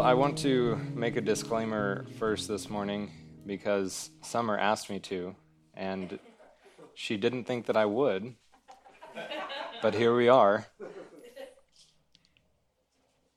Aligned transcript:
Well, 0.00 0.08
I 0.08 0.14
want 0.14 0.38
to 0.38 0.76
make 0.94 1.16
a 1.16 1.20
disclaimer 1.20 2.06
first 2.18 2.48
this 2.48 2.70
morning 2.70 3.10
because 3.44 4.08
Summer 4.22 4.56
asked 4.56 4.88
me 4.88 4.98
to, 5.00 5.36
and 5.74 6.18
she 6.94 7.18
didn't 7.18 7.44
think 7.44 7.66
that 7.66 7.76
I 7.76 7.84
would. 7.84 8.34
But 9.82 9.92
here 9.92 10.16
we 10.16 10.30
are. 10.30 10.64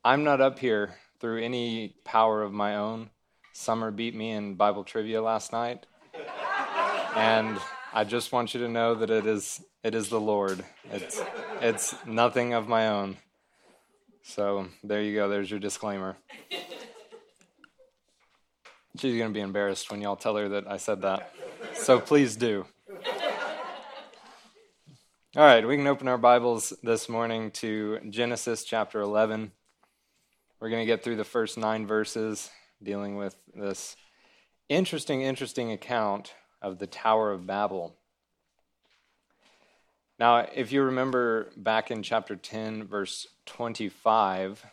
I'm 0.05 0.23
not 0.23 0.39
up 0.39 0.57
here 0.57 0.95
through 1.19 1.43
any 1.43 1.97
power 2.05 2.41
of 2.41 2.53
my 2.53 2.77
own. 2.77 3.09
Summer 3.51 3.91
beat 3.91 4.15
me 4.15 4.31
in 4.31 4.55
Bible 4.55 4.85
trivia 4.85 5.21
last 5.21 5.51
night. 5.51 5.85
And 7.13 7.59
I 7.93 8.05
just 8.05 8.31
want 8.31 8.53
you 8.53 8.61
to 8.61 8.69
know 8.69 8.95
that 8.95 9.09
it 9.09 9.25
is 9.25 9.61
it 9.83 9.93
is 9.93 10.07
the 10.07 10.21
Lord. 10.21 10.63
It's 10.89 11.21
it's 11.59 11.93
nothing 12.05 12.53
of 12.53 12.69
my 12.69 12.87
own. 12.87 13.17
So 14.23 14.67
there 14.83 15.01
you 15.01 15.13
go. 15.15 15.29
There's 15.29 15.51
your 15.51 15.59
disclaimer. 15.59 16.17
She's 18.97 19.17
going 19.17 19.31
to 19.31 19.33
be 19.33 19.41
embarrassed 19.41 19.91
when 19.91 20.01
y'all 20.01 20.15
tell 20.15 20.35
her 20.37 20.49
that 20.49 20.67
I 20.67 20.77
said 20.77 21.01
that. 21.01 21.33
So 21.73 21.99
please 21.99 22.35
do. 22.35 22.65
All 25.35 25.43
right, 25.43 25.67
we 25.67 25.75
can 25.77 25.87
open 25.87 26.07
our 26.07 26.19
Bibles 26.19 26.73
this 26.83 27.09
morning 27.09 27.49
to 27.51 27.99
Genesis 28.09 28.63
chapter 28.63 29.01
11. 29.01 29.51
We're 30.59 30.69
going 30.69 30.83
to 30.83 30.85
get 30.85 31.03
through 31.03 31.15
the 31.15 31.23
first 31.23 31.57
nine 31.57 31.87
verses 31.87 32.51
dealing 32.83 33.17
with 33.17 33.35
this 33.55 33.95
interesting, 34.69 35.21
interesting 35.21 35.71
account 35.71 36.35
of 36.61 36.77
the 36.77 36.85
Tower 36.85 37.31
of 37.31 37.47
Babel. 37.47 37.95
Now, 40.23 40.47
if 40.55 40.71
you 40.71 40.83
remember 40.83 41.51
back 41.57 41.91
in 41.91 42.01
chapter 42.01 42.37
10, 42.37 42.85
verse 42.85 43.27
25, 43.45 44.65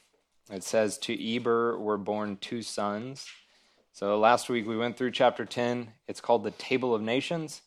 it 0.52 0.62
says, 0.62 0.96
To 0.98 1.34
Eber 1.34 1.76
were 1.76 1.98
born 1.98 2.36
two 2.36 2.62
sons. 2.62 3.26
So 3.92 4.16
last 4.16 4.48
week 4.48 4.64
we 4.64 4.76
went 4.76 4.96
through 4.96 5.10
chapter 5.10 5.44
10. 5.44 5.88
It's 6.06 6.20
called 6.20 6.44
the 6.44 6.52
Table 6.52 6.94
of 6.94 7.02
Nations, 7.02 7.62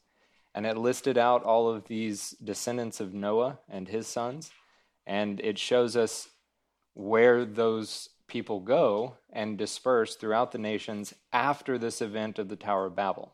and 0.55 0.65
it 0.65 0.77
listed 0.77 1.17
out 1.17 1.43
all 1.43 1.69
of 1.69 1.89
these 1.89 2.29
descendants 2.41 3.01
of 3.01 3.13
Noah 3.13 3.59
and 3.67 3.89
his 3.89 4.07
sons. 4.07 4.51
And 5.05 5.41
it 5.41 5.59
shows 5.59 5.97
us 5.97 6.29
where 6.93 7.43
those 7.43 8.07
people 8.27 8.61
go 8.61 9.17
and 9.29 9.57
disperse 9.57 10.15
throughout 10.15 10.53
the 10.53 10.57
nations 10.57 11.13
after 11.33 11.77
this 11.77 12.01
event 12.01 12.39
of 12.39 12.47
the 12.47 12.55
Tower 12.55 12.85
of 12.85 12.95
Babel. 12.95 13.33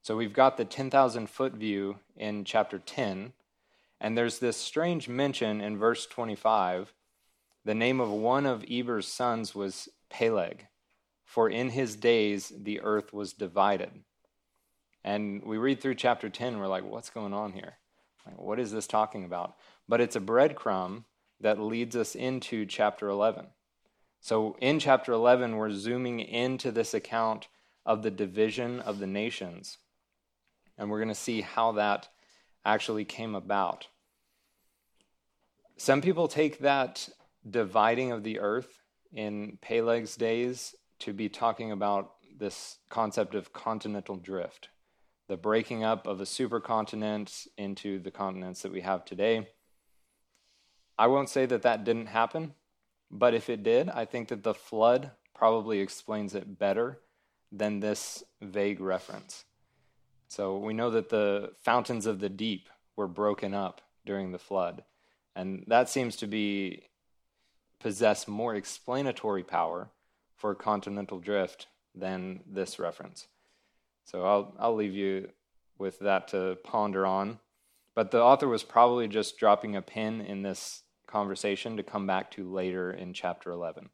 So 0.00 0.16
we've 0.16 0.32
got 0.32 0.56
the 0.56 0.64
10,000 0.64 1.28
foot 1.28 1.52
view 1.52 1.98
in 2.16 2.46
chapter 2.46 2.78
10, 2.78 3.34
and 4.00 4.16
there's 4.16 4.38
this 4.38 4.56
strange 4.56 5.08
mention 5.08 5.60
in 5.60 5.78
verse 5.78 6.06
25. 6.06 6.92
The 7.64 7.74
name 7.74 8.00
of 8.00 8.10
one 8.10 8.46
of 8.46 8.64
Eber's 8.70 9.08
sons 9.08 9.54
was 9.54 9.88
Peleg, 10.10 10.66
for 11.24 11.48
in 11.48 11.70
his 11.70 11.96
days 11.96 12.52
the 12.56 12.80
earth 12.80 13.12
was 13.12 13.32
divided. 13.32 13.90
And 15.02 15.42
we 15.44 15.58
read 15.58 15.80
through 15.80 15.94
chapter 15.94 16.28
10, 16.28 16.58
we're 16.58 16.66
like, 16.66 16.84
what's 16.84 17.10
going 17.10 17.32
on 17.32 17.52
here? 17.52 17.74
Like, 18.26 18.40
what 18.40 18.58
is 18.58 18.72
this 18.72 18.86
talking 18.86 19.24
about? 19.24 19.54
But 19.88 20.00
it's 20.00 20.16
a 20.16 20.20
breadcrumb 20.20 21.04
that 21.40 21.60
leads 21.60 21.94
us 21.94 22.14
into 22.14 22.66
chapter 22.66 23.08
11. 23.08 23.46
So 24.20 24.56
in 24.60 24.78
chapter 24.80 25.12
11, 25.12 25.56
we're 25.56 25.70
zooming 25.70 26.20
into 26.20 26.72
this 26.72 26.94
account 26.94 27.48
of 27.84 28.02
the 28.02 28.10
division 28.10 28.80
of 28.80 28.98
the 28.98 29.06
nations 29.06 29.78
and 30.78 30.90
we're 30.90 30.98
going 30.98 31.08
to 31.08 31.14
see 31.14 31.40
how 31.40 31.72
that 31.72 32.08
actually 32.66 33.04
came 33.04 33.34
about. 33.34 33.86
Some 35.78 36.02
people 36.02 36.28
take 36.28 36.58
that 36.58 37.08
dividing 37.48 38.12
of 38.12 38.24
the 38.24 38.40
earth 38.40 38.82
in 39.12 39.58
Peleg's 39.62 40.16
days 40.16 40.74
to 40.98 41.12
be 41.12 41.28
talking 41.28 41.70
about 41.70 42.12
this 42.38 42.78
concept 42.90 43.34
of 43.34 43.52
continental 43.52 44.16
drift, 44.16 44.68
the 45.28 45.36
breaking 45.36 45.84
up 45.84 46.06
of 46.06 46.20
a 46.20 46.24
supercontinent 46.24 47.46
into 47.56 47.98
the 47.98 48.10
continents 48.10 48.62
that 48.62 48.72
we 48.72 48.80
have 48.80 49.04
today. 49.04 49.48
I 50.98 51.06
won't 51.06 51.28
say 51.28 51.46
that 51.46 51.62
that 51.62 51.84
didn't 51.84 52.06
happen, 52.06 52.54
but 53.10 53.34
if 53.34 53.48
it 53.48 53.62
did, 53.62 53.88
I 53.90 54.06
think 54.06 54.28
that 54.28 54.42
the 54.42 54.54
flood 54.54 55.12
probably 55.34 55.80
explains 55.80 56.34
it 56.34 56.58
better 56.58 57.00
than 57.52 57.80
this 57.80 58.24
vague 58.40 58.80
reference. 58.80 59.44
So 60.28 60.58
we 60.58 60.74
know 60.74 60.90
that 60.90 61.08
the 61.08 61.52
fountains 61.62 62.06
of 62.06 62.20
the 62.20 62.28
deep 62.28 62.68
were 62.96 63.08
broken 63.08 63.54
up 63.54 63.80
during 64.04 64.32
the 64.32 64.38
flood. 64.38 64.84
And 65.34 65.64
that 65.68 65.88
seems 65.88 66.16
to 66.16 66.26
be 66.26 66.84
possess 67.78 68.26
more 68.26 68.54
explanatory 68.54 69.42
power 69.44 69.90
for 70.34 70.54
continental 70.54 71.18
drift 71.18 71.66
than 71.94 72.40
this 72.46 72.78
reference. 72.78 73.26
So 74.04 74.24
I'll 74.24 74.54
I'll 74.58 74.74
leave 74.74 74.94
you 74.94 75.28
with 75.78 75.98
that 76.00 76.28
to 76.28 76.58
ponder 76.64 77.06
on. 77.06 77.38
But 77.94 78.10
the 78.10 78.22
author 78.22 78.48
was 78.48 78.62
probably 78.62 79.08
just 79.08 79.38
dropping 79.38 79.76
a 79.76 79.82
pin 79.82 80.20
in 80.20 80.42
this 80.42 80.82
conversation 81.06 81.76
to 81.76 81.82
come 81.82 82.06
back 82.06 82.30
to 82.32 82.50
later 82.50 82.90
in 82.90 83.14
chapter 83.14 83.50
11. 83.50 83.88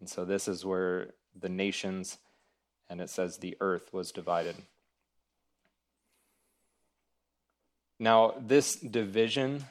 And 0.00 0.08
so 0.08 0.24
this 0.24 0.48
is 0.48 0.64
where 0.64 1.10
the 1.38 1.48
nations 1.48 2.18
and 2.88 3.00
it 3.00 3.10
says 3.10 3.38
the 3.38 3.56
earth 3.60 3.92
was 3.92 4.12
divided. 4.12 4.56
Now, 7.98 8.34
this 8.38 8.76
division 8.76 9.64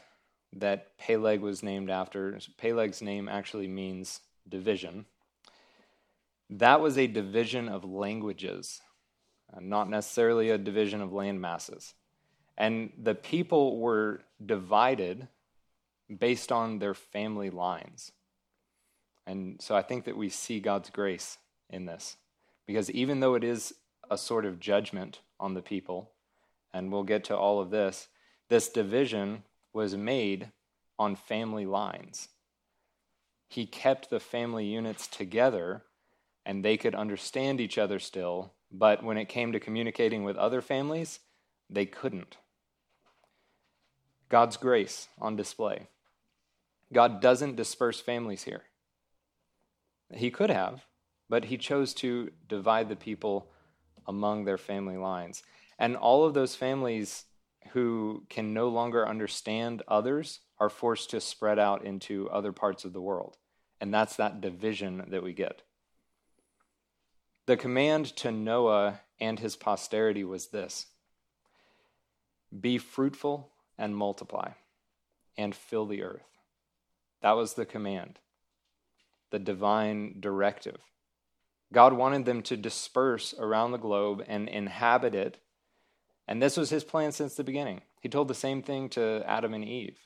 that 0.53 0.97
Peleg 0.97 1.41
was 1.41 1.61
named 1.61 1.89
after, 1.89 2.39
Peleg's 2.57 3.01
name 3.01 3.29
actually 3.29 3.67
means 3.67 4.21
division. 4.47 5.05
That 6.49 6.81
was 6.81 6.97
a 6.97 7.07
division 7.07 7.69
of 7.69 7.83
languages, 7.83 8.81
uh, 9.53 9.59
not 9.61 9.89
necessarily 9.89 10.49
a 10.49 10.57
division 10.57 11.01
of 11.01 11.13
land 11.13 11.41
masses. 11.41 11.93
And 12.57 12.91
the 12.97 13.15
people 13.15 13.77
were 13.79 14.21
divided 14.43 15.27
based 16.15 16.51
on 16.51 16.79
their 16.79 16.93
family 16.93 17.49
lines. 17.49 18.11
And 19.27 19.61
so 19.61 19.75
I 19.75 19.81
think 19.81 20.05
that 20.05 20.17
we 20.17 20.29
see 20.29 20.59
God's 20.59 20.89
grace 20.89 21.37
in 21.69 21.85
this. 21.85 22.17
Because 22.65 22.89
even 22.91 23.19
though 23.19 23.35
it 23.35 23.43
is 23.43 23.73
a 24.09 24.17
sort 24.17 24.45
of 24.45 24.59
judgment 24.59 25.19
on 25.39 25.53
the 25.53 25.61
people, 25.61 26.11
and 26.73 26.91
we'll 26.91 27.03
get 27.03 27.23
to 27.25 27.37
all 27.37 27.59
of 27.59 27.71
this, 27.71 28.07
this 28.49 28.69
division 28.69 29.43
was 29.73 29.95
made 29.95 30.51
on 30.97 31.15
family 31.15 31.65
lines. 31.65 32.29
He 33.47 33.65
kept 33.65 34.09
the 34.09 34.19
family 34.19 34.65
units 34.65 35.07
together 35.07 35.83
and 36.45 36.63
they 36.63 36.77
could 36.77 36.95
understand 36.95 37.59
each 37.59 37.77
other 37.77 37.99
still, 37.99 38.53
but 38.71 39.03
when 39.03 39.17
it 39.17 39.29
came 39.29 39.51
to 39.51 39.59
communicating 39.59 40.23
with 40.23 40.37
other 40.37 40.61
families, 40.61 41.19
they 41.69 41.85
couldn't. 41.85 42.37
God's 44.29 44.57
grace 44.57 45.07
on 45.19 45.35
display. 45.35 45.87
God 46.93 47.21
doesn't 47.21 47.55
disperse 47.55 47.99
families 47.99 48.43
here. 48.43 48.63
He 50.13 50.29
could 50.29 50.51
have, 50.51 50.85
but 51.29 51.45
he 51.45 51.57
chose 51.57 51.93
to 51.95 52.31
divide 52.47 52.89
the 52.89 52.95
people 52.95 53.47
among 54.07 54.45
their 54.45 54.57
family 54.57 54.97
lines. 54.97 55.41
And 55.79 55.95
all 55.95 56.25
of 56.25 56.33
those 56.33 56.55
families 56.55 57.25
who 57.73 58.23
can 58.29 58.53
no 58.53 58.67
longer 58.67 59.07
understand 59.07 59.81
others 59.87 60.41
are 60.59 60.69
forced 60.69 61.09
to 61.09 61.21
spread 61.21 61.59
out 61.59 61.83
into 61.83 62.29
other 62.29 62.51
parts 62.51 62.85
of 62.85 62.93
the 62.93 63.01
world. 63.01 63.37
And 63.81 63.93
that's 63.93 64.15
that 64.15 64.41
division 64.41 65.05
that 65.09 65.23
we 65.23 65.33
get. 65.33 65.63
The 67.45 67.57
command 67.57 68.05
to 68.17 68.31
Noah 68.31 69.01
and 69.19 69.39
his 69.39 69.55
posterity 69.55 70.23
was 70.23 70.47
this 70.47 70.87
Be 72.59 72.77
fruitful 72.77 73.51
and 73.77 73.95
multiply, 73.95 74.51
and 75.37 75.55
fill 75.55 75.85
the 75.85 76.03
earth. 76.03 76.25
That 77.21 77.33
was 77.33 77.53
the 77.53 77.65
command, 77.65 78.19
the 79.31 79.39
divine 79.39 80.17
directive. 80.19 80.77
God 81.73 81.93
wanted 81.93 82.25
them 82.25 82.41
to 82.43 82.57
disperse 82.57 83.33
around 83.37 83.71
the 83.71 83.77
globe 83.77 84.23
and 84.27 84.47
inhabit 84.47 85.15
it 85.15 85.39
and 86.27 86.41
this 86.41 86.57
was 86.57 86.69
his 86.69 86.83
plan 86.83 87.11
since 87.11 87.35
the 87.35 87.43
beginning. 87.43 87.81
He 88.01 88.09
told 88.09 88.27
the 88.27 88.33
same 88.33 88.61
thing 88.61 88.89
to 88.89 89.23
Adam 89.25 89.53
and 89.53 89.63
Eve. 89.63 89.97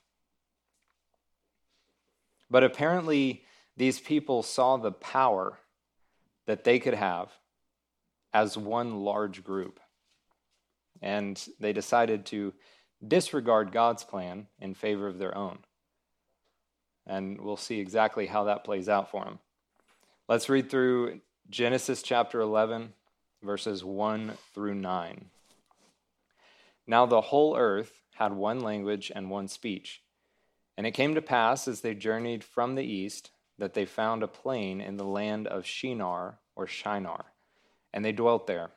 But 2.50 2.64
apparently, 2.64 3.44
these 3.78 4.00
people 4.00 4.44
saw 4.44 4.78
the 4.78 4.92
power 4.92 5.60
that 6.48 6.64
they 6.64 6.80
could 6.80 6.96
have 6.96 7.30
as 8.34 8.58
one 8.58 9.02
large 9.02 9.44
group. 9.44 9.80
And 11.02 11.42
they 11.60 11.74
decided 11.74 12.26
to 12.28 12.54
disregard 13.06 13.72
God's 13.72 14.04
plan 14.04 14.48
in 14.60 14.74
favor 14.74 15.08
of 15.08 15.20
their 15.20 15.38
own. 15.38 15.60
And 17.06 17.40
we'll 17.40 17.58
see 17.58 17.80
exactly 17.80 18.26
how 18.26 18.46
that 18.46 18.64
plays 18.64 18.90
out 18.90 19.10
for 19.10 19.24
them. 19.24 19.40
Let's 20.28 20.50
read 20.50 20.70
through 20.70 21.22
Genesis 21.50 22.04
chapter 22.04 22.42
11, 22.42 22.94
verses 23.42 23.84
1 23.84 24.34
through 24.54 24.76
9. 24.76 25.26
Now 26.90 27.06
the 27.06 27.22
whole 27.22 27.56
earth 27.56 28.02
had 28.16 28.34
one 28.34 28.62
language 28.62 29.12
and 29.14 29.30
one 29.30 29.48
speech. 29.48 30.02
And 30.76 30.88
it 30.88 30.96
came 30.96 31.14
to 31.14 31.22
pass, 31.22 31.68
as 31.68 31.82
they 31.82 31.94
journeyed 31.94 32.44
from 32.44 32.74
the 32.74 32.84
east, 32.84 33.30
that 33.60 33.76
they 33.76 33.86
found 33.86 34.24
a 34.24 34.28
plain 34.28 34.82
in 34.82 34.98
the 34.98 35.04
land 35.04 35.46
of 35.46 35.68
Shinar 35.68 36.40
or 36.56 36.66
Shinar, 36.66 37.26
and 37.94 38.04
they 38.04 38.12
dwelt 38.12 38.48
there. 38.48 38.72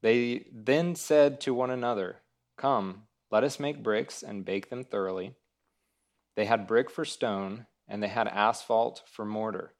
They 0.00 0.46
then 0.50 0.94
said 0.94 1.42
to 1.42 1.52
one 1.52 1.68
another, 1.68 2.20
Come, 2.56 3.02
let 3.30 3.44
us 3.44 3.60
make 3.60 3.82
bricks 3.82 4.22
and 4.22 4.46
bake 4.46 4.70
them 4.70 4.82
thoroughly. 4.82 5.34
They 6.36 6.46
had 6.46 6.66
brick 6.66 6.90
for 6.90 7.04
stone, 7.04 7.66
and 7.86 8.02
they 8.02 8.08
had 8.08 8.28
asphalt 8.28 9.02
for 9.04 9.26
mortar. 9.26 9.74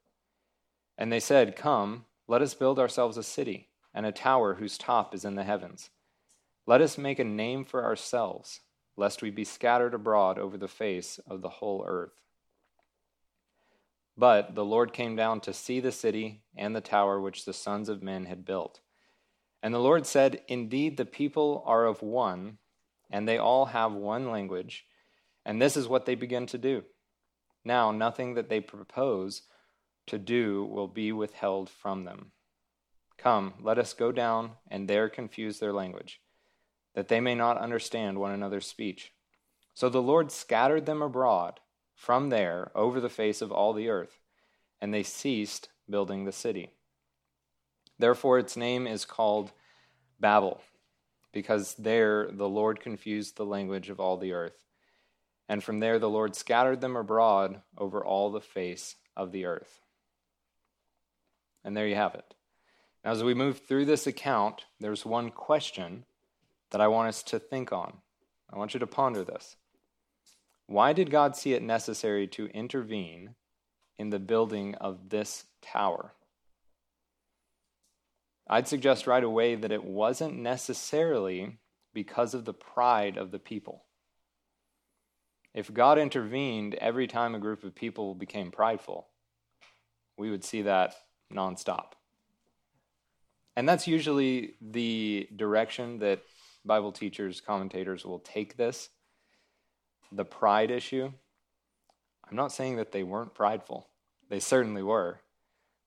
And 0.95 1.11
they 1.11 1.19
said, 1.19 1.55
Come, 1.55 2.05
let 2.27 2.43
us 2.43 2.53
build 2.53 2.77
ourselves 2.77 3.17
a 3.17 3.23
city, 3.23 3.69
and 3.95 4.05
a 4.05 4.11
tower 4.11 4.53
whose 4.53 4.77
top 4.77 5.15
is 5.15 5.25
in 5.25 5.33
the 5.33 5.43
heavens. 5.43 5.89
Let 6.69 6.81
us 6.81 6.99
make 6.99 7.17
a 7.17 7.23
name 7.23 7.65
for 7.65 7.83
ourselves, 7.83 8.59
lest 8.95 9.23
we 9.23 9.31
be 9.31 9.43
scattered 9.43 9.95
abroad 9.95 10.37
over 10.37 10.55
the 10.55 10.67
face 10.67 11.19
of 11.27 11.41
the 11.41 11.49
whole 11.49 11.83
earth. 11.87 12.21
But 14.15 14.53
the 14.53 14.63
Lord 14.63 14.93
came 14.93 15.15
down 15.15 15.41
to 15.41 15.51
see 15.51 15.79
the 15.79 15.91
city 15.91 16.43
and 16.55 16.75
the 16.75 16.79
tower 16.79 17.19
which 17.19 17.43
the 17.43 17.53
sons 17.53 17.89
of 17.89 18.03
men 18.03 18.25
had 18.25 18.45
built. 18.45 18.81
And 19.63 19.73
the 19.73 19.79
Lord 19.79 20.05
said, 20.05 20.43
Indeed, 20.47 20.97
the 20.97 21.05
people 21.05 21.63
are 21.65 21.87
of 21.87 22.03
one, 22.03 22.59
and 23.09 23.27
they 23.27 23.39
all 23.39 23.65
have 23.65 23.91
one 23.93 24.29
language, 24.29 24.85
and 25.43 25.59
this 25.59 25.75
is 25.75 25.87
what 25.87 26.05
they 26.05 26.13
begin 26.13 26.45
to 26.45 26.59
do. 26.59 26.83
Now, 27.65 27.91
nothing 27.91 28.35
that 28.35 28.47
they 28.47 28.59
propose 28.59 29.41
to 30.05 30.19
do 30.19 30.65
will 30.65 30.87
be 30.87 31.11
withheld 31.13 31.67
from 31.67 32.03
them. 32.03 32.31
Come, 33.17 33.55
let 33.59 33.79
us 33.79 33.95
go 33.95 34.11
down 34.11 34.51
and 34.67 34.87
there 34.87 35.09
confuse 35.09 35.57
their 35.57 35.73
language, 35.73 36.21
that 36.95 37.07
they 37.07 37.19
may 37.19 37.35
not 37.35 37.57
understand 37.57 38.17
one 38.17 38.31
another's 38.31 38.67
speech. 38.67 39.13
So 39.73 39.89
the 39.89 40.01
Lord 40.01 40.31
scattered 40.31 40.85
them 40.85 41.01
abroad 41.01 41.59
from 41.95 42.29
there 42.29 42.71
over 42.75 42.99
the 42.99 43.09
face 43.09 43.41
of 43.41 43.51
all 43.51 43.73
the 43.73 43.89
earth, 43.89 44.19
and 44.81 44.93
they 44.93 45.03
ceased 45.03 45.69
building 45.89 46.25
the 46.25 46.31
city. 46.31 46.71
Therefore, 47.97 48.39
its 48.39 48.55
name 48.55 48.87
is 48.87 49.05
called 49.05 49.51
Babel, 50.19 50.61
because 51.31 51.75
there 51.75 52.29
the 52.31 52.49
Lord 52.49 52.79
confused 52.79 53.35
the 53.35 53.45
language 53.45 53.89
of 53.89 53.99
all 53.99 54.17
the 54.17 54.33
earth. 54.33 54.65
And 55.47 55.63
from 55.63 55.79
there 55.79 55.99
the 55.99 56.09
Lord 56.09 56.35
scattered 56.35 56.81
them 56.81 56.95
abroad 56.95 57.61
over 57.77 58.03
all 58.03 58.31
the 58.31 58.41
face 58.41 58.95
of 59.15 59.31
the 59.31 59.45
earth. 59.45 59.81
And 61.63 61.75
there 61.75 61.87
you 61.87 61.95
have 61.95 62.15
it. 62.15 62.35
Now, 63.03 63.11
as 63.11 63.23
we 63.23 63.33
move 63.33 63.59
through 63.59 63.85
this 63.85 64.07
account, 64.07 64.65
there's 64.79 65.05
one 65.05 65.29
question 65.29 66.05
that 66.71 66.81
I 66.81 66.87
want 66.87 67.09
us 67.09 67.23
to 67.23 67.39
think 67.39 67.71
on. 67.71 67.93
I 68.51 68.57
want 68.57 68.73
you 68.73 68.79
to 68.79 68.87
ponder 68.87 69.23
this. 69.23 69.55
Why 70.67 70.93
did 70.93 71.11
God 71.11 71.35
see 71.35 71.53
it 71.53 71.63
necessary 71.63 72.27
to 72.27 72.47
intervene 72.47 73.35
in 73.97 74.09
the 74.09 74.19
building 74.19 74.75
of 74.75 75.09
this 75.09 75.45
tower? 75.61 76.13
I'd 78.47 78.67
suggest 78.67 79.07
right 79.07 79.23
away 79.23 79.55
that 79.55 79.71
it 79.71 79.83
wasn't 79.83 80.37
necessarily 80.37 81.57
because 81.93 82.33
of 82.33 82.45
the 82.45 82.53
pride 82.53 83.17
of 83.17 83.31
the 83.31 83.39
people. 83.39 83.83
If 85.53 85.73
God 85.73 85.97
intervened 85.97 86.75
every 86.75 87.07
time 87.07 87.35
a 87.35 87.39
group 87.39 87.63
of 87.63 87.75
people 87.75 88.13
became 88.15 88.51
prideful, 88.51 89.07
we 90.17 90.29
would 90.29 90.43
see 90.43 90.63
that 90.63 90.95
nonstop. 91.33 91.93
And 93.55 93.67
that's 93.67 93.87
usually 93.87 94.53
the 94.61 95.27
direction 95.35 95.99
that 95.99 96.21
Bible 96.69 96.91
teachers, 96.91 97.41
commentators 97.41 98.05
will 98.05 98.19
take 98.19 98.55
this 98.55 98.89
the 100.11 100.23
pride 100.23 100.69
issue. 100.69 101.11
I'm 102.29 102.35
not 102.35 102.51
saying 102.51 102.77
that 102.77 102.91
they 102.91 103.01
weren't 103.03 103.33
prideful, 103.33 103.89
they 104.29 104.39
certainly 104.39 104.83
were. 104.83 105.19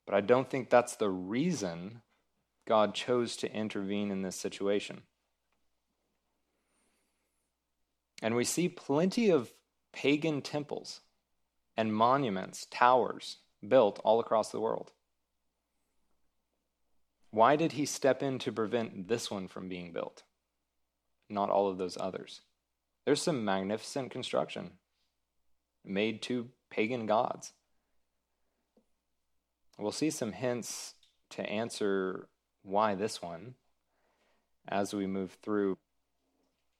But 0.04 0.16
I 0.16 0.20
don't 0.20 0.50
think 0.50 0.68
that's 0.68 0.96
the 0.96 1.08
reason 1.08 2.02
God 2.66 2.94
chose 2.94 3.36
to 3.36 3.54
intervene 3.54 4.10
in 4.10 4.22
this 4.22 4.34
situation. 4.34 5.02
And 8.20 8.34
we 8.34 8.44
see 8.44 8.68
plenty 8.68 9.30
of 9.30 9.52
pagan 9.92 10.42
temples 10.42 11.00
and 11.76 11.94
monuments, 11.94 12.66
towers 12.70 13.38
built 13.66 14.00
all 14.02 14.18
across 14.18 14.50
the 14.50 14.60
world. 14.60 14.90
Why 17.30 17.54
did 17.54 17.72
he 17.72 17.86
step 17.86 18.20
in 18.20 18.40
to 18.40 18.50
prevent 18.50 19.06
this 19.06 19.30
one 19.30 19.46
from 19.46 19.68
being 19.68 19.92
built? 19.92 20.24
Not 21.32 21.48
all 21.48 21.68
of 21.68 21.78
those 21.78 21.96
others. 21.98 22.42
There's 23.06 23.22
some 23.22 23.44
magnificent 23.44 24.10
construction 24.10 24.72
made 25.82 26.20
to 26.22 26.48
pagan 26.70 27.06
gods. 27.06 27.54
We'll 29.78 29.92
see 29.92 30.10
some 30.10 30.32
hints 30.32 30.94
to 31.30 31.42
answer 31.42 32.28
why 32.62 32.94
this 32.94 33.22
one 33.22 33.54
as 34.68 34.92
we 34.92 35.06
move 35.06 35.38
through. 35.42 35.78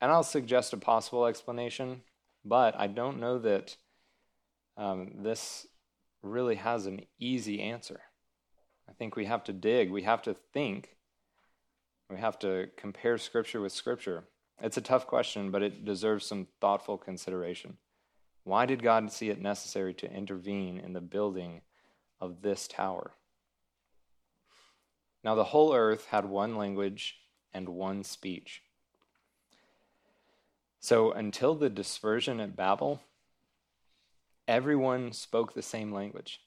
And 0.01 0.13
I'll 0.13 0.23
suggest 0.23 0.75
a 0.75 0.77
possible 0.77 1.25
explanation, 1.25 2.03
but 2.45 2.79
I 2.79 2.89
don't 2.89 3.21
know 3.21 3.39
that 3.39 3.77
um, 4.77 5.13
this 5.23 5.67
really 6.23 6.57
has 6.57 6.85
an 6.85 7.01
easy 7.19 7.63
answer. 7.63 8.01
I 8.89 8.93
think 8.93 9.17
we 9.17 9.25
have 9.25 9.45
to 9.45 9.53
dig, 9.55 9.91
we 9.91 10.03
have 10.03 10.21
to 10.23 10.37
think, 10.53 10.97
we 12.11 12.19
have 12.19 12.39
to 12.41 12.69
compare 12.77 13.17
Scripture 13.17 13.63
with 13.63 13.73
Scripture. 13.73 14.25
It's 14.63 14.77
a 14.77 14.83
tough 14.83 15.09
question, 15.09 15.51
but 15.51 15.63
it 15.63 15.85
deserves 15.85 16.25
some 16.25 16.47
thoughtful 16.61 16.97
consideration. 16.97 17.79
Why 18.45 18.65
did 18.65 18.83
God 18.83 19.11
see 19.13 19.29
it 19.29 19.41
necessary 19.41 19.93
to 19.95 20.13
intervene 20.13 20.79
in 20.79 20.93
the 20.93 21.01
building 21.01 21.63
of 22.21 22.43
this 22.43 22.69
tower? 22.69 23.11
Now, 25.25 25.35
the 25.35 25.45
whole 25.45 25.75
earth 25.75 26.07
had 26.07 26.25
one 26.25 26.57
language 26.57 27.17
and 27.53 27.69
one 27.69 28.05
speech. 28.05 28.63
So, 30.81 31.13
until 31.13 31.55
the 31.55 31.71
dispersion 31.71 32.41
at 32.41 32.57
Babel, 32.57 33.03
everyone 34.47 35.13
spoke 35.13 35.55
the 35.55 35.63
same 35.63 35.93
language. 35.93 36.41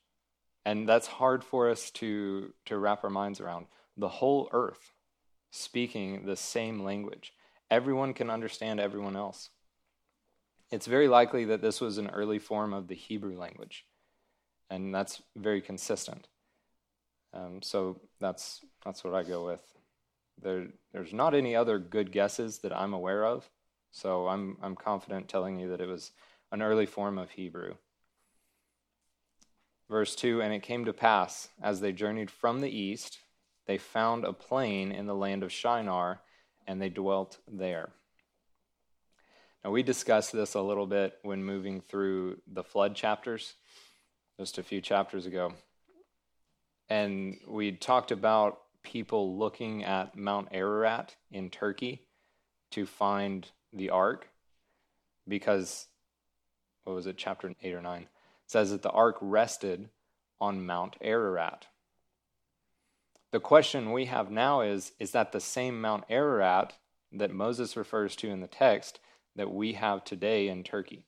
And 0.65 0.88
that's 0.88 1.07
hard 1.07 1.44
for 1.44 1.69
us 1.69 1.91
to, 1.91 2.53
to 2.65 2.77
wrap 2.77 3.03
our 3.03 3.09
minds 3.09 3.39
around. 3.39 3.67
The 3.97 4.09
whole 4.09 4.50
earth 4.51 4.94
speaking 5.51 6.25
the 6.25 6.35
same 6.35 6.84
language. 6.84 7.34
Everyone 7.72 8.13
can 8.13 8.29
understand 8.29 8.79
everyone 8.79 9.15
else. 9.15 9.50
It's 10.72 10.88
very 10.88 11.07
likely 11.07 11.45
that 11.45 11.62
this 11.62 11.81
was 11.81 11.98
an 11.98 12.10
early 12.10 12.39
form 12.39 12.74
of 12.74 12.88
the 12.88 12.95
Hebrew 12.95 13.38
language, 13.38 13.86
and 14.69 14.93
that's 14.93 15.22
very 15.36 15.62
consistent. 15.62 16.27
Um, 17.34 17.62
so 17.62 18.00
that's 18.19 18.62
that's 18.84 19.03
what 19.03 19.13
I 19.13 19.24
go 19.24 19.45
with. 19.45 19.62
There, 20.41 20.67
there's 20.93 21.13
not 21.13 21.34
any 21.34 21.55
other 21.55 21.79
good 21.79 22.12
guesses 22.12 22.60
that 22.60 22.75
I'm 22.75 22.93
aware 22.93 23.25
of, 23.25 23.50
so 23.91 24.27
I'm 24.27 24.57
I'm 24.62 24.75
confident 24.75 25.27
telling 25.27 25.60
you 25.60 25.69
that 25.69 25.81
it 25.81 25.88
was 25.88 26.12
an 26.51 26.62
early 26.62 26.86
form 26.86 27.17
of 27.17 27.31
Hebrew. 27.31 27.75
Verse 29.89 30.15
2 30.15 30.41
And 30.41 30.53
it 30.53 30.63
came 30.63 30.86
to 30.86 30.93
pass, 30.93 31.50
as 31.62 31.79
they 31.79 31.91
journeyed 31.91 32.31
from 32.31 32.62
the 32.62 32.69
east, 32.69 33.19
they 33.67 33.77
found 33.77 34.24
a 34.24 34.34
plain 34.34 34.91
in 34.91 35.05
the 35.05 35.15
land 35.15 35.43
of 35.43 35.51
Shinar, 35.51 36.22
and 36.67 36.81
they 36.81 36.89
dwelt 36.89 37.38
there. 37.48 37.89
Now, 39.63 39.72
we 39.72 39.84
discussed 39.84 40.31
this 40.31 40.53
a 40.53 40.62
little 40.62 40.86
bit 40.86 41.17
when 41.24 41.43
moving 41.43 41.81
through 41.81 42.38
the 42.45 42.63
flood 42.63 42.95
chapters, 42.95 43.55
just 44.39 44.57
a 44.57 44.63
few 44.63 44.79
chapters 44.81 45.25
ago. 45.25 45.53
And 46.88 47.38
we 47.48 47.72
talked 47.72 48.12
about 48.12 48.60
people 48.84 49.38
looking 49.38 49.84
at 49.84 50.15
Mount 50.15 50.50
Ararat 50.51 51.15
in 51.31 51.50
Turkey 51.50 52.01
to 52.72 52.86
find 52.86 53.50
the 53.74 53.89
ark 53.89 54.27
because, 55.27 55.88
what 56.84 56.95
was 56.95 57.07
it, 57.07 57.17
chapter 57.17 57.53
8 57.62 57.74
or 57.74 57.81
9? 57.81 58.07
says 58.48 58.72
that 58.72 58.81
the 58.81 58.91
ark 58.91 59.17
rested 59.22 59.89
on 60.39 60.65
Mount 60.65 60.95
Ararat. 61.01 61.67
The 63.36 63.42
question 63.42 63.92
we 63.92 64.06
have 64.06 64.32
now 64.32 64.62
is 64.62 64.94
is 64.98 65.12
that 65.12 65.34
the 65.34 65.42
same 65.42 65.82
Mount 65.82 66.06
Ararat 66.10 66.72
that 67.12 67.34
Moses 67.34 67.75
refers 67.75 68.15
to 68.15 68.30
in 68.30 68.39
the 68.39 68.48
text 68.48 69.01
that 69.36 69.51
we 69.51 69.74
have 69.74 70.06
today 70.06 70.48
in 70.48 70.63
Turkey? 70.63 71.04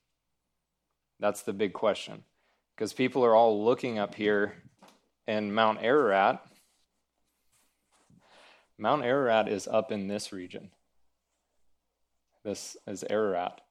That's 1.21 1.43
the 1.43 1.53
big 1.53 1.71
question. 1.71 2.25
Because 2.75 2.91
people 2.91 3.23
are 3.23 3.33
all 3.33 3.63
looking 3.63 3.97
up 3.97 4.13
here 4.13 4.55
in 5.25 5.53
Mount 5.53 5.79
Ararat. 5.81 6.45
Mount 8.77 9.05
Ararat 9.05 9.47
is 9.47 9.65
up 9.65 9.93
in 9.93 10.09
this 10.09 10.33
region. 10.33 10.71
This 12.43 12.75
is 12.85 13.05
Ararat. 13.09 13.61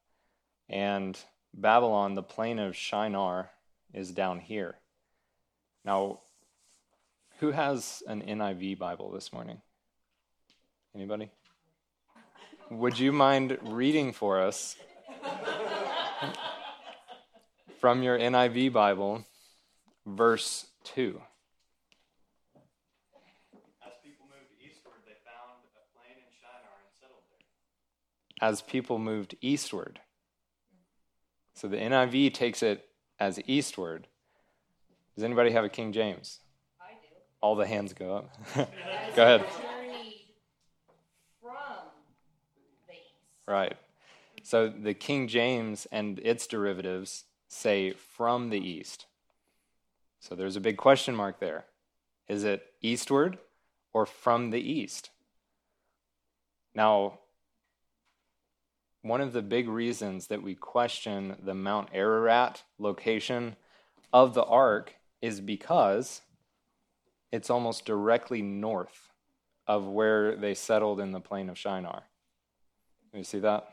And 0.70 1.18
Babylon, 1.52 2.14
the 2.14 2.22
plain 2.22 2.58
of 2.58 2.74
Shinar, 2.74 3.50
is 3.92 4.12
down 4.12 4.40
here. 4.40 4.76
Now, 5.84 6.20
who 7.40 7.52
has 7.52 8.02
an 8.06 8.22
NIV 8.22 8.78
Bible 8.78 9.10
this 9.10 9.32
morning? 9.32 9.60
Anybody? 10.94 11.30
Would 12.70 12.98
you 12.98 13.12
mind 13.12 13.58
reading 13.62 14.12
for 14.12 14.40
us 14.40 14.76
from 17.78 18.02
your 18.02 18.18
NIV 18.18 18.72
Bible 18.72 19.24
verse 20.06 20.66
2. 20.84 21.20
As 23.84 23.92
people 24.02 24.26
moved 24.26 24.52
eastward, 24.64 25.00
they 25.04 25.12
found 25.24 25.60
a 25.74 25.82
plain 25.98 26.16
in 26.16 26.30
Shinar 26.40 26.78
and 26.80 26.92
settled 26.98 27.22
there. 27.30 28.48
As 28.48 28.62
people 28.62 28.98
moved 28.98 29.34
eastward. 29.40 30.00
So 31.54 31.68
the 31.68 31.76
NIV 31.76 32.34
takes 32.34 32.62
it 32.62 32.88
as 33.18 33.40
eastward. 33.46 34.06
Does 35.14 35.24
anybody 35.24 35.50
have 35.50 35.64
a 35.64 35.68
King 35.68 35.92
James? 35.92 36.40
All 37.46 37.54
the 37.54 37.64
hands 37.64 37.92
go 37.92 38.16
up. 38.16 38.56
Go 39.14 39.22
ahead. 39.22 39.44
Right. 43.46 43.76
So 44.42 44.68
the 44.68 44.94
King 44.94 45.28
James 45.28 45.86
and 45.92 46.18
its 46.24 46.48
derivatives 46.48 47.22
say 47.46 47.92
from 47.92 48.50
the 48.50 48.58
east. 48.58 49.06
So 50.18 50.34
there's 50.34 50.56
a 50.56 50.60
big 50.60 50.76
question 50.76 51.14
mark 51.14 51.38
there. 51.38 51.66
Is 52.26 52.42
it 52.42 52.66
eastward 52.82 53.38
or 53.92 54.06
from 54.06 54.50
the 54.50 54.60
east? 54.60 55.10
Now, 56.74 57.20
one 59.02 59.20
of 59.20 59.32
the 59.32 59.42
big 59.42 59.68
reasons 59.68 60.26
that 60.26 60.42
we 60.42 60.56
question 60.56 61.36
the 61.40 61.54
Mount 61.54 61.90
Ararat 61.92 62.64
location 62.80 63.54
of 64.12 64.34
the 64.34 64.42
ark 64.42 64.96
is 65.22 65.40
because 65.40 66.22
it's 67.32 67.50
almost 67.50 67.84
directly 67.84 68.42
north 68.42 69.10
of 69.66 69.84
where 69.84 70.36
they 70.36 70.54
settled 70.54 71.00
in 71.00 71.12
the 71.12 71.20
plain 71.20 71.48
of 71.48 71.58
Shinar. 71.58 72.04
You 73.12 73.24
see 73.24 73.40
that? 73.40 73.68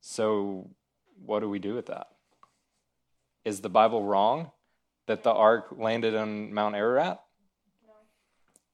So, 0.00 0.70
what 1.24 1.40
do 1.40 1.48
we 1.48 1.58
do 1.58 1.74
with 1.74 1.86
that? 1.86 2.08
Is 3.44 3.60
the 3.60 3.68
Bible 3.68 4.04
wrong 4.04 4.50
that 5.06 5.22
the 5.22 5.32
ark 5.32 5.68
landed 5.76 6.14
on 6.14 6.52
Mount 6.52 6.74
Ararat? 6.74 7.20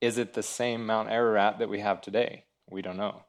Is 0.01 0.19
it 0.19 0.35
the 0.35 0.43
same 0.43 0.87
Mount 0.87 1.11
Ararat 1.11 1.59
that 1.59 1.69
we 1.69 1.81
have 1.81 2.01
today? 2.01 2.45
We 2.69 2.83
don't 2.83 2.97
know. 2.97 3.23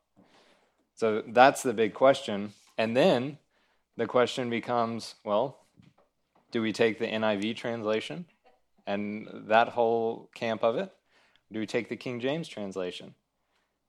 So, 0.96 1.24
that's 1.28 1.64
the 1.64 1.74
big 1.74 1.94
question. 1.94 2.54
And 2.78 2.96
then 2.96 3.38
the 3.98 4.08
question 4.08 4.50
becomes 4.50 5.16
well, 5.24 5.60
do 6.52 6.62
we 6.62 6.74
take 6.74 7.00
the 7.00 7.08
NIV 7.08 7.56
translation 7.56 8.26
and 8.86 9.28
that 9.48 9.70
whole 9.70 10.30
camp 10.34 10.64
of 10.64 10.76
it? 10.76 10.92
Do 11.52 11.60
we 11.60 11.66
take 11.66 11.90
the 11.90 11.96
King 11.96 12.20
James 12.20 12.48
translation? 12.48 13.16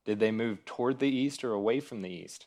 Did 0.05 0.19
they 0.19 0.31
move 0.31 0.65
toward 0.65 0.99
the 0.99 1.09
east 1.09 1.45
or 1.45 1.53
away 1.53 1.81
from 1.81 2.03
the 2.03 2.11
east? 2.11 2.47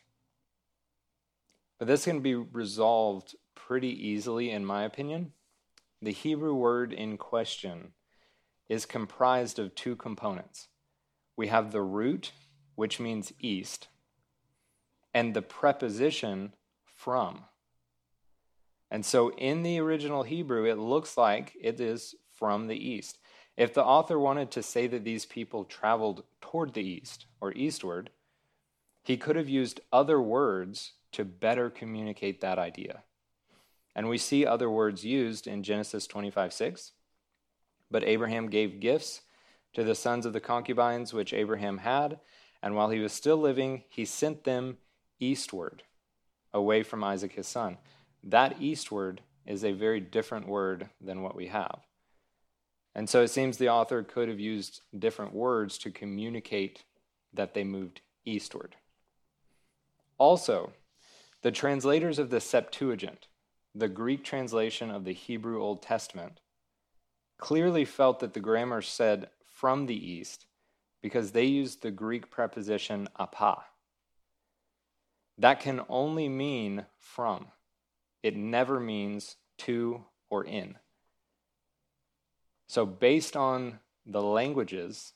But 1.80 1.88
this 1.88 2.06
can 2.06 2.20
be 2.20 2.36
resolved 2.36 3.36
pretty 3.56 3.90
easily, 3.90 4.52
in 4.52 4.66
my 4.66 4.84
opinion. 4.84 5.32
The 6.02 6.12
Hebrew 6.12 6.54
word 6.54 6.94
in 6.94 7.18
question 7.18 7.94
is 8.68 8.86
comprised 8.86 9.60
of 9.60 9.75
two 9.75 9.96
components. 9.96 10.68
We 11.38 11.48
have 11.48 11.72
the 11.72 11.82
root, 11.82 12.32
which 12.75 13.00
means 13.00 13.34
east, 13.40 13.88
and 15.14 15.34
the 15.34 15.42
preposition 15.42 16.54
from. 16.84 17.46
And 18.92 19.06
so 19.06 19.32
in 19.32 19.64
the 19.64 19.80
original 19.80 20.24
Hebrew, 20.24 20.66
it 20.66 20.78
looks 20.78 21.18
like 21.18 21.54
it 21.60 21.80
is 21.80 22.16
from 22.36 22.68
the 22.68 22.77
east. 22.77 23.20
If 23.58 23.74
the 23.74 23.84
author 23.84 24.20
wanted 24.20 24.51
to 24.51 24.63
say 24.63 24.88
that 24.88 25.04
these 25.04 25.25
people 25.25 25.63
traveled 25.63 26.24
toward 26.42 26.74
the 26.74 26.84
east 26.84 27.25
or 27.39 27.54
eastward, 27.54 28.10
he 29.04 29.18
could 29.18 29.36
have 29.36 29.50
used 29.50 29.82
other 29.94 30.22
words 30.22 30.94
to 31.13 31.24
better 31.24 31.70
communicate 31.70 32.42
that 32.42 32.60
idea. 32.60 33.04
And 33.96 34.10
we 34.10 34.18
see 34.18 34.46
other 34.46 34.70
words 34.70 35.06
used 35.06 35.48
in 35.48 35.63
Genesis 35.63 36.06
25 36.08 36.51
6. 36.51 36.92
But 37.89 38.04
Abraham 38.04 38.50
gave 38.50 38.82
gifts 38.82 39.22
to 39.74 39.84
the 39.84 39.96
sons 39.96 40.25
of 40.25 40.34
the 40.34 40.42
concubines 40.42 41.13
which 41.13 41.34
Abraham 41.34 41.77
had, 41.77 42.20
and 42.62 42.75
while 42.75 42.89
he 42.89 43.00
was 43.00 43.13
still 43.13 43.38
living, 43.38 43.84
he 43.88 44.06
sent 44.06 44.44
them 44.44 44.77
eastward, 45.20 45.84
away 46.54 46.84
from 46.84 47.04
Isaac 47.04 47.34
his 47.34 47.48
son. 47.48 47.77
That 48.24 48.62
eastward 48.62 49.22
is 49.46 49.63
a 49.63 49.72
very 49.72 50.00
different 50.00 50.48
word 50.48 50.89
than 51.00 51.22
what 51.22 51.36
we 51.36 51.48
have. 51.48 51.85
And 52.96 53.10
so 53.10 53.22
it 53.22 53.28
seems 53.28 53.58
the 53.58 53.70
author 53.70 54.02
could 54.04 54.30
have 54.30 54.40
used 54.40 54.82
different 54.98 55.34
words 55.34 55.78
to 55.80 55.92
communicate 55.92 56.86
that 57.34 57.54
they 57.54 57.66
moved 57.66 58.02
eastward. 58.24 58.78
Also, 60.18 60.72
the 61.42 61.52
translators 61.52 62.18
of 62.18 62.30
the 62.30 62.40
Septuagint, 62.40 63.28
the 63.75 63.90
Greek 63.90 64.24
translation 64.24 64.90
of 64.90 65.04
the 65.04 65.14
Hebrew 65.14 65.62
Old 65.62 65.82
Testament, 65.82 66.40
clearly 67.38 67.84
felt 67.84 68.22
that 68.22 68.34
the 68.34 68.40
grammar 68.40 68.82
said 68.82 69.30
from 69.46 69.86
the 69.86 70.12
east 70.12 70.46
because 71.02 71.32
they 71.32 71.44
used 71.44 71.82
the 71.82 71.92
Greek 71.92 72.32
preposition 72.32 73.10
apo. 73.18 73.62
That 75.38 75.60
can 75.60 75.82
only 75.90 76.30
mean 76.30 76.86
from, 76.98 77.48
it 78.24 78.38
never 78.38 78.80
means 78.80 79.36
to 79.60 80.06
or 80.30 80.46
in. 80.46 80.78
So, 82.68 82.86
based 82.86 83.36
on 83.38 83.80
the 84.06 84.22
languages 84.22 85.14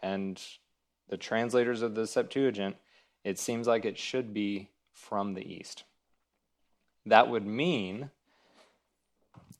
and 0.00 0.40
the 1.08 1.16
translators 1.16 1.82
of 1.82 1.94
the 1.94 2.06
Septuagint, 2.06 2.76
it 3.24 3.38
seems 3.38 3.66
like 3.66 3.84
it 3.84 3.98
should 3.98 4.34
be 4.34 4.70
from 4.92 5.34
the 5.34 5.44
east. 5.44 5.84
That 7.06 7.28
would 7.28 7.46
mean, 7.46 8.10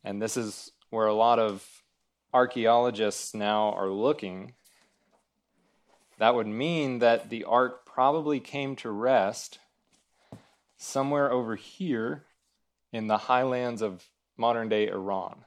and 0.04 0.20
this 0.20 0.36
is 0.36 0.72
where 0.90 1.06
a 1.06 1.14
lot 1.14 1.38
of 1.38 1.64
archaeologists 2.34 3.34
now 3.34 3.72
are 3.72 3.88
looking, 3.88 4.54
that 6.18 6.34
would 6.34 6.46
mean 6.46 6.98
that 6.98 7.30
the 7.30 7.44
ark 7.44 7.86
probably 7.86 8.40
came 8.40 8.76
to 8.76 8.90
rest 8.90 9.58
somewhere 10.76 11.32
over 11.32 11.56
here 11.56 12.24
in 12.92 13.06
the 13.06 13.16
highlands 13.16 13.80
of 13.80 14.04
modern 14.36 14.68
day 14.68 14.88
Iran. 14.88 15.45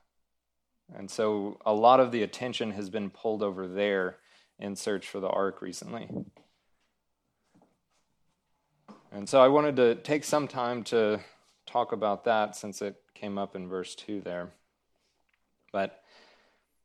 And 0.95 1.09
so 1.09 1.57
a 1.65 1.73
lot 1.73 1.99
of 1.99 2.11
the 2.11 2.23
attention 2.23 2.71
has 2.71 2.89
been 2.89 3.09
pulled 3.09 3.43
over 3.43 3.67
there 3.67 4.17
in 4.57 4.75
search 4.75 5.07
for 5.07 5.19
the 5.19 5.29
ark 5.29 5.61
recently. 5.61 6.09
And 9.11 9.27
so 9.27 9.41
I 9.41 9.47
wanted 9.47 9.75
to 9.77 9.95
take 9.95 10.23
some 10.23 10.47
time 10.47 10.83
to 10.85 11.19
talk 11.65 11.91
about 11.91 12.25
that 12.25 12.55
since 12.55 12.81
it 12.81 12.95
came 13.13 13.37
up 13.37 13.55
in 13.55 13.67
verse 13.67 13.95
2 13.95 14.21
there. 14.21 14.51
But 15.71 16.03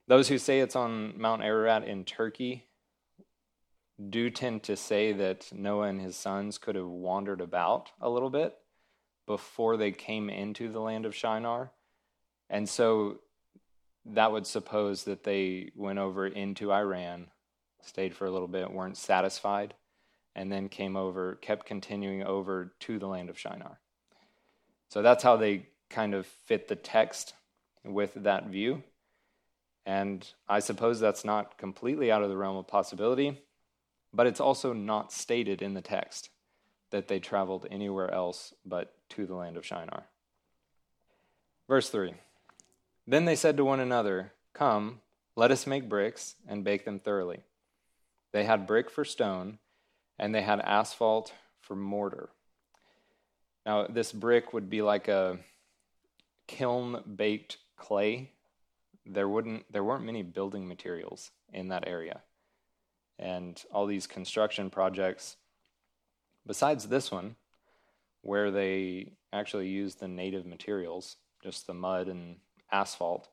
those 0.07 0.29
who 0.29 0.39
say 0.39 0.61
it's 0.61 0.77
on 0.77 1.19
Mount 1.19 1.43
Ararat 1.43 1.85
in 1.85 2.05
Turkey 2.05 2.65
do 4.11 4.29
tend 4.29 4.63
to 4.65 4.77
say 4.77 5.13
that 5.13 5.53
Noah 5.53 5.89
and 5.89 6.01
his 6.01 6.17
sons 6.17 6.59
could 6.59 6.75
have 6.75 6.89
wandered 6.89 7.41
about 7.41 7.91
a 8.01 8.11
little 8.11 8.31
bit 8.31 8.57
before 9.27 9.77
they 9.77 9.93
came 9.93 10.29
into 10.29 10.71
the 10.71 10.81
land 10.81 11.07
of 11.07 11.15
Shinar. 11.15 11.73
And 12.51 12.69
so 12.69 13.21
that 14.07 14.33
would 14.33 14.47
suppose 14.47 15.05
that 15.05 15.25
they 15.25 15.71
went 15.75 15.99
over 15.99 16.27
into 16.27 16.73
Iran, 16.73 17.29
stayed 17.83 18.15
for 18.15 18.27
a 18.27 18.31
little 18.31 18.49
bit, 18.49 18.71
weren't 18.71 18.97
satisfied, 18.97 19.75
and 20.35 20.51
then 20.51 20.69
came 20.69 20.97
over, 20.97 21.37
kept 21.37 21.67
continuing 21.67 22.23
over 22.23 22.73
to 22.81 22.99
the 22.99 23.07
land 23.07 23.31
of 23.31 23.39
Shinar. 23.39 23.79
So 24.89 25.03
that's 25.03 25.23
how 25.23 25.37
they 25.37 25.67
kind 25.91 26.15
of 26.15 26.27
fit 26.27 26.69
the 26.69 26.77
text 26.77 27.35
with 27.85 28.15
that 28.15 28.49
view. 28.49 28.83
And 29.87 30.27
I 30.49 30.61
suppose 30.61 30.99
that's 30.99 31.25
not 31.25 31.59
completely 31.59 32.11
out 32.11 32.23
of 32.23 32.31
the 32.31 32.37
realm 32.37 32.57
of 32.57 32.67
possibility, 32.67 33.41
but 34.13 34.27
it's 34.27 34.41
also 34.41 34.73
not 34.73 35.13
stated 35.13 35.63
in 35.63 35.75
the 35.75 35.83
text 35.83 36.31
that 36.91 37.09
they 37.09 37.19
traveled 37.19 37.67
anywhere 37.71 38.11
else 38.13 38.55
but 38.65 38.95
to 39.11 39.27
the 39.27 39.35
land 39.35 39.57
of 39.57 39.67
Shinar. 39.67 40.05
Verse 41.69 41.91
3 41.91 42.15
Then 43.07 43.25
they 43.25 43.37
said 43.37 43.57
to 43.57 43.65
one 43.65 43.81
another, 43.81 44.33
Come, 44.55 45.01
let 45.37 45.51
us 45.51 45.67
make 45.67 45.89
bricks 45.89 46.37
and 46.47 46.65
bake 46.65 46.85
them 46.85 47.01
thoroughly. 47.01 47.41
They 48.33 48.45
had 48.45 48.67
brick 48.67 48.91
for 48.91 49.05
stone, 49.05 49.59
and 50.19 50.35
they 50.35 50.43
had 50.43 50.61
asphalt 50.61 51.33
for 51.61 51.77
mortar. 51.77 52.31
Now, 53.67 53.87
this 53.87 54.13
brick 54.13 54.53
would 54.53 54.69
be 54.69 54.83
like 54.83 55.09
a 55.09 55.39
kiln 56.47 57.03
baked 57.17 57.59
clay. 57.77 58.31
There 59.07 59.29
wouldn't 59.29 59.71
there 59.73 59.85
weren't 59.85 60.05
many 60.05 60.23
building 60.23 60.67
materials 60.69 61.31
in 61.53 61.69
that 61.69 61.87
area. 61.87 62.23
And 63.19 63.63
all 63.73 63.87
these 63.87 64.07
construction 64.07 64.71
projects 64.71 65.37
besides 66.47 66.89
this 66.89 67.11
one 67.11 67.37
where 68.23 68.51
they 68.51 69.13
actually 69.33 69.69
used 69.69 70.01
the 70.01 70.09
native 70.09 70.47
materials, 70.47 71.17
just 71.43 71.67
the 71.67 71.75
mud 71.75 72.09
and 72.09 72.37
asphalt, 72.71 73.29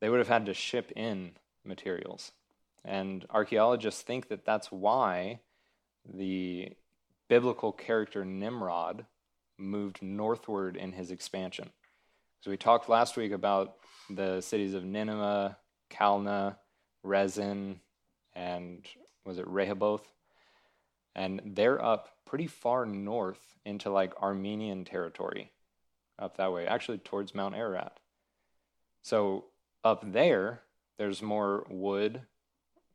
they 0.00 0.08
would 0.08 0.18
have 0.18 0.28
had 0.28 0.46
to 0.46 0.54
ship 0.54 0.92
in 0.96 1.32
materials. 1.64 2.32
And 2.84 3.24
archaeologists 3.30 4.02
think 4.02 4.28
that 4.28 4.44
that's 4.44 4.70
why 4.70 5.40
the 6.06 6.72
biblical 7.28 7.72
character 7.72 8.24
Nimrod 8.24 9.06
moved 9.56 10.02
northward 10.02 10.76
in 10.76 10.92
his 10.92 11.10
expansion. 11.10 11.70
So 12.40 12.50
we 12.50 12.56
talked 12.56 12.88
last 12.88 13.16
week 13.16 13.32
about 13.32 13.76
the 14.10 14.40
cities 14.40 14.74
of 14.74 14.84
Nineveh, 14.84 15.56
Calneh, 15.90 16.56
Resen, 17.04 17.76
and 18.34 18.86
was 19.24 19.38
it 19.38 19.46
Rehoboth? 19.46 20.12
And 21.14 21.40
they're 21.44 21.82
up 21.82 22.10
pretty 22.26 22.46
far 22.46 22.84
north 22.84 23.56
into 23.64 23.88
like 23.90 24.20
Armenian 24.20 24.84
territory, 24.84 25.52
up 26.18 26.36
that 26.36 26.52
way, 26.52 26.66
actually 26.66 26.98
towards 26.98 27.34
Mount 27.34 27.54
Ararat. 27.54 27.98
So 29.04 29.44
up 29.84 30.12
there, 30.12 30.62
there's 30.96 31.20
more 31.20 31.66
wood, 31.68 32.22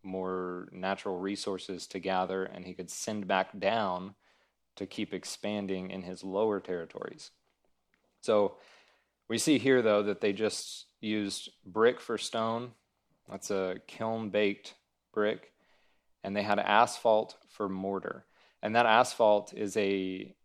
more 0.01 0.67
natural 0.71 1.19
resources 1.19 1.85
to 1.85 1.99
gather, 1.99 2.45
and 2.45 2.65
he 2.65 2.73
could 2.73 2.89
send 2.89 3.27
back 3.27 3.57
down 3.59 4.15
to 4.77 4.87
keep 4.87 5.13
expanding 5.13 5.91
in 5.91 6.01
his 6.01 6.23
lower 6.23 6.59
territories. 6.59 7.29
So 8.21 8.55
we 9.29 9.37
see 9.37 9.59
here, 9.59 9.83
though, 9.83 10.01
that 10.01 10.19
they 10.19 10.33
just 10.33 10.87
used 10.99 11.51
brick 11.63 12.01
for 12.01 12.17
stone. 12.17 12.71
That's 13.29 13.51
a 13.51 13.75
kiln 13.85 14.31
baked 14.31 14.73
brick. 15.13 15.51
And 16.23 16.35
they 16.35 16.41
had 16.41 16.57
asphalt 16.57 17.37
for 17.49 17.69
mortar. 17.69 18.25
And 18.63 18.75
that 18.75 18.87
asphalt 18.87 19.53
is 19.53 19.77
a 19.77 20.35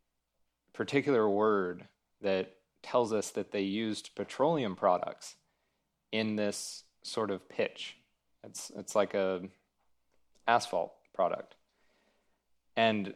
particular 0.75 1.27
word 1.27 1.89
that 2.21 2.57
tells 2.83 3.15
us 3.15 3.31
that 3.31 3.51
they 3.51 3.63
used 3.63 4.15
petroleum 4.15 4.77
products 4.77 5.37
in 6.15 6.37
this 6.37 6.85
sort 7.03 7.33
of 7.33 7.49
pitch. 7.49 7.97
It's, 8.45 8.71
it's 8.77 8.95
like 8.95 9.15
a 9.15 9.43
asphalt 10.47 10.93
product. 11.13 11.57
And 12.77 13.15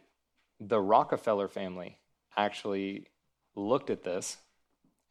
the 0.59 0.81
Rockefeller 0.81 1.47
family 1.47 1.97
actually 2.35 3.05
looked 3.55 3.89
at 3.89 4.03
this 4.03 4.35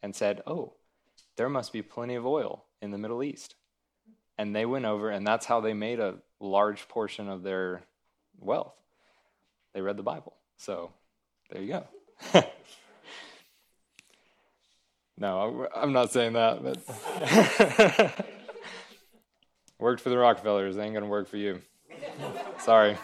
and 0.03 0.15
said, 0.15 0.43
Oh, 0.45 0.73
there 1.35 1.49
must 1.49 1.73
be 1.73 1.81
plenty 1.81 2.13
of 2.13 2.27
oil 2.27 2.63
in 2.79 2.91
the 2.91 2.99
Middle 2.99 3.23
East. 3.23 3.55
And 4.37 4.55
they 4.55 4.67
went 4.67 4.85
over, 4.85 5.09
and 5.09 5.25
that's 5.25 5.47
how 5.47 5.59
they 5.59 5.73
made 5.73 5.99
a 5.99 6.19
large 6.39 6.87
portion 6.89 7.27
of 7.27 7.41
their 7.41 7.81
wealth. 8.39 8.75
They 9.73 9.81
read 9.81 9.97
the 9.97 10.03
Bible. 10.03 10.35
So 10.57 10.91
there 11.49 11.61
you 11.63 11.81
go. 12.33 12.43
no, 15.19 15.67
I'm 15.75 15.91
not 15.91 16.11
saying 16.11 16.33
that, 16.33 16.63
but 16.63 18.25
worked 19.79 20.01
for 20.01 20.09
the 20.09 20.17
Rockefellers. 20.17 20.75
They 20.75 20.83
ain't 20.83 20.95
to 20.95 21.05
work 21.05 21.27
for 21.27 21.37
you. 21.37 21.61
Sorry. 22.59 22.97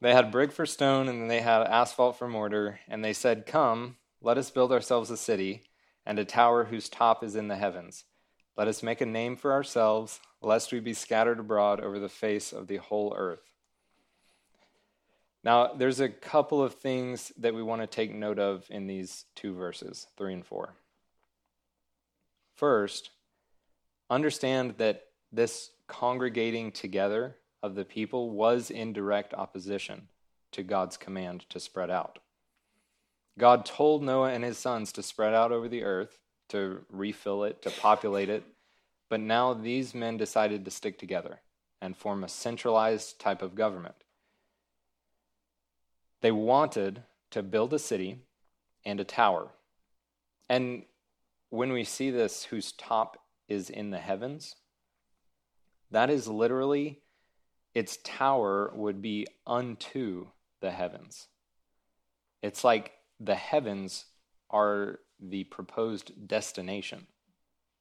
They 0.00 0.12
had 0.12 0.30
brick 0.30 0.52
for 0.52 0.64
stone, 0.64 1.08
and 1.08 1.20
then 1.20 1.28
they 1.28 1.40
had 1.40 1.62
asphalt 1.62 2.18
for 2.18 2.28
mortar, 2.28 2.80
and 2.88 3.04
they 3.04 3.12
said, 3.12 3.46
Come, 3.46 3.96
let 4.22 4.38
us 4.38 4.50
build 4.50 4.72
ourselves 4.72 5.10
a 5.10 5.16
city, 5.16 5.64
and 6.06 6.18
a 6.18 6.24
tower 6.24 6.64
whose 6.64 6.88
top 6.88 7.22
is 7.22 7.36
in 7.36 7.48
the 7.48 7.56
heavens. 7.56 8.04
Let 8.56 8.68
us 8.68 8.82
make 8.82 9.00
a 9.00 9.06
name 9.06 9.36
for 9.36 9.52
ourselves, 9.52 10.20
lest 10.40 10.72
we 10.72 10.80
be 10.80 10.94
scattered 10.94 11.40
abroad 11.40 11.80
over 11.80 11.98
the 11.98 12.08
face 12.08 12.52
of 12.52 12.68
the 12.68 12.76
whole 12.76 13.14
earth. 13.16 13.47
Now, 15.48 15.72
there's 15.72 16.00
a 16.00 16.10
couple 16.10 16.62
of 16.62 16.74
things 16.74 17.32
that 17.38 17.54
we 17.54 17.62
want 17.62 17.80
to 17.80 17.86
take 17.86 18.14
note 18.14 18.38
of 18.38 18.66
in 18.68 18.86
these 18.86 19.24
two 19.34 19.54
verses, 19.54 20.06
3 20.18 20.34
and 20.34 20.46
4. 20.46 20.74
First, 22.54 23.08
understand 24.10 24.74
that 24.76 25.06
this 25.32 25.70
congregating 25.86 26.70
together 26.70 27.36
of 27.62 27.76
the 27.76 27.86
people 27.86 28.28
was 28.28 28.70
in 28.70 28.92
direct 28.92 29.32
opposition 29.32 30.08
to 30.52 30.62
God's 30.62 30.98
command 30.98 31.46
to 31.48 31.58
spread 31.58 31.90
out. 31.90 32.18
God 33.38 33.64
told 33.64 34.02
Noah 34.02 34.32
and 34.32 34.44
his 34.44 34.58
sons 34.58 34.92
to 34.92 35.02
spread 35.02 35.32
out 35.32 35.50
over 35.50 35.66
the 35.66 35.82
earth, 35.82 36.18
to 36.50 36.84
refill 36.90 37.44
it, 37.44 37.62
to 37.62 37.70
populate 37.70 38.28
it, 38.28 38.44
but 39.08 39.20
now 39.20 39.54
these 39.54 39.94
men 39.94 40.18
decided 40.18 40.66
to 40.66 40.70
stick 40.70 40.98
together 40.98 41.40
and 41.80 41.96
form 41.96 42.22
a 42.22 42.28
centralized 42.28 43.18
type 43.18 43.40
of 43.40 43.54
government. 43.54 43.94
They 46.20 46.32
wanted 46.32 47.02
to 47.30 47.42
build 47.42 47.72
a 47.74 47.78
city 47.78 48.18
and 48.84 49.00
a 49.00 49.04
tower. 49.04 49.50
And 50.48 50.84
when 51.50 51.72
we 51.72 51.84
see 51.84 52.10
this, 52.10 52.44
whose 52.44 52.72
top 52.72 53.18
is 53.48 53.70
in 53.70 53.90
the 53.90 53.98
heavens, 53.98 54.56
that 55.90 56.10
is 56.10 56.28
literally 56.28 57.00
its 57.74 57.98
tower 58.02 58.72
would 58.74 59.00
be 59.00 59.26
unto 59.46 60.28
the 60.60 60.70
heavens. 60.70 61.28
It's 62.42 62.64
like 62.64 62.92
the 63.20 63.34
heavens 63.34 64.06
are 64.50 65.00
the 65.20 65.44
proposed 65.44 66.26
destination 66.26 67.06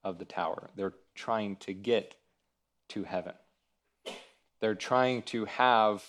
of 0.04 0.20
the 0.20 0.26
tower. 0.26 0.70
They're 0.76 0.96
trying 1.16 1.56
to 1.58 1.74
get 1.74 2.16
to 2.90 3.04
heaven. 3.04 3.34
They're 4.60 4.76
trying 4.76 5.24
to 5.24 5.46
have 5.46 6.04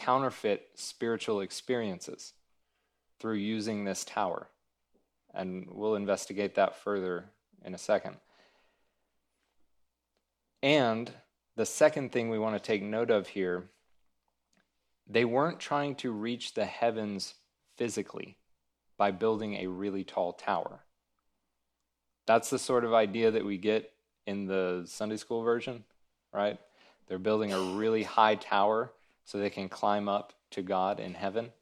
counterfeit 0.00 0.68
spiritual 0.74 1.40
experiences 1.40 2.32
through 3.20 3.34
using 3.34 3.84
this 3.84 4.04
tower. 4.04 4.48
And 5.34 5.68
we'll 5.70 5.94
investigate 5.94 6.54
that 6.56 6.76
further 6.76 7.26
in 7.64 7.74
a 7.74 7.78
second. 7.78 8.16
And 10.62 11.10
the 11.56 11.66
second 11.66 12.12
thing 12.12 12.30
we 12.30 12.38
want 12.38 12.56
to 12.56 12.66
take 12.66 12.82
note 12.82 13.10
of 13.10 13.28
here 13.28 13.64
they 15.12 15.24
weren't 15.24 15.58
trying 15.58 15.96
to 15.96 16.12
reach 16.12 16.54
the 16.54 16.64
heavens 16.64 17.34
physically 17.76 18.36
by 18.96 19.10
building 19.10 19.56
a 19.56 19.66
really 19.66 20.04
tall 20.04 20.32
tower. 20.32 20.84
That's 22.28 22.48
the 22.48 22.60
sort 22.60 22.84
of 22.84 22.94
idea 22.94 23.32
that 23.32 23.44
we 23.44 23.58
get 23.58 23.92
in 24.28 24.46
the 24.46 24.84
Sunday 24.86 25.16
school 25.16 25.42
version, 25.42 25.82
right? 26.32 26.60
They're 27.08 27.18
building 27.18 27.52
a 27.52 27.60
really 27.60 28.04
high 28.04 28.36
tower 28.36 28.92
so 29.30 29.38
they 29.38 29.48
can 29.48 29.68
climb 29.68 30.08
up 30.08 30.32
to 30.50 30.60
God 30.60 30.98
in 30.98 31.14
heaven. 31.14 31.52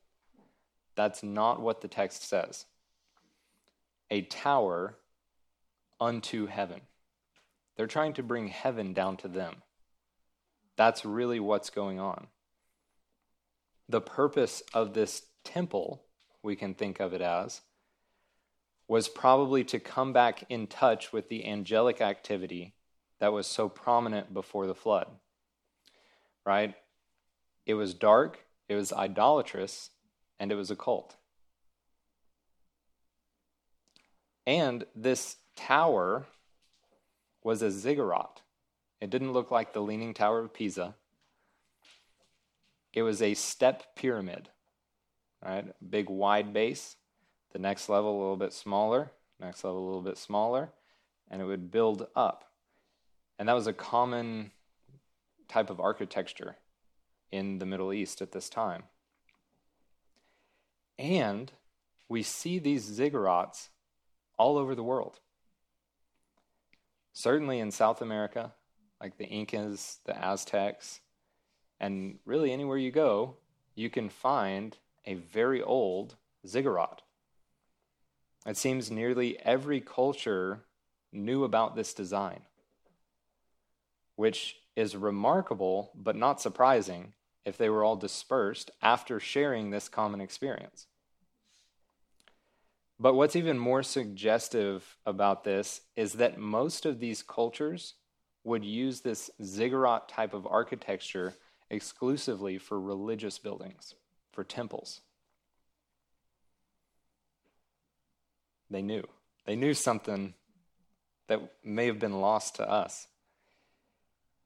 That's 0.95 1.23
not 1.23 1.61
what 1.61 1.83
the 1.83 1.89
text 1.89 2.27
says. 2.27 2.65
A 4.11 4.23
tower 4.23 4.97
unto 6.01 6.47
heaven. 6.47 6.81
They're 7.77 7.87
trying 7.87 8.15
to 8.15 8.23
bring 8.23 8.49
heaven 8.49 8.95
down 8.95 9.19
to 9.19 9.29
them. 9.29 9.57
That's 10.77 11.05
really 11.05 11.41
what's 11.41 11.69
going 11.69 12.01
on. 12.01 12.29
The 13.87 14.01
purpose 14.01 14.63
of 14.73 14.95
this 14.95 15.25
temple, 15.45 16.05
we 16.43 16.57
can 16.57 16.73
think 16.73 17.01
of 17.01 17.13
it 17.13 17.21
as, 17.21 17.61
was 18.89 19.11
probably 19.11 19.63
to 19.65 19.79
come 19.79 20.15
back 20.15 20.43
in 20.49 20.69
touch 20.69 21.13
with 21.13 21.29
the 21.29 21.47
angelic 21.47 22.01
activity 22.01 22.73
that 23.21 23.35
was 23.35 23.47
so 23.47 23.69
prominent 23.69 24.33
before 24.33 24.67
the 24.67 24.75
flood. 24.75 25.09
Right? 26.47 26.75
It 27.69 27.75
was 27.75 27.93
dark, 27.93 28.47
it 28.67 28.75
was 28.75 28.95
idolatrous, 28.95 29.91
and 30.41 30.51
it 30.51 30.55
was 30.55 30.71
occult. 30.71 31.17
And 34.47 34.87
this 34.97 35.37
tower 35.55 36.25
was 37.45 37.61
a 37.61 37.71
ziggurat. 37.71 38.41
It 39.03 39.11
didn't 39.11 39.35
look 39.35 39.51
like 39.51 39.75
the 39.75 39.83
Leaning 39.83 40.15
Tower 40.15 40.41
of 40.41 40.55
Pisa. 40.55 40.95
It 42.95 43.03
was 43.03 43.21
a 43.21 43.35
step 43.35 43.95
pyramid, 43.95 44.49
right? 45.45 45.67
Big 45.91 46.09
wide 46.09 46.55
base. 46.55 46.97
The 47.53 47.59
next 47.59 47.91
level 47.91 48.17
a 48.17 48.19
little 48.19 48.37
bit 48.39 48.55
smaller, 48.55 49.11
next 49.39 49.63
level 49.63 49.85
a 49.85 49.87
little 49.87 50.03
bit 50.03 50.17
smaller, 50.17 50.71
and 51.31 51.43
it 51.43 51.45
would 51.45 51.71
build 51.71 52.07
up. 52.17 52.51
And 53.39 53.47
that 53.47 53.55
was 53.55 53.67
a 53.67 53.75
common 53.75 54.53
type 55.49 55.69
of 55.69 55.81
architecture 55.81 56.57
in 57.31 57.59
the 57.59 57.67
Middle 57.67 57.93
East 57.93 58.23
at 58.23 58.33
this 58.33 58.49
time. 58.49 58.85
And 60.99 61.53
we 62.09 62.23
see 62.23 62.59
these 62.59 62.89
ziggurats 62.89 63.69
all 64.37 64.57
over 64.57 64.75
the 64.75 64.83
world. 64.83 65.21
Certainly 67.13 67.61
in 67.61 67.71
South 67.71 68.01
America, 68.01 68.53
like 69.01 69.19
the 69.19 69.27
Incas, 69.27 69.99
the 70.05 70.17
Aztecs, 70.17 71.01
and 71.81 72.19
really 72.25 72.53
anywhere 72.53 72.79
you 72.79 72.91
go, 72.91 73.37
you 73.75 73.91
can 73.91 74.09
find 74.09 74.77
a 75.07 75.15
very 75.15 75.63
old 75.63 76.17
ziggurat. 76.47 77.03
It 78.47 78.57
seems 78.57 78.91
nearly 78.91 79.39
every 79.41 79.81
culture 79.81 80.65
knew 81.13 81.45
about 81.45 81.77
this 81.77 81.95
design, 81.95 82.41
which 84.17 84.57
is 84.77 84.97
remarkable 84.97 85.91
but 85.95 86.17
not 86.17 86.41
surprising 86.41 87.13
if 87.49 87.59
they 87.59 87.69
were 87.69 87.83
all 87.83 87.97
dispersed 87.97 88.71
after 88.81 89.19
sharing 89.19 89.71
this 89.71 89.89
common 89.89 90.21
experience. 90.21 90.87
But 93.01 93.15
what's 93.15 93.37
even 93.37 93.59
more 93.59 93.83
suggestive 93.83 94.97
about 95.05 95.43
this 95.43 95.81
is 95.97 96.15
that 96.15 96.39
most 96.39 96.87
of 96.87 97.01
these 97.01 97.23
cultures 97.23 97.95
would 98.45 98.65
use 98.65 99.01
this 99.01 99.31
ziggurat 99.43 100.09
type 100.09 100.35
of 100.35 100.47
architecture 100.47 101.35
exclusively 101.71 102.59
for 102.59 102.81
religious 102.81 103.39
buildings, 103.39 103.95
for 104.33 104.45
temples. 104.45 105.01
They 108.71 108.83
knew. 108.83 109.05
They 109.45 109.57
knew 109.57 109.75
something 109.75 110.35
that 111.27 111.41
may 111.65 111.87
have 111.87 111.99
been 111.99 112.21
lost 112.21 112.57
to 112.57 112.71
us. 112.71 113.08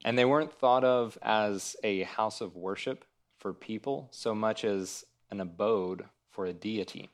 And 0.05 0.19
they 0.19 0.25
weren't 0.25 0.53
thought 0.53 0.85
of 0.85 1.17
as 1.23 1.77
a 1.85 2.03
house 2.03 2.41
of 2.41 2.57
worship 2.57 3.05
for 3.38 3.53
people 3.53 4.09
so 4.11 4.35
much 4.35 4.65
as 4.65 5.05
an 5.31 5.41
abode 5.41 6.05
for 6.31 6.47
a 6.47 6.53
deity. 6.53 7.11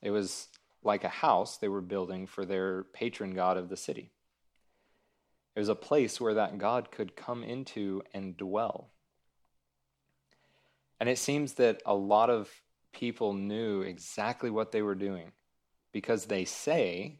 It 0.00 0.10
was 0.10 0.48
like 0.82 1.04
a 1.04 1.08
house 1.08 1.56
they 1.56 1.68
were 1.68 1.80
building 1.80 2.26
for 2.26 2.44
their 2.44 2.84
patron 2.84 3.34
god 3.34 3.56
of 3.56 3.68
the 3.68 3.76
city. 3.76 4.10
It 5.54 5.60
was 5.60 5.68
a 5.68 5.74
place 5.74 6.20
where 6.20 6.34
that 6.34 6.58
God 6.58 6.90
could 6.90 7.14
come 7.14 7.44
into 7.44 8.02
and 8.12 8.36
dwell. 8.36 8.90
And 10.98 11.08
it 11.08 11.18
seems 11.18 11.54
that 11.54 11.82
a 11.84 11.94
lot 11.94 12.30
of 12.30 12.50
people 12.92 13.32
knew 13.32 13.82
exactly 13.82 14.50
what 14.50 14.72
they 14.72 14.82
were 14.82 14.94
doing 14.94 15.32
because 15.92 16.26
they 16.26 16.44
say, 16.44 17.18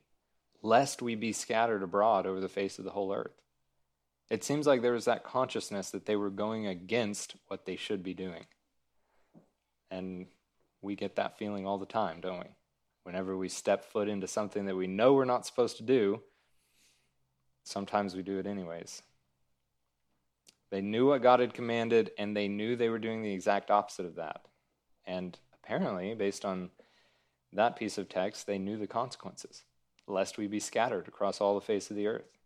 Lest 0.64 1.02
we 1.02 1.16
be 1.16 1.32
scattered 1.32 1.82
abroad 1.82 2.24
over 2.24 2.38
the 2.38 2.48
face 2.48 2.78
of 2.78 2.84
the 2.84 2.92
whole 2.92 3.12
earth. 3.12 3.41
It 4.32 4.42
seems 4.42 4.66
like 4.66 4.80
there 4.80 4.94
was 4.94 5.04
that 5.04 5.24
consciousness 5.24 5.90
that 5.90 6.06
they 6.06 6.16
were 6.16 6.30
going 6.30 6.66
against 6.66 7.36
what 7.48 7.66
they 7.66 7.76
should 7.76 8.02
be 8.02 8.14
doing. 8.14 8.46
And 9.90 10.24
we 10.80 10.96
get 10.96 11.16
that 11.16 11.36
feeling 11.36 11.66
all 11.66 11.76
the 11.76 11.84
time, 11.84 12.22
don't 12.22 12.38
we? 12.38 12.56
Whenever 13.02 13.36
we 13.36 13.50
step 13.50 13.84
foot 13.84 14.08
into 14.08 14.26
something 14.26 14.64
that 14.64 14.74
we 14.74 14.86
know 14.86 15.12
we're 15.12 15.26
not 15.26 15.44
supposed 15.44 15.76
to 15.76 15.82
do, 15.82 16.22
sometimes 17.62 18.14
we 18.14 18.22
do 18.22 18.38
it 18.38 18.46
anyways. 18.46 19.02
They 20.70 20.80
knew 20.80 21.08
what 21.08 21.20
God 21.20 21.40
had 21.40 21.52
commanded, 21.52 22.12
and 22.16 22.34
they 22.34 22.48
knew 22.48 22.74
they 22.74 22.88
were 22.88 22.98
doing 22.98 23.22
the 23.22 23.34
exact 23.34 23.70
opposite 23.70 24.06
of 24.06 24.14
that. 24.14 24.46
And 25.04 25.38
apparently, 25.62 26.14
based 26.14 26.46
on 26.46 26.70
that 27.52 27.76
piece 27.76 27.98
of 27.98 28.08
text, 28.08 28.46
they 28.46 28.56
knew 28.56 28.78
the 28.78 28.86
consequences, 28.86 29.64
lest 30.08 30.38
we 30.38 30.46
be 30.46 30.58
scattered 30.58 31.06
across 31.06 31.38
all 31.38 31.54
the 31.54 31.60
face 31.60 31.90
of 31.90 31.98
the 31.98 32.06
earth. 32.06 32.38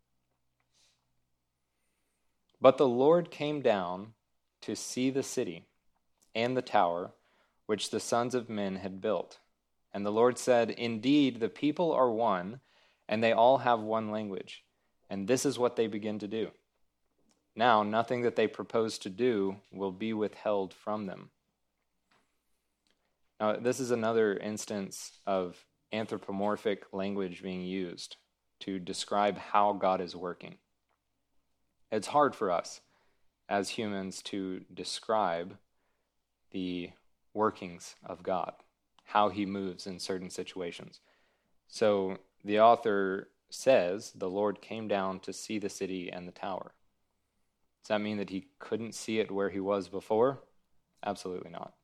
But 2.66 2.78
the 2.78 2.88
Lord 2.88 3.30
came 3.30 3.62
down 3.62 4.14
to 4.62 4.74
see 4.74 5.10
the 5.10 5.22
city 5.22 5.66
and 6.34 6.56
the 6.56 6.62
tower 6.62 7.12
which 7.66 7.90
the 7.90 8.00
sons 8.00 8.34
of 8.34 8.50
men 8.50 8.74
had 8.74 9.00
built. 9.00 9.38
And 9.94 10.04
the 10.04 10.10
Lord 10.10 10.36
said, 10.36 10.70
Indeed, 10.70 11.38
the 11.38 11.48
people 11.48 11.92
are 11.92 12.10
one, 12.10 12.58
and 13.08 13.22
they 13.22 13.30
all 13.30 13.58
have 13.58 13.78
one 13.78 14.10
language. 14.10 14.64
And 15.08 15.28
this 15.28 15.46
is 15.46 15.60
what 15.60 15.76
they 15.76 15.86
begin 15.86 16.18
to 16.18 16.26
do. 16.26 16.50
Now, 17.54 17.84
nothing 17.84 18.22
that 18.22 18.34
they 18.34 18.48
propose 18.48 18.98
to 18.98 19.10
do 19.10 19.58
will 19.70 19.92
be 19.92 20.12
withheld 20.12 20.74
from 20.74 21.06
them. 21.06 21.30
Now, 23.38 23.58
this 23.58 23.78
is 23.78 23.92
another 23.92 24.36
instance 24.36 25.20
of 25.24 25.64
anthropomorphic 25.92 26.86
language 26.92 27.44
being 27.44 27.62
used 27.62 28.16
to 28.62 28.80
describe 28.80 29.38
how 29.38 29.72
God 29.72 30.00
is 30.00 30.16
working. 30.16 30.58
It's 31.90 32.08
hard 32.08 32.34
for 32.34 32.50
us 32.50 32.80
as 33.48 33.70
humans 33.70 34.22
to 34.22 34.64
describe 34.72 35.56
the 36.50 36.90
workings 37.32 37.94
of 38.04 38.22
God, 38.22 38.52
how 39.04 39.28
he 39.28 39.46
moves 39.46 39.86
in 39.86 39.98
certain 39.98 40.30
situations. 40.30 41.00
So 41.68 42.18
the 42.44 42.60
author 42.60 43.28
says 43.50 44.12
the 44.14 44.30
Lord 44.30 44.60
came 44.60 44.88
down 44.88 45.20
to 45.20 45.32
see 45.32 45.58
the 45.58 45.68
city 45.68 46.10
and 46.10 46.26
the 46.26 46.32
tower. 46.32 46.72
Does 47.82 47.88
that 47.88 48.00
mean 48.00 48.16
that 48.16 48.30
he 48.30 48.48
couldn't 48.58 48.94
see 48.94 49.20
it 49.20 49.30
where 49.30 49.50
he 49.50 49.60
was 49.60 49.88
before? 49.88 50.42
Absolutely 51.04 51.50
not. 51.50 51.74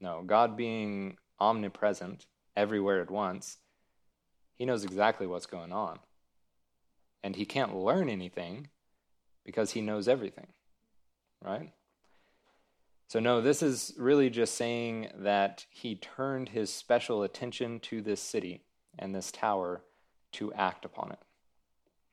No, 0.00 0.22
God 0.26 0.56
being 0.56 1.18
omnipresent 1.38 2.26
everywhere 2.56 3.00
at 3.00 3.10
once, 3.10 3.58
he 4.54 4.64
knows 4.64 4.84
exactly 4.84 5.26
what's 5.26 5.46
going 5.46 5.72
on. 5.72 6.00
And 7.22 7.36
he 7.36 7.44
can't 7.44 7.76
learn 7.76 8.08
anything 8.08 8.68
because 9.44 9.72
he 9.72 9.80
knows 9.80 10.08
everything, 10.08 10.48
right? 11.42 11.72
So, 13.06 13.20
no, 13.20 13.40
this 13.40 13.62
is 13.62 13.94
really 13.98 14.30
just 14.30 14.54
saying 14.54 15.08
that 15.16 15.66
he 15.70 15.94
turned 15.94 16.48
his 16.48 16.72
special 16.72 17.22
attention 17.22 17.80
to 17.80 18.00
this 18.00 18.20
city 18.20 18.62
and 18.98 19.14
this 19.14 19.30
tower 19.30 19.82
to 20.32 20.52
act 20.54 20.84
upon 20.84 21.12
it. 21.12 21.18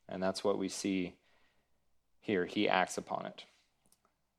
And 0.10 0.22
that's 0.22 0.44
what 0.44 0.58
we 0.58 0.67
see 0.67 1.15
here. 2.20 2.46
He 2.46 2.67
acts 2.67 2.98
upon 2.98 3.26
it. 3.26 3.46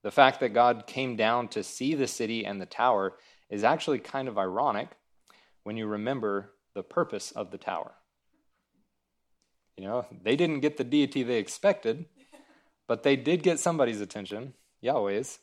The 0.02 0.11
fact 0.11 0.40
that 0.40 0.50
God 0.50 0.87
came 0.87 1.16
down 1.16 1.48
to 1.48 1.62
see 1.62 1.94
the 1.94 2.07
city 2.07 2.44
and 2.44 2.61
the 2.61 2.66
tower 2.66 3.14
is 3.48 3.64
actually 3.64 3.98
kind 3.98 4.28
of 4.28 4.38
ironic 4.38 4.90
when 5.62 5.76
you 5.76 5.87
remember 5.87 6.52
the 6.74 6.83
purpose 6.83 7.31
of 7.33 7.50
the 7.50 7.59
tower. 7.59 7.92
You 9.76 9.85
know, 9.85 10.07
they 10.22 10.37
didn't 10.37 10.61
get 10.61 10.76
the 10.76 10.85
deity 10.85 11.22
they 11.22 11.38
expected, 11.38 12.07
but 12.92 13.05
they 13.05 13.16
did 13.16 13.42
get 13.42 13.59
somebody's 13.59 14.02
attention, 14.02 14.52
Yahweh's. 14.83 15.38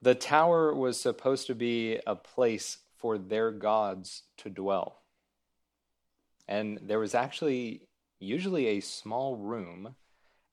The 0.00 0.14
tower 0.14 0.72
was 0.72 1.00
supposed 1.00 1.48
to 1.48 1.56
be 1.56 1.98
a 2.06 2.14
place 2.14 2.78
for 2.98 3.18
their 3.18 3.50
gods 3.50 4.22
to 4.36 4.48
dwell. 4.48 5.02
And 6.46 6.78
there 6.84 7.00
was 7.00 7.16
actually 7.16 7.88
usually 8.20 8.68
a 8.68 8.80
small 8.80 9.34
room 9.34 9.96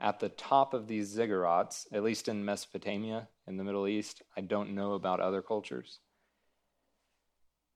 at 0.01 0.19
the 0.19 0.29
top 0.29 0.73
of 0.73 0.87
these 0.87 1.15
ziggurats, 1.15 1.85
at 1.93 2.01
least 2.01 2.27
in 2.27 2.43
Mesopotamia, 2.43 3.27
in 3.45 3.57
the 3.57 3.63
Middle 3.63 3.87
East. 3.87 4.23
I 4.35 4.41
don't 4.41 4.73
know 4.73 4.93
about 4.93 5.19
other 5.19 5.43
cultures. 5.43 5.99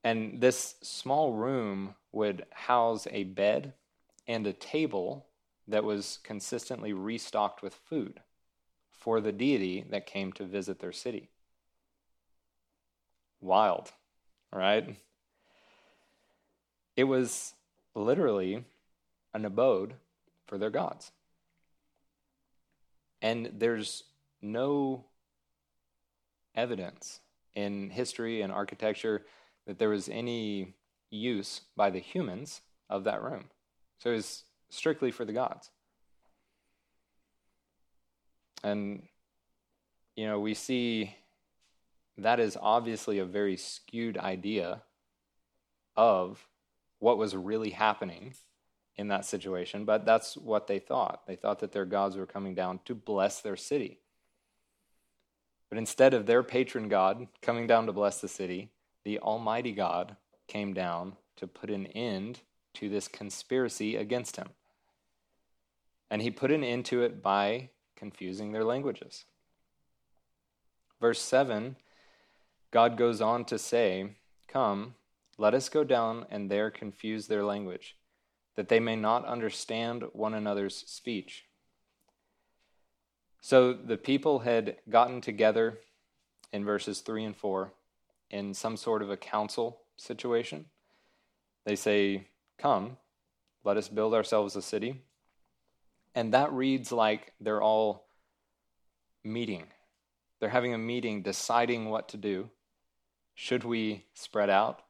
And 0.03 0.41
this 0.41 0.73
small 0.81 1.33
room 1.33 1.93
would 2.11 2.47
house 2.49 3.05
a 3.11 3.25
bed 3.25 3.73
and 4.27 4.47
a 4.47 4.53
table 4.53 5.27
that 5.67 5.83
was 5.83 6.19
consistently 6.23 6.93
restocked 6.93 7.61
with 7.61 7.73
food 7.73 8.21
for 8.91 9.21
the 9.21 9.31
deity 9.31 9.85
that 9.89 10.05
came 10.05 10.31
to 10.33 10.45
visit 10.45 10.79
their 10.79 10.91
city. 10.91 11.29
Wild, 13.41 13.91
right? 14.51 14.97
It 16.95 17.05
was 17.05 17.53
literally 17.95 18.63
an 19.33 19.45
abode 19.45 19.95
for 20.45 20.57
their 20.57 20.69
gods. 20.69 21.11
And 23.21 23.51
there's 23.53 24.03
no 24.41 25.05
evidence 26.55 27.19
in 27.55 27.89
history 27.89 28.41
and 28.41 28.51
architecture 28.51 29.25
that 29.65 29.79
there 29.79 29.89
was 29.89 30.09
any 30.09 30.73
use 31.09 31.61
by 31.75 31.89
the 31.89 31.99
humans 31.99 32.61
of 32.89 33.03
that 33.05 33.21
room. 33.23 33.45
So 33.99 34.11
it 34.11 34.15
was 34.15 34.43
strictly 34.73 35.11
for 35.11 35.25
the 35.25 35.33
gods. 35.33 35.69
And, 38.63 39.03
you 40.15 40.25
know, 40.25 40.39
we 40.39 40.53
see 40.53 41.15
that 42.17 42.39
is 42.39 42.57
obviously 42.59 43.19
a 43.19 43.25
very 43.25 43.57
skewed 43.57 44.17
idea 44.17 44.81
of 45.95 46.47
what 46.99 47.17
was 47.17 47.35
really 47.35 47.71
happening 47.71 48.33
in 48.95 49.07
that 49.07 49.25
situation, 49.25 49.85
but 49.85 50.05
that's 50.05 50.37
what 50.37 50.67
they 50.67 50.79
thought. 50.79 51.25
They 51.27 51.35
thought 51.35 51.59
that 51.59 51.71
their 51.71 51.85
gods 51.85 52.15
were 52.15 52.25
coming 52.25 52.53
down 52.53 52.79
to 52.85 52.95
bless 52.95 53.41
their 53.41 53.55
city. 53.55 53.99
But 55.69 55.79
instead 55.79 56.13
of 56.13 56.25
their 56.25 56.43
patron 56.43 56.87
god 56.87 57.27
coming 57.41 57.65
down 57.65 57.87
to 57.87 57.93
bless 57.93 58.21
the 58.21 58.27
city, 58.27 58.69
the 59.03 59.19
Almighty 59.19 59.71
God 59.71 60.15
came 60.47 60.73
down 60.73 61.13
to 61.37 61.47
put 61.47 61.71
an 61.71 61.87
end 61.87 62.41
to 62.75 62.89
this 62.89 63.07
conspiracy 63.07 63.95
against 63.95 64.35
him. 64.35 64.49
And 66.13 66.21
he 66.21 66.29
put 66.29 66.51
an 66.51 66.63
end 66.63 66.85
to 66.85 67.01
it 67.01 67.23
by 67.23 67.71
confusing 67.95 68.51
their 68.51 68.63
languages. 68.63 69.25
Verse 71.01 71.19
7, 71.19 71.75
God 72.69 72.97
goes 72.97 73.19
on 73.19 73.45
to 73.45 73.57
say, 73.57 74.11
Come, 74.47 74.93
let 75.39 75.55
us 75.55 75.69
go 75.69 75.83
down 75.83 76.27
and 76.29 76.51
there 76.51 76.69
confuse 76.69 77.25
their 77.25 77.43
language, 77.43 77.97
that 78.55 78.69
they 78.69 78.79
may 78.79 78.95
not 78.95 79.25
understand 79.25 80.03
one 80.13 80.35
another's 80.35 80.75
speech. 80.85 81.45
So 83.41 83.73
the 83.73 83.97
people 83.97 84.37
had 84.37 84.75
gotten 84.87 85.19
together 85.19 85.79
in 86.51 86.63
verses 86.63 86.99
3 86.99 87.23
and 87.23 87.35
4 87.35 87.73
in 88.29 88.53
some 88.53 88.77
sort 88.77 89.01
of 89.01 89.09
a 89.09 89.17
council 89.17 89.79
situation. 89.97 90.65
They 91.65 91.75
say, 91.75 92.27
Come, 92.59 92.97
let 93.63 93.77
us 93.77 93.89
build 93.89 94.13
ourselves 94.13 94.55
a 94.55 94.61
city 94.61 95.01
and 96.15 96.33
that 96.33 96.51
reads 96.51 96.91
like 96.91 97.33
they're 97.39 97.61
all 97.61 98.07
meeting. 99.23 99.65
They're 100.39 100.49
having 100.49 100.73
a 100.73 100.77
meeting 100.77 101.21
deciding 101.21 101.89
what 101.89 102.09
to 102.09 102.17
do. 102.17 102.49
Should 103.35 103.63
we 103.63 104.05
spread 104.13 104.49
out? 104.49 104.81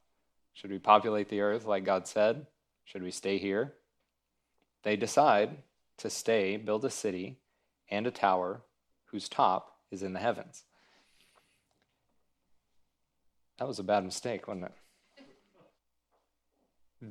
Should 0.52 0.70
we 0.70 0.78
populate 0.78 1.28
the 1.28 1.40
earth 1.40 1.64
like 1.64 1.84
God 1.84 2.06
said? 2.06 2.46
Should 2.84 3.02
we 3.02 3.10
stay 3.10 3.38
here? 3.38 3.74
They 4.82 4.96
decide 4.96 5.58
to 5.98 6.10
stay, 6.10 6.56
build 6.56 6.84
a 6.84 6.90
city 6.90 7.38
and 7.88 8.06
a 8.06 8.10
tower 8.10 8.62
whose 9.06 9.28
top 9.28 9.78
is 9.90 10.02
in 10.02 10.12
the 10.12 10.20
heavens. 10.20 10.64
That 13.58 13.68
was 13.68 13.78
a 13.78 13.84
bad 13.84 14.04
mistake, 14.04 14.48
wasn't 14.48 14.66
it? 14.66 14.72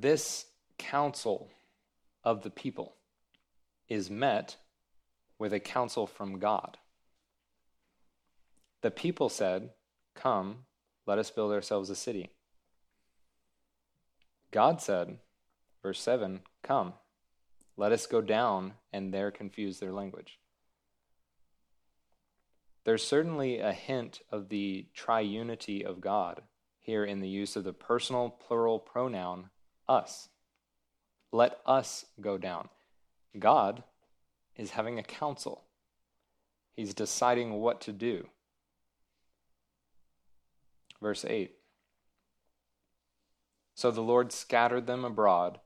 this 0.02 0.46
council 0.78 1.50
of 2.24 2.42
the 2.42 2.50
people 2.50 2.96
is 3.90 4.10
met 4.10 4.58
with 5.38 5.54
a 5.54 5.60
counsel 5.60 6.08
from 6.08 6.40
God. 6.40 6.78
The 8.82 8.92
people 8.92 9.30
said, 9.30 9.72
Come, 10.16 10.66
let 11.06 11.18
us 11.18 11.32
build 11.32 11.52
ourselves 11.52 11.90
a 11.90 11.96
city. 11.96 12.30
God 14.52 14.82
said, 14.82 15.18
verse 15.82 16.00
7, 16.00 16.42
Come, 16.62 16.94
let 17.76 17.92
us 17.92 18.06
go 18.06 18.22
down 18.22 18.74
and 18.92 19.14
there 19.14 19.32
confuse 19.32 19.80
their 19.80 19.92
language. 19.92 20.40
There's 22.84 23.06
certainly 23.06 23.60
a 23.60 23.72
hint 23.72 24.22
of 24.30 24.50
the 24.50 24.86
triunity 24.96 25.84
of 25.84 26.02
God 26.02 26.42
here 26.80 27.06
in 27.06 27.22
the 27.22 27.30
use 27.30 27.56
of 27.56 27.64
the 27.64 27.74
personal 27.74 28.30
plural 28.30 28.78
pronoun 28.78 29.50
us. 29.88 30.28
Let 31.32 31.60
us 31.66 32.06
go 32.20 32.38
down. 32.38 32.70
God 33.38 33.84
is 34.56 34.72
having 34.72 35.00
a 35.00 35.04
council, 35.04 35.64
He's 36.76 36.94
deciding 36.94 37.54
what 37.54 37.82
to 37.82 37.92
do. 37.92 38.28
Verse 41.02 41.26
8 41.26 41.56
So 43.76 43.92
the 43.92 44.02
Lord 44.02 44.32
scattered 44.32 44.88
them 44.88 45.04
abroad 45.04 45.60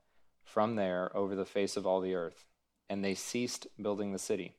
from 0.43 0.75
there 0.75 1.15
over 1.15 1.35
the 1.35 1.45
face 1.45 1.77
of 1.77 1.85
all 1.85 2.01
the 2.01 2.15
earth, 2.15 2.45
and 2.89 3.03
they 3.03 3.13
ceased 3.13 3.67
building 3.81 4.11
the 4.11 4.19
city. 4.19 4.55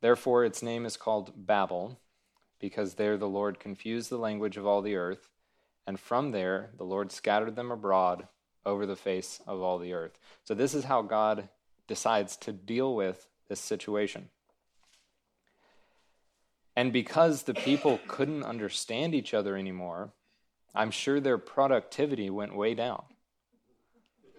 Therefore, 0.00 0.44
its 0.44 0.62
name 0.62 0.86
is 0.86 0.96
called 0.96 1.46
Babel, 1.46 1.98
because 2.60 2.94
there 2.94 3.16
the 3.16 3.28
Lord 3.28 3.58
confused 3.58 4.10
the 4.10 4.18
language 4.18 4.56
of 4.56 4.66
all 4.66 4.82
the 4.82 4.96
earth, 4.96 5.30
and 5.86 5.98
from 5.98 6.30
there 6.30 6.70
the 6.76 6.84
Lord 6.84 7.12
scattered 7.12 7.56
them 7.56 7.70
abroad 7.70 8.28
over 8.66 8.86
the 8.86 8.96
face 8.96 9.40
of 9.46 9.60
all 9.60 9.78
the 9.78 9.92
earth. 9.92 10.18
So, 10.44 10.54
this 10.54 10.74
is 10.74 10.84
how 10.84 11.02
God 11.02 11.48
decides 11.86 12.36
to 12.38 12.52
deal 12.52 12.94
with 12.94 13.26
this 13.48 13.60
situation. 13.60 14.28
And 16.76 16.92
because 16.92 17.42
the 17.42 17.54
people 17.54 18.00
couldn't 18.08 18.42
understand 18.42 19.14
each 19.14 19.32
other 19.32 19.56
anymore, 19.56 20.12
I'm 20.74 20.90
sure 20.90 21.20
their 21.20 21.38
productivity 21.38 22.30
went 22.30 22.56
way 22.56 22.74
down. 22.74 23.04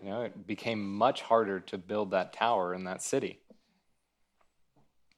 You 0.03 0.09
know, 0.09 0.21
it 0.23 0.45
became 0.45 0.97
much 0.97 1.21
harder 1.21 1.59
to 1.61 1.77
build 1.77 2.11
that 2.11 2.33
tower 2.33 2.73
in 2.73 2.83
that 2.83 3.01
city. 3.01 3.39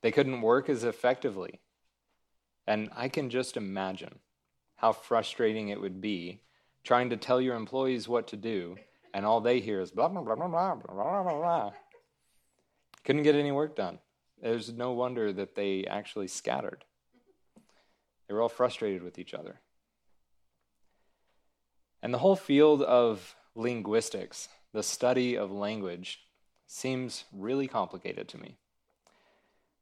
They 0.01 0.11
couldn't 0.11 0.41
work 0.41 0.69
as 0.69 0.83
effectively. 0.83 1.59
And 2.67 2.89
I 2.95 3.09
can 3.09 3.29
just 3.29 3.57
imagine 3.57 4.19
how 4.75 4.91
frustrating 4.91 5.69
it 5.69 5.81
would 5.81 5.99
be 6.01 6.41
trying 6.83 7.09
to 7.09 7.17
tell 7.17 7.41
your 7.41 7.55
employees 7.55 8.07
what 8.07 8.27
to 8.27 8.37
do, 8.37 8.77
and 9.13 9.25
all 9.25 9.41
they 9.41 9.59
hear 9.59 9.81
is 9.81 9.91
blah, 9.91 10.07
blah, 10.07 10.21
blah, 10.21 10.35
blah, 10.35 10.47
blah, 10.47 10.75
blah, 10.75 11.23
blah, 11.23 11.37
blah. 11.37 11.71
Couldn't 13.03 13.23
get 13.23 13.35
any 13.35 13.51
work 13.51 13.75
done. 13.75 13.99
There's 14.41 14.71
no 14.71 14.91
wonder 14.91 15.33
that 15.33 15.55
they 15.55 15.85
actually 15.85 16.27
scattered. 16.27 16.83
They 18.27 18.33
were 18.33 18.41
all 18.41 18.49
frustrated 18.49 19.03
with 19.03 19.17
each 19.17 19.33
other. 19.33 19.61
And 22.01 22.13
the 22.13 22.19
whole 22.19 22.35
field 22.35 22.83
of 22.83 23.35
linguistics, 23.55 24.49
the 24.73 24.83
study 24.83 25.35
of 25.35 25.51
language, 25.51 26.21
seems 26.67 27.23
really 27.31 27.67
complicated 27.67 28.27
to 28.29 28.37
me. 28.37 28.57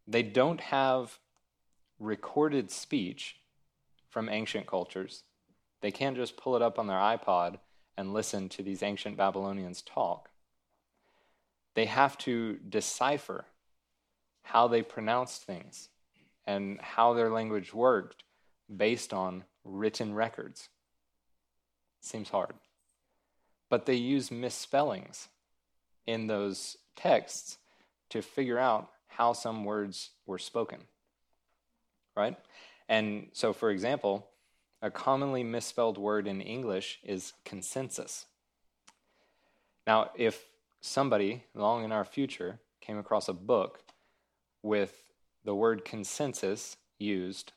They 0.07 0.23
don't 0.23 0.61
have 0.61 1.19
recorded 1.99 2.69
speech 2.71 3.37
from 4.09 4.29
ancient 4.29 4.67
cultures. 4.67 5.23
They 5.81 5.91
can't 5.91 6.15
just 6.15 6.37
pull 6.37 6.55
it 6.55 6.61
up 6.61 6.79
on 6.79 6.87
their 6.87 6.97
iPod 6.97 7.57
and 7.97 8.13
listen 8.13 8.49
to 8.49 8.63
these 8.63 8.83
ancient 8.83 9.17
Babylonians 9.17 9.81
talk. 9.81 10.29
They 11.75 11.85
have 11.85 12.17
to 12.19 12.57
decipher 12.69 13.45
how 14.43 14.67
they 14.67 14.81
pronounced 14.81 15.43
things 15.43 15.89
and 16.45 16.79
how 16.79 17.13
their 17.13 17.29
language 17.29 17.73
worked 17.73 18.23
based 18.75 19.13
on 19.13 19.43
written 19.63 20.13
records. 20.13 20.69
Seems 22.01 22.29
hard. 22.29 22.53
But 23.69 23.85
they 23.85 23.95
use 23.95 24.29
misspellings 24.31 25.29
in 26.05 26.27
those 26.27 26.77
texts 26.95 27.57
to 28.09 28.21
figure 28.21 28.59
out 28.59 28.89
how 29.07 29.33
some 29.33 29.63
words 29.63 30.11
were 30.25 30.37
spoken. 30.37 30.79
Right? 32.15 32.37
And 32.87 33.27
so, 33.33 33.51
for 33.51 33.71
example, 33.71 34.27
a 34.85 34.91
commonly 34.91 35.43
misspelled 35.43 35.97
word 35.97 36.27
in 36.27 36.39
English 36.39 36.99
is 37.01 37.33
consensus. 37.43 38.27
Now, 39.87 40.11
if 40.15 40.45
somebody 40.79 41.43
long 41.55 41.83
in 41.83 41.91
our 41.91 42.05
future 42.05 42.59
came 42.81 42.99
across 42.99 43.27
a 43.27 43.33
book 43.33 43.79
with 44.61 44.93
the 45.43 45.55
word 45.55 45.85
consensus 45.85 46.77
used 46.99 47.51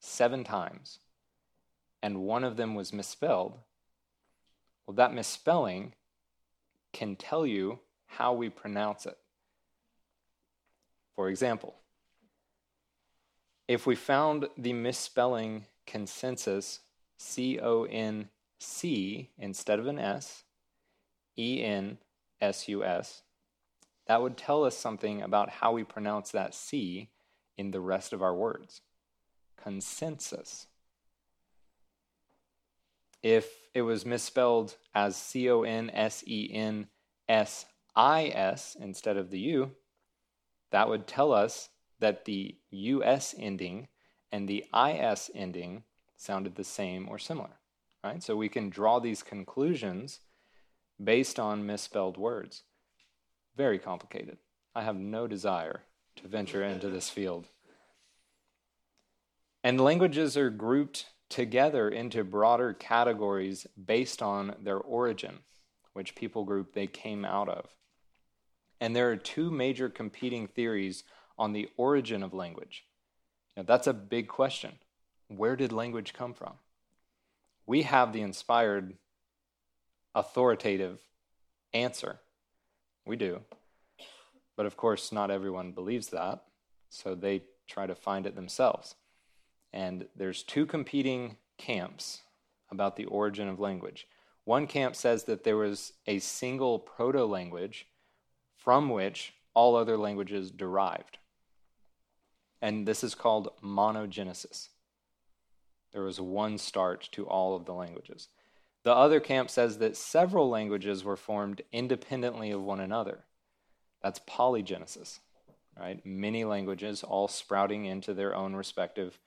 seven 0.00 0.42
times 0.42 0.98
and 2.02 2.22
one 2.22 2.42
of 2.42 2.56
them 2.56 2.74
was 2.74 2.92
misspelled, 2.92 3.60
well, 4.84 4.96
that 4.96 5.14
misspelling 5.14 5.94
can 6.92 7.14
tell 7.14 7.46
you 7.46 7.78
how 8.06 8.32
we 8.32 8.48
pronounce 8.48 9.06
it. 9.06 9.16
For 11.14 11.28
example, 11.28 11.76
if 13.68 13.86
we 13.86 13.94
found 13.94 14.48
the 14.58 14.72
misspelling 14.72 15.64
consensus 15.88 16.80
C 17.16 17.58
O 17.58 17.84
N 17.84 18.28
C 18.60 19.30
instead 19.38 19.78
of 19.78 19.86
an 19.86 19.98
S, 19.98 20.44
E 21.36 21.62
N 21.64 21.98
S 22.40 22.68
U 22.68 22.84
S, 22.84 23.22
that 24.06 24.22
would 24.22 24.36
tell 24.36 24.64
us 24.64 24.76
something 24.76 25.22
about 25.22 25.50
how 25.50 25.72
we 25.72 25.84
pronounce 25.84 26.30
that 26.30 26.54
C 26.54 27.10
in 27.56 27.70
the 27.72 27.80
rest 27.80 28.12
of 28.12 28.22
our 28.22 28.34
words. 28.34 28.82
Consensus. 29.56 30.66
If 33.22 33.48
it 33.74 33.82
was 33.82 34.06
misspelled 34.06 34.76
as 34.94 35.16
C 35.16 35.50
O 35.50 35.62
N 35.62 35.90
S 35.90 36.22
E 36.26 36.50
N 36.52 36.86
S 37.28 37.66
I 37.96 38.26
S 38.26 38.76
instead 38.80 39.16
of 39.16 39.30
the 39.30 39.40
U, 39.40 39.72
that 40.70 40.88
would 40.88 41.06
tell 41.06 41.32
us 41.32 41.70
that 41.98 42.24
the 42.24 42.56
US 42.70 43.34
ending 43.36 43.88
and 44.30 44.48
the 44.48 44.64
IS 44.74 45.30
ending 45.34 45.84
sounded 46.16 46.56
the 46.56 46.64
same 46.64 47.08
or 47.08 47.18
similar. 47.18 47.58
Right? 48.04 48.22
So 48.22 48.36
we 48.36 48.48
can 48.48 48.70
draw 48.70 49.00
these 49.00 49.22
conclusions 49.22 50.20
based 51.02 51.38
on 51.38 51.66
misspelled 51.66 52.16
words. 52.16 52.62
Very 53.56 53.78
complicated. 53.78 54.38
I 54.74 54.82
have 54.82 54.96
no 54.96 55.26
desire 55.26 55.82
to 56.16 56.28
venture 56.28 56.62
into 56.62 56.88
this 56.88 57.10
field. 57.10 57.48
And 59.64 59.80
languages 59.80 60.36
are 60.36 60.50
grouped 60.50 61.06
together 61.28 61.88
into 61.88 62.24
broader 62.24 62.72
categories 62.72 63.66
based 63.82 64.22
on 64.22 64.54
their 64.62 64.78
origin, 64.78 65.40
which 65.92 66.14
people 66.14 66.44
group 66.44 66.72
they 66.72 66.86
came 66.86 67.24
out 67.24 67.48
of. 67.48 67.66
And 68.80 68.94
there 68.94 69.10
are 69.10 69.16
two 69.16 69.50
major 69.50 69.88
competing 69.88 70.46
theories 70.46 71.02
on 71.36 71.52
the 71.52 71.68
origin 71.76 72.22
of 72.22 72.32
language. 72.32 72.84
Now, 73.58 73.64
that's 73.64 73.88
a 73.88 73.92
big 73.92 74.28
question. 74.28 74.78
Where 75.26 75.56
did 75.56 75.72
language 75.72 76.12
come 76.12 76.32
from? 76.32 76.52
We 77.66 77.82
have 77.82 78.12
the 78.12 78.20
inspired, 78.20 78.94
authoritative 80.14 81.00
answer. 81.74 82.20
We 83.04 83.16
do. 83.16 83.40
But 84.56 84.66
of 84.66 84.76
course, 84.76 85.10
not 85.10 85.32
everyone 85.32 85.72
believes 85.72 86.06
that, 86.10 86.44
so 86.88 87.16
they 87.16 87.42
try 87.66 87.88
to 87.88 87.96
find 87.96 88.26
it 88.26 88.36
themselves. 88.36 88.94
And 89.72 90.06
there's 90.14 90.44
two 90.44 90.64
competing 90.64 91.36
camps 91.56 92.22
about 92.70 92.94
the 92.94 93.06
origin 93.06 93.48
of 93.48 93.58
language. 93.58 94.06
One 94.44 94.68
camp 94.68 94.94
says 94.94 95.24
that 95.24 95.42
there 95.42 95.56
was 95.56 95.94
a 96.06 96.20
single 96.20 96.78
proto 96.78 97.24
language 97.24 97.88
from 98.56 98.88
which 98.88 99.34
all 99.52 99.74
other 99.74 99.98
languages 99.98 100.52
derived. 100.52 101.17
And 102.60 102.86
this 102.86 103.04
is 103.04 103.14
called 103.14 103.52
monogenesis. 103.62 104.68
There 105.92 106.02
was 106.02 106.20
one 106.20 106.58
start 106.58 107.08
to 107.12 107.26
all 107.26 107.56
of 107.56 107.64
the 107.64 107.72
languages. 107.72 108.28
The 108.84 108.92
other 108.94 109.20
camp 109.20 109.50
says 109.50 109.78
that 109.78 109.96
several 109.96 110.48
languages 110.48 111.04
were 111.04 111.16
formed 111.16 111.62
independently 111.72 112.50
of 112.50 112.62
one 112.62 112.80
another. 112.80 113.24
That's 114.02 114.20
polygenesis, 114.20 115.18
right? 115.78 116.04
Many 116.04 116.44
languages 116.44 117.02
all 117.02 117.28
sprouting 117.28 117.86
into 117.86 118.14
their 118.14 118.34
own 118.34 118.54
respective 118.54 119.18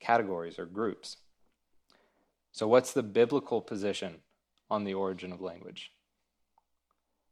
categories 0.00 0.58
or 0.58 0.66
groups. 0.66 1.18
So, 2.52 2.68
what's 2.68 2.92
the 2.92 3.02
biblical 3.02 3.60
position 3.60 4.16
on 4.70 4.84
the 4.84 4.94
origin 4.94 5.32
of 5.32 5.40
language? 5.40 5.90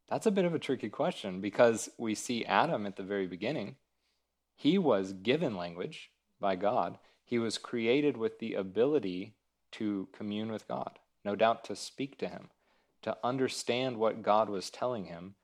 That's 0.09 0.25
a 0.25 0.31
bit 0.31 0.45
of 0.45 0.53
a 0.53 0.59
tricky 0.59 0.89
question 0.89 1.41
because 1.41 1.89
we 1.97 2.13
see 2.13 2.45
Adam 2.45 2.85
at 2.85 2.97
the 2.97 3.03
very 3.03 3.25
beginning. 3.25 3.77
He 4.55 4.77
was 4.77 5.13
given 5.13 5.55
language 5.55 6.11
by 6.39 6.55
God, 6.55 6.97
he 7.23 7.39
was 7.39 7.57
created 7.57 8.17
with 8.17 8.39
the 8.39 8.53
ability 8.53 9.35
to 9.71 10.07
commune 10.11 10.51
with 10.51 10.67
God, 10.67 10.99
no 11.25 11.35
doubt 11.35 11.63
to 11.65 11.75
speak 11.75 12.17
to 12.19 12.27
Him. 12.27 12.49
to 13.03 13.17
understand 13.23 13.97
what 13.97 14.23
God 14.23 14.49
was 14.49 14.69
telling 14.69 15.05
him, 15.05 15.35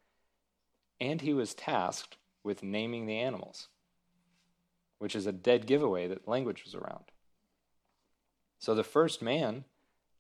and 1.00 1.22
he 1.22 1.34
was 1.34 1.54
tasked 1.54 2.18
with 2.44 2.64
naming 2.64 3.06
the 3.06 3.20
animals, 3.20 3.68
which 4.98 5.16
is 5.16 5.28
a 5.28 5.32
dead 5.32 5.68
giveaway 5.68 6.08
that 6.08 6.28
language 6.28 6.64
was 6.64 6.74
around. 6.74 7.04
So 8.58 8.74
the 8.74 8.84
first 8.84 9.22
man 9.22 9.66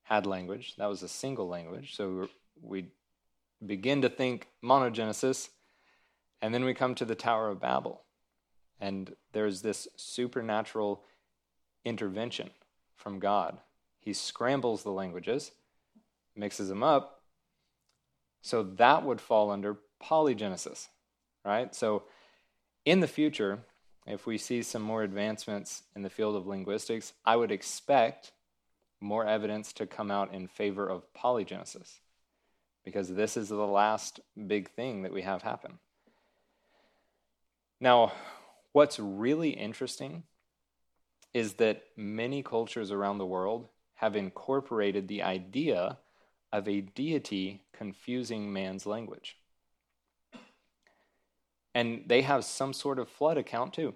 had 0.03 0.25
language, 0.25 0.75
that 0.77 0.87
was 0.87 1.01
a 1.01 1.09
single 1.09 1.47
language. 1.47 1.95
So 1.95 2.29
we 2.61 2.87
begin 3.65 4.01
to 4.01 4.09
think 4.09 4.47
monogenesis, 4.63 5.49
and 6.41 6.53
then 6.53 6.63
we 6.63 6.73
come 6.73 6.95
to 6.95 7.05
the 7.05 7.15
Tower 7.15 7.49
of 7.49 7.61
Babel. 7.61 8.03
And 8.79 9.15
there's 9.33 9.61
this 9.61 9.87
supernatural 9.95 11.03
intervention 11.83 12.49
from 12.95 13.19
God. 13.19 13.57
He 13.99 14.13
scrambles 14.13 14.83
the 14.83 14.91
languages, 14.91 15.51
mixes 16.35 16.69
them 16.69 16.83
up. 16.83 17.21
So 18.41 18.63
that 18.63 19.03
would 19.03 19.19
fall 19.19 19.51
under 19.51 19.77
polygenesis, 20.01 20.87
right? 21.43 21.75
So 21.75 22.03
in 22.85 23.01
the 23.01 23.07
future, 23.07 23.59
if 24.07 24.25
we 24.25 24.37
see 24.37 24.63
some 24.63 24.81
more 24.81 25.03
advancements 25.03 25.83
in 25.95 26.01
the 26.01 26.09
field 26.09 26.35
of 26.35 26.47
linguistics, 26.47 27.13
I 27.25 27.35
would 27.35 27.51
expect 27.51 28.31
more 29.01 29.25
evidence 29.25 29.73
to 29.73 29.85
come 29.85 30.09
out 30.09 30.33
in 30.33 30.47
favor 30.47 30.87
of 30.87 31.03
polygenesis 31.13 31.99
because 32.83 33.13
this 33.13 33.37
is 33.37 33.49
the 33.49 33.55
last 33.55 34.19
big 34.47 34.69
thing 34.71 35.03
that 35.03 35.13
we 35.13 35.21
have 35.21 35.41
happen. 35.41 35.79
Now, 37.79 38.13
what's 38.71 38.99
really 38.99 39.51
interesting 39.51 40.23
is 41.33 41.55
that 41.55 41.83
many 41.95 42.41
cultures 42.41 42.91
around 42.91 43.17
the 43.17 43.25
world 43.25 43.67
have 43.95 44.15
incorporated 44.15 45.07
the 45.07 45.21
idea 45.21 45.97
of 46.51 46.67
a 46.67 46.81
deity 46.81 47.63
confusing 47.73 48.51
man's 48.51 48.85
language. 48.85 49.37
And 51.75 52.03
they 52.07 52.23
have 52.23 52.43
some 52.43 52.73
sort 52.73 52.97
of 52.97 53.07
flood 53.07 53.37
account 53.37 53.73
too. 53.73 53.93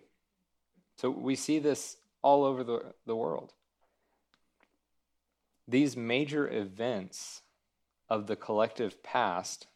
So 0.97 1.09
we 1.09 1.35
see 1.35 1.59
this 1.59 1.97
all 2.21 2.43
over 2.43 2.63
the, 2.63 2.93
the 3.05 3.15
world. 3.15 3.53
These 5.67 5.97
major 5.97 6.47
events 6.47 7.41
of 8.09 8.27
the 8.27 8.35
collective 8.35 9.01
past 9.01 9.67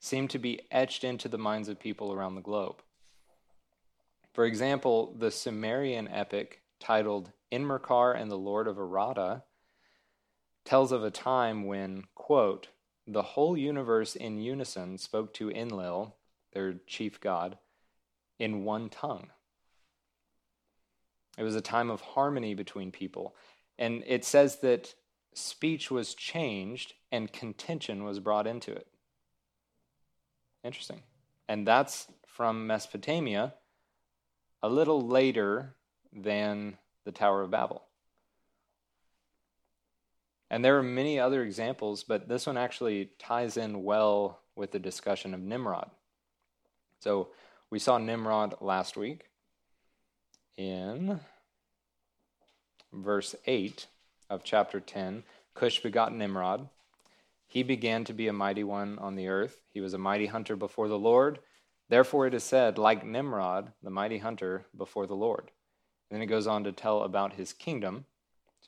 seem 0.00 0.26
to 0.28 0.38
be 0.38 0.60
etched 0.70 1.04
into 1.04 1.28
the 1.28 1.38
minds 1.38 1.68
of 1.68 1.78
people 1.78 2.12
around 2.12 2.34
the 2.34 2.40
globe. 2.40 2.82
For 4.38 4.44
example, 4.44 5.16
the 5.18 5.32
Sumerian 5.32 6.06
epic 6.06 6.62
titled 6.78 7.32
Enmerkar 7.50 8.14
and 8.14 8.30
the 8.30 8.38
Lord 8.38 8.68
of 8.68 8.76
Aratta 8.76 9.42
tells 10.64 10.92
of 10.92 11.02
a 11.02 11.10
time 11.10 11.64
when, 11.64 12.04
quote, 12.14 12.68
the 13.04 13.22
whole 13.22 13.56
universe 13.56 14.14
in 14.14 14.38
unison 14.38 14.96
spoke 14.96 15.34
to 15.34 15.50
Enlil, 15.50 16.14
their 16.52 16.74
chief 16.86 17.20
god, 17.20 17.58
in 18.38 18.62
one 18.62 18.90
tongue. 18.90 19.30
It 21.36 21.42
was 21.42 21.56
a 21.56 21.60
time 21.60 21.90
of 21.90 22.00
harmony 22.00 22.54
between 22.54 22.92
people. 22.92 23.34
And 23.76 24.04
it 24.06 24.24
says 24.24 24.60
that 24.60 24.94
speech 25.34 25.90
was 25.90 26.14
changed 26.14 26.94
and 27.10 27.32
contention 27.32 28.04
was 28.04 28.20
brought 28.20 28.46
into 28.46 28.70
it. 28.70 28.86
Interesting. 30.62 31.02
And 31.48 31.66
that's 31.66 32.06
from 32.24 32.68
Mesopotamia, 32.68 33.54
a 34.62 34.68
little 34.68 35.06
later 35.06 35.74
than 36.12 36.76
the 37.04 37.12
Tower 37.12 37.42
of 37.42 37.50
Babel. 37.50 37.82
And 40.50 40.64
there 40.64 40.78
are 40.78 40.82
many 40.82 41.20
other 41.20 41.42
examples, 41.42 42.04
but 42.04 42.28
this 42.28 42.46
one 42.46 42.56
actually 42.56 43.10
ties 43.18 43.56
in 43.56 43.84
well 43.84 44.40
with 44.56 44.72
the 44.72 44.78
discussion 44.78 45.34
of 45.34 45.40
Nimrod. 45.40 45.90
So 47.00 47.28
we 47.70 47.78
saw 47.78 47.98
Nimrod 47.98 48.56
last 48.60 48.96
week 48.96 49.26
in 50.56 51.20
verse 52.92 53.34
8 53.46 53.86
of 54.30 54.42
chapter 54.44 54.80
10, 54.80 55.22
Cush 55.54 55.80
begot 55.80 56.14
Nimrod. 56.14 56.68
He 57.46 57.62
began 57.62 58.04
to 58.04 58.12
be 58.12 58.28
a 58.28 58.32
mighty 58.32 58.64
one 58.64 58.98
on 58.98 59.14
the 59.14 59.28
earth. 59.28 59.60
He 59.72 59.80
was 59.80 59.94
a 59.94 59.98
mighty 59.98 60.26
hunter 60.26 60.56
before 60.56 60.88
the 60.88 60.98
Lord. 60.98 61.38
Therefore 61.88 62.26
it 62.26 62.34
is 62.34 62.44
said, 62.44 62.78
like 62.78 63.04
Nimrod, 63.04 63.72
the 63.82 63.90
mighty 63.90 64.18
hunter 64.18 64.66
before 64.76 65.06
the 65.06 65.14
Lord. 65.14 65.50
And 66.10 66.16
then 66.16 66.22
it 66.22 66.26
goes 66.26 66.46
on 66.46 66.64
to 66.64 66.72
tell 66.72 67.02
about 67.02 67.34
his 67.34 67.52
kingdom. 67.52 68.04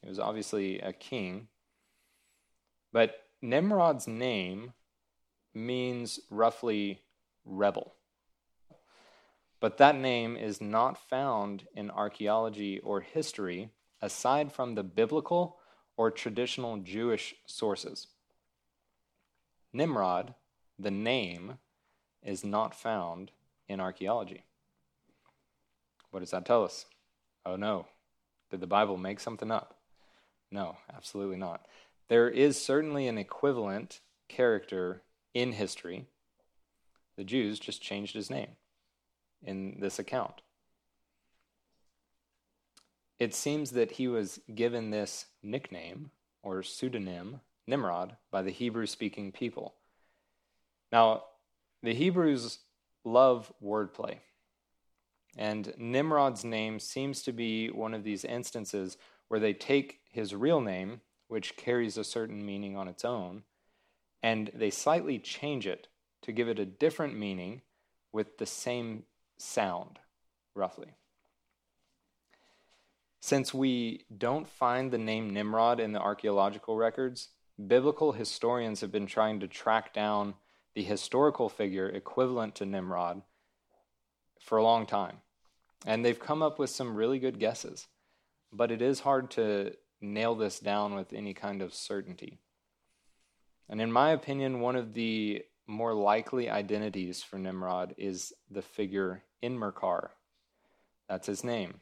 He 0.03 0.09
was 0.09 0.19
obviously 0.19 0.79
a 0.81 0.93
king. 0.93 1.49
But 2.93 3.15
Nimrod's 3.43 4.09
name 4.09 4.73
means 5.55 6.21
roughly 6.31 7.01
rebel. 7.45 7.95
But 9.61 9.77
that 9.77 9.97
name 9.97 10.37
is 10.37 10.61
not 10.61 10.97
found 10.97 11.67
in 11.75 11.91
archaeology 11.91 12.79
or 12.81 13.01
history 13.01 13.71
aside 14.01 14.53
from 14.53 14.75
the 14.75 14.83
biblical 14.83 15.59
or 15.99 16.11
traditional 16.11 16.79
Jewish 16.79 17.35
sources. 17.45 18.07
Nimrod, 19.73 20.35
the 20.79 20.91
name, 20.91 21.59
is 22.25 22.45
not 22.45 22.75
found 22.75 23.31
in 23.69 23.81
archaeology. 23.81 24.45
What 26.11 26.21
does 26.21 26.31
that 26.31 26.45
tell 26.45 26.65
us? 26.65 26.87
Oh 27.47 27.57
no. 27.57 27.87
Did 28.51 28.61
the 28.61 28.67
Bible 28.67 28.97
make 28.97 29.21
something 29.21 29.51
up? 29.51 29.77
No, 30.51 30.77
absolutely 30.93 31.37
not. 31.37 31.67
There 32.09 32.29
is 32.29 32.61
certainly 32.61 33.07
an 33.07 33.19
equivalent 33.19 34.01
character 34.29 35.03
in 35.35 35.53
history. 35.53 36.07
The 37.17 37.25
Jews 37.25 37.61
just 37.61 37.81
changed 37.81 38.15
his 38.15 38.31
name 38.31 38.51
in 39.43 39.79
this 39.79 39.99
account 39.99 40.43
it 43.21 43.35
seems 43.35 43.73
that 43.73 43.93
he 43.93 44.09
was 44.09 44.41
given 44.53 44.91
this 44.91 45.27
nickname 45.43 46.11
or 46.43 46.63
pseudonym, 46.63 47.41
Nimrod, 47.67 48.17
by 48.31 48.41
the 48.41 48.51
Hebrew 48.51 48.87
speaking 48.87 49.31
people. 49.31 49.75
Now, 50.91 51.25
the 51.83 51.95
Hebrews 51.95 52.59
love 53.05 53.53
wordplay. 53.63 54.19
And 55.37 55.73
Nimrod's 55.79 56.45
name 56.45 56.81
seems 56.81 57.23
to 57.23 57.33
be 57.33 57.69
one 57.69 57.95
of 57.95 58.05
these 58.05 58.25
instances 58.25 58.97
where 59.29 59.41
they 59.41 59.53
take 59.53 60.01
his 60.11 60.35
real 60.35 60.61
name, 60.61 61.01
which 61.29 61.57
carries 61.57 61.97
a 61.97 62.05
certain 62.05 62.45
meaning 62.45 62.77
on 62.77 62.89
its 62.89 63.05
own, 63.05 63.45
and 64.23 64.51
they 64.55 64.71
slightly 64.71 65.19
change 65.19 65.67
it 65.67 65.89
to 66.23 66.33
give 66.33 66.49
it 66.49 66.59
a 66.59 66.67
different 66.67 67.17
meaning 67.17 67.63
with 68.13 68.39
the 68.39 68.47
same 68.47 69.05
sound, 69.39 69.99
roughly. 70.55 70.89
Since 73.21 73.55
we 73.55 74.05
don't 74.17 74.49
find 74.49 74.91
the 74.91 74.99
name 74.99 75.31
Nimrod 75.31 75.79
in 75.79 75.93
the 75.93 76.01
archaeological 76.01 76.77
records, 76.77 77.29
biblical 77.67 78.13
historians 78.13 78.81
have 78.81 78.91
been 78.91 79.07
trying 79.07 79.41
to 79.41 79.47
track 79.47 79.95
down 79.95 80.35
the 80.75 80.83
historical 80.83 81.49
figure 81.49 81.89
equivalent 81.89 82.55
to 82.57 82.67
Nimrod 82.67 83.23
for 84.41 84.59
a 84.59 84.63
long 84.63 84.87
time. 84.87 85.17
And 85.87 86.05
they've 86.05 86.19
come 86.19 86.43
up 86.43 86.59
with 86.59 86.71
some 86.71 86.95
really 86.95 87.19
good 87.19 87.39
guesses. 87.39 87.87
But 88.53 88.71
it 88.71 88.83
is 88.83 89.01
hard 89.01 89.31
to 89.33 89.75
nail 90.01 90.35
this 90.35 90.59
down 90.61 90.95
with 90.95 91.13
any 91.13 91.35
kind 91.35 91.63
of 91.63 91.75
certainty. 91.75 92.39
And 93.69 93.81
in 93.81 93.93
my 93.93 94.11
opinion, 94.11 94.61
one 94.61 94.77
of 94.77 94.95
the 94.95 95.45
more 95.67 95.95
likely 95.95 96.51
identities 96.51 97.23
for 97.23 97.39
Nimrod 97.39 97.95
is 97.97 98.33
the 98.51 98.63
figure 98.63 99.23
Enmerkar. 99.43 100.09
That's 101.09 101.27
his 101.27 101.45
name. 101.45 101.75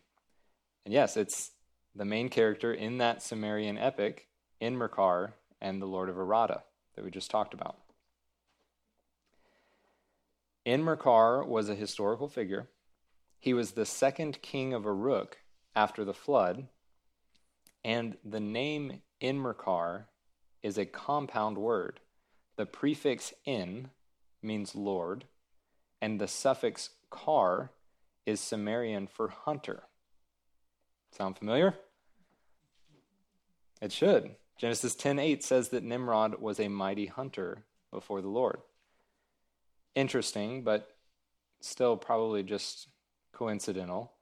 And 0.84 0.92
yes, 0.92 1.16
it's 1.16 1.52
the 1.94 2.04
main 2.04 2.28
character 2.28 2.72
in 2.72 2.98
that 2.98 3.22
Sumerian 3.22 3.78
epic, 3.78 4.28
Enmerkar 4.60 5.32
and 5.60 5.80
the 5.80 5.86
Lord 5.86 6.08
of 6.08 6.16
Aratta 6.16 6.62
that 6.94 7.04
we 7.04 7.10
just 7.10 7.30
talked 7.30 7.54
about. 7.54 7.78
Enmerkar 10.68 11.46
was 11.46 11.70
a 11.70 11.74
historical 11.74 12.28
figure. 12.28 12.68
He 13.40 13.54
was 13.54 13.72
the 13.72 13.86
second 13.86 14.42
king 14.42 14.74
of 14.74 14.84
Uruk 14.84 15.38
after 15.74 16.04
the 16.04 16.12
flood, 16.12 16.68
and 17.82 18.18
the 18.22 18.40
name 18.40 19.00
Enmerkar 19.22 20.04
is 20.62 20.76
a 20.76 20.84
compound 20.84 21.56
word. 21.56 22.00
The 22.56 22.66
prefix 22.66 23.32
in 23.46 23.88
means 24.42 24.74
Lord, 24.74 25.24
and 26.02 26.20
the 26.20 26.28
suffix 26.28 26.90
kar 27.08 27.70
is 28.26 28.38
Sumerian 28.38 29.06
for 29.06 29.28
hunter. 29.28 29.84
Sound 31.12 31.38
familiar? 31.38 31.76
It 33.80 33.90
should. 33.90 34.36
Genesis 34.58 34.94
10:8 34.94 35.42
says 35.42 35.70
that 35.70 35.82
Nimrod 35.82 36.42
was 36.42 36.60
a 36.60 36.68
mighty 36.68 37.06
hunter 37.06 37.64
before 37.90 38.20
the 38.20 38.28
Lord. 38.28 38.60
Interesting, 39.98 40.62
but 40.62 40.94
still 41.60 41.96
probably 41.96 42.44
just 42.44 42.86
coincidental. 43.32 44.12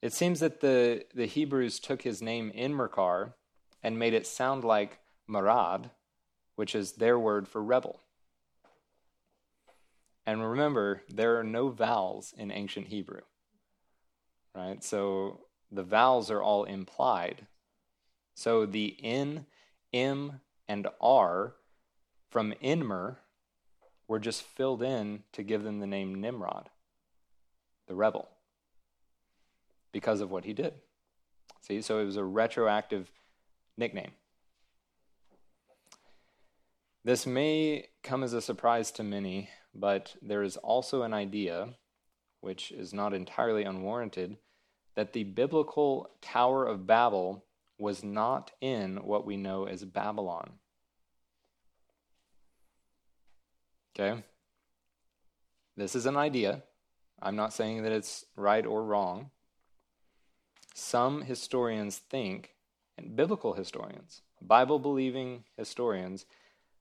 It 0.00 0.14
seems 0.14 0.40
that 0.40 0.62
the, 0.62 1.04
the 1.14 1.26
Hebrews 1.26 1.78
took 1.78 2.00
his 2.00 2.22
name 2.22 2.50
Enmerkar 2.56 3.34
and 3.82 3.98
made 3.98 4.14
it 4.14 4.26
sound 4.26 4.64
like 4.64 5.00
Marad, 5.28 5.90
which 6.56 6.74
is 6.74 6.92
their 6.92 7.18
word 7.18 7.46
for 7.46 7.62
rebel. 7.62 8.00
And 10.24 10.48
remember, 10.48 11.02
there 11.06 11.38
are 11.38 11.44
no 11.44 11.68
vowels 11.68 12.32
in 12.38 12.50
ancient 12.50 12.86
Hebrew, 12.86 13.20
right? 14.54 14.82
So 14.82 15.40
the 15.70 15.82
vowels 15.82 16.30
are 16.30 16.42
all 16.42 16.64
implied. 16.64 17.46
So 18.34 18.64
the 18.64 18.86
in, 18.86 19.44
im, 19.92 20.40
and 20.66 20.88
r 21.02 21.52
from 22.30 22.54
Inmer 22.64 23.18
were 24.08 24.18
just 24.18 24.42
filled 24.42 24.82
in 24.82 25.22
to 25.32 25.42
give 25.42 25.62
them 25.62 25.78
the 25.78 25.86
name 25.86 26.20
Nimrod, 26.20 26.70
the 27.86 27.94
rebel, 27.94 28.28
because 29.92 30.20
of 30.20 30.30
what 30.30 30.44
he 30.44 30.54
did. 30.54 30.74
See, 31.60 31.82
so 31.82 32.00
it 32.00 32.04
was 32.04 32.16
a 32.16 32.24
retroactive 32.24 33.10
nickname. 33.76 34.12
This 37.04 37.26
may 37.26 37.86
come 38.02 38.22
as 38.24 38.32
a 38.32 38.42
surprise 38.42 38.90
to 38.92 39.02
many, 39.02 39.50
but 39.74 40.16
there 40.20 40.42
is 40.42 40.56
also 40.56 41.02
an 41.02 41.14
idea, 41.14 41.74
which 42.40 42.72
is 42.72 42.92
not 42.92 43.14
entirely 43.14 43.62
unwarranted, 43.62 44.36
that 44.94 45.12
the 45.12 45.24
biblical 45.24 46.10
Tower 46.20 46.66
of 46.66 46.86
Babel 46.86 47.44
was 47.78 48.02
not 48.02 48.50
in 48.60 48.96
what 49.04 49.24
we 49.24 49.36
know 49.36 49.66
as 49.66 49.84
Babylon. 49.84 50.54
Okay? 53.98 54.22
This 55.76 55.94
is 55.94 56.06
an 56.06 56.16
idea. 56.16 56.62
I'm 57.20 57.36
not 57.36 57.52
saying 57.52 57.82
that 57.82 57.92
it's 57.92 58.24
right 58.36 58.64
or 58.64 58.84
wrong. 58.84 59.30
Some 60.74 61.22
historians 61.22 61.98
think, 61.98 62.50
and 62.96 63.16
biblical 63.16 63.54
historians, 63.54 64.22
Bible 64.40 64.78
believing 64.78 65.44
historians, 65.56 66.26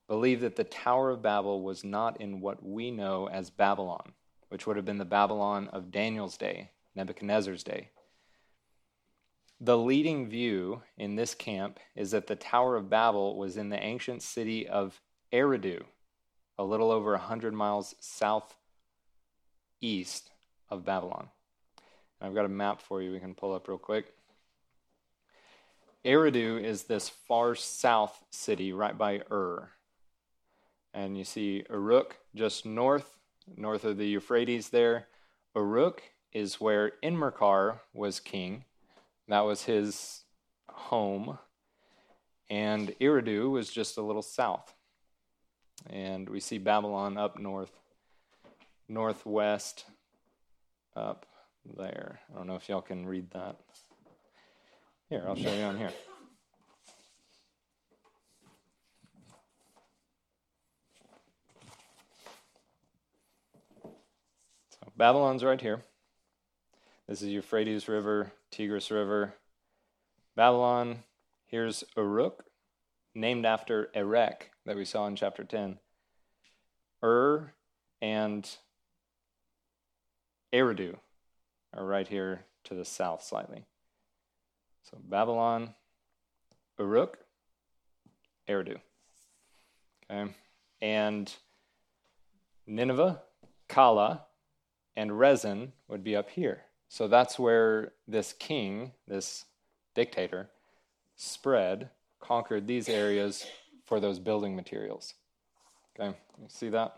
believe 0.08 0.42
that 0.42 0.56
the 0.56 0.64
Tower 0.64 1.12
of 1.12 1.22
Babel 1.22 1.64
was 1.64 1.84
not 1.84 2.22
in 2.22 2.40
what 2.40 2.64
we 2.64 2.92
know 2.92 3.28
as 3.28 3.50
Babylon, 3.50 4.14
which 4.50 4.68
would 4.68 4.76
have 4.76 4.86
been 4.86 5.00
the 5.00 5.06
Babylon 5.06 5.68
of 5.70 5.92
Daniel's 5.92 6.38
day, 6.38 6.70
Nebuchadnezzar's 6.96 7.64
day. 7.64 7.90
The 9.60 9.78
leading 9.78 10.30
view 10.30 10.84
in 10.98 11.16
this 11.16 11.34
camp 11.34 11.80
is 11.96 12.12
that 12.12 12.28
the 12.28 12.36
Tower 12.36 12.76
of 12.76 12.92
Babel 12.92 13.36
was 13.36 13.58
in 13.58 13.70
the 13.70 13.84
ancient 13.84 14.22
city 14.22 14.68
of 14.68 15.02
Eridu, 15.34 15.84
a 16.58 16.64
little 16.64 16.92
over 16.92 17.12
100 17.12 17.54
miles 17.54 17.96
southeast 18.00 18.52
of 20.70 20.86
Babylon. 20.86 21.30
And 22.20 22.28
I've 22.28 22.36
got 22.36 22.46
a 22.46 22.50
map 22.50 22.82
for 22.82 23.02
you 23.02 23.12
we 23.12 23.20
can 23.20 23.36
pull 23.36 23.54
up 23.54 23.68
real 23.68 23.78
quick. 23.78 24.14
Eridu 26.06 26.64
is 26.64 26.84
this 26.84 27.10
far 27.10 27.54
south 27.56 28.24
city 28.30 28.72
right 28.72 28.98
by 28.98 29.22
Ur. 29.32 29.70
And 30.94 31.18
you 31.18 31.24
see 31.24 31.66
Uruk 31.70 32.18
just 32.34 32.66
north, 32.66 33.18
north 33.56 33.84
of 33.84 33.98
the 33.98 34.08
Euphrates 34.08 34.70
there. 34.70 35.08
Uruk 35.56 36.02
is 36.32 36.62
where 36.62 36.94
Enmerkar 37.04 37.80
was 37.94 38.20
king. 38.20 38.64
That 39.28 39.42
was 39.42 39.64
his 39.64 40.24
home. 40.70 41.38
And 42.50 42.96
Eridu 43.02 43.52
was 43.52 43.70
just 43.70 43.98
a 43.98 44.02
little 44.02 44.22
south. 44.22 44.74
And 45.90 46.28
we 46.28 46.40
see 46.40 46.58
Babylon 46.58 47.18
up 47.18 47.40
north, 47.40 47.72
northwest, 48.90 49.86
up 50.96 51.26
there. 51.78 52.20
I 52.32 52.38
don't 52.38 52.48
know 52.48 52.56
if 52.56 52.68
y'all 52.68 52.82
can 52.82 53.06
read 53.06 53.32
that. 53.32 53.58
Here, 55.10 55.24
I'll 55.26 55.36
show 55.36 55.54
you 55.54 55.64
on 55.64 55.78
here. 55.78 55.92
So 63.84 64.92
Babylon's 64.98 65.44
right 65.44 65.62
here. 65.62 65.82
This 67.08 67.22
is 67.22 67.30
Euphrates 67.30 67.88
River, 67.88 68.34
Tigris 68.52 68.92
River. 68.92 69.36
Babylon, 70.36 71.04
here's 71.46 71.86
Uruk, 71.96 72.44
named 73.18 73.46
after 73.46 73.90
Erech 73.96 74.52
that 74.66 74.76
we 74.76 74.86
saw 74.86 75.08
in 75.08 75.16
chapter 75.16 75.44
10. 75.44 75.80
Ur 77.04 77.52
and 78.02 78.48
Eridu 80.54 80.96
are 81.74 81.86
right 81.86 82.08
here 82.08 82.46
to 82.66 82.76
the 82.76 82.86
south 82.86 83.24
slightly. 83.24 83.66
So 84.84 84.98
Babylon, 85.04 85.74
Uruk, 86.80 87.18
Eridu. 88.48 88.78
Okay. 90.10 90.32
And 90.82 91.34
Nineveh, 92.68 93.22
Calah, 93.68 94.22
and 94.96 95.12
Resen 95.12 95.72
would 95.88 96.04
be 96.04 96.16
up 96.16 96.30
here. 96.30 96.64
So 96.88 97.08
that's 97.08 97.40
where 97.40 97.94
this 98.08 98.32
king, 98.32 98.92
this 99.08 99.46
dictator, 99.96 100.50
spread, 101.16 101.90
conquered 102.20 102.68
these 102.68 102.90
areas 102.90 103.46
for 103.86 104.00
those 104.00 104.20
building 104.20 104.56
materials. 104.56 105.14
Okay, 106.00 106.16
you 106.40 106.46
see 106.50 106.70
that? 106.70 106.98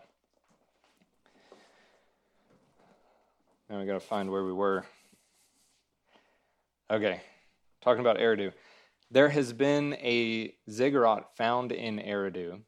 Now 3.68 3.78
we 3.78 3.86
got 3.86 3.94
to 3.94 4.00
find 4.00 4.30
where 4.30 4.44
we 4.44 4.52
were. 4.52 4.84
Okay, 6.90 7.20
talking 7.80 8.00
about 8.00 8.18
Eridu. 8.18 8.52
There 9.12 9.28
has 9.28 9.52
been 9.52 9.94
a 9.94 10.54
ziggurat 10.68 11.36
found 11.36 11.70
in 11.70 11.98
Eridu 11.98 12.60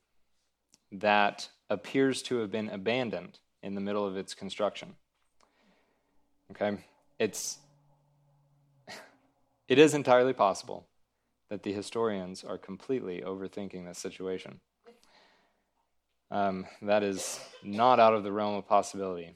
that 0.92 1.48
appears 1.68 2.22
to 2.22 2.38
have 2.38 2.50
been 2.50 2.68
abandoned 2.68 3.38
in 3.62 3.74
the 3.74 3.80
middle 3.80 4.06
of 4.06 4.16
its 4.16 4.34
construction. 4.34 4.94
Okay, 6.52 6.78
it's 7.18 7.58
it 9.68 9.78
is 9.78 9.94
entirely 9.94 10.32
possible 10.32 10.86
that 11.52 11.64
the 11.64 11.72
historians 11.74 12.44
are 12.44 12.56
completely 12.56 13.20
overthinking 13.20 13.84
this 13.84 13.98
situation. 13.98 14.58
Um, 16.30 16.64
that 16.80 17.02
is 17.02 17.38
not 17.62 18.00
out 18.00 18.14
of 18.14 18.24
the 18.24 18.32
realm 18.32 18.54
of 18.54 18.66
possibility. 18.66 19.34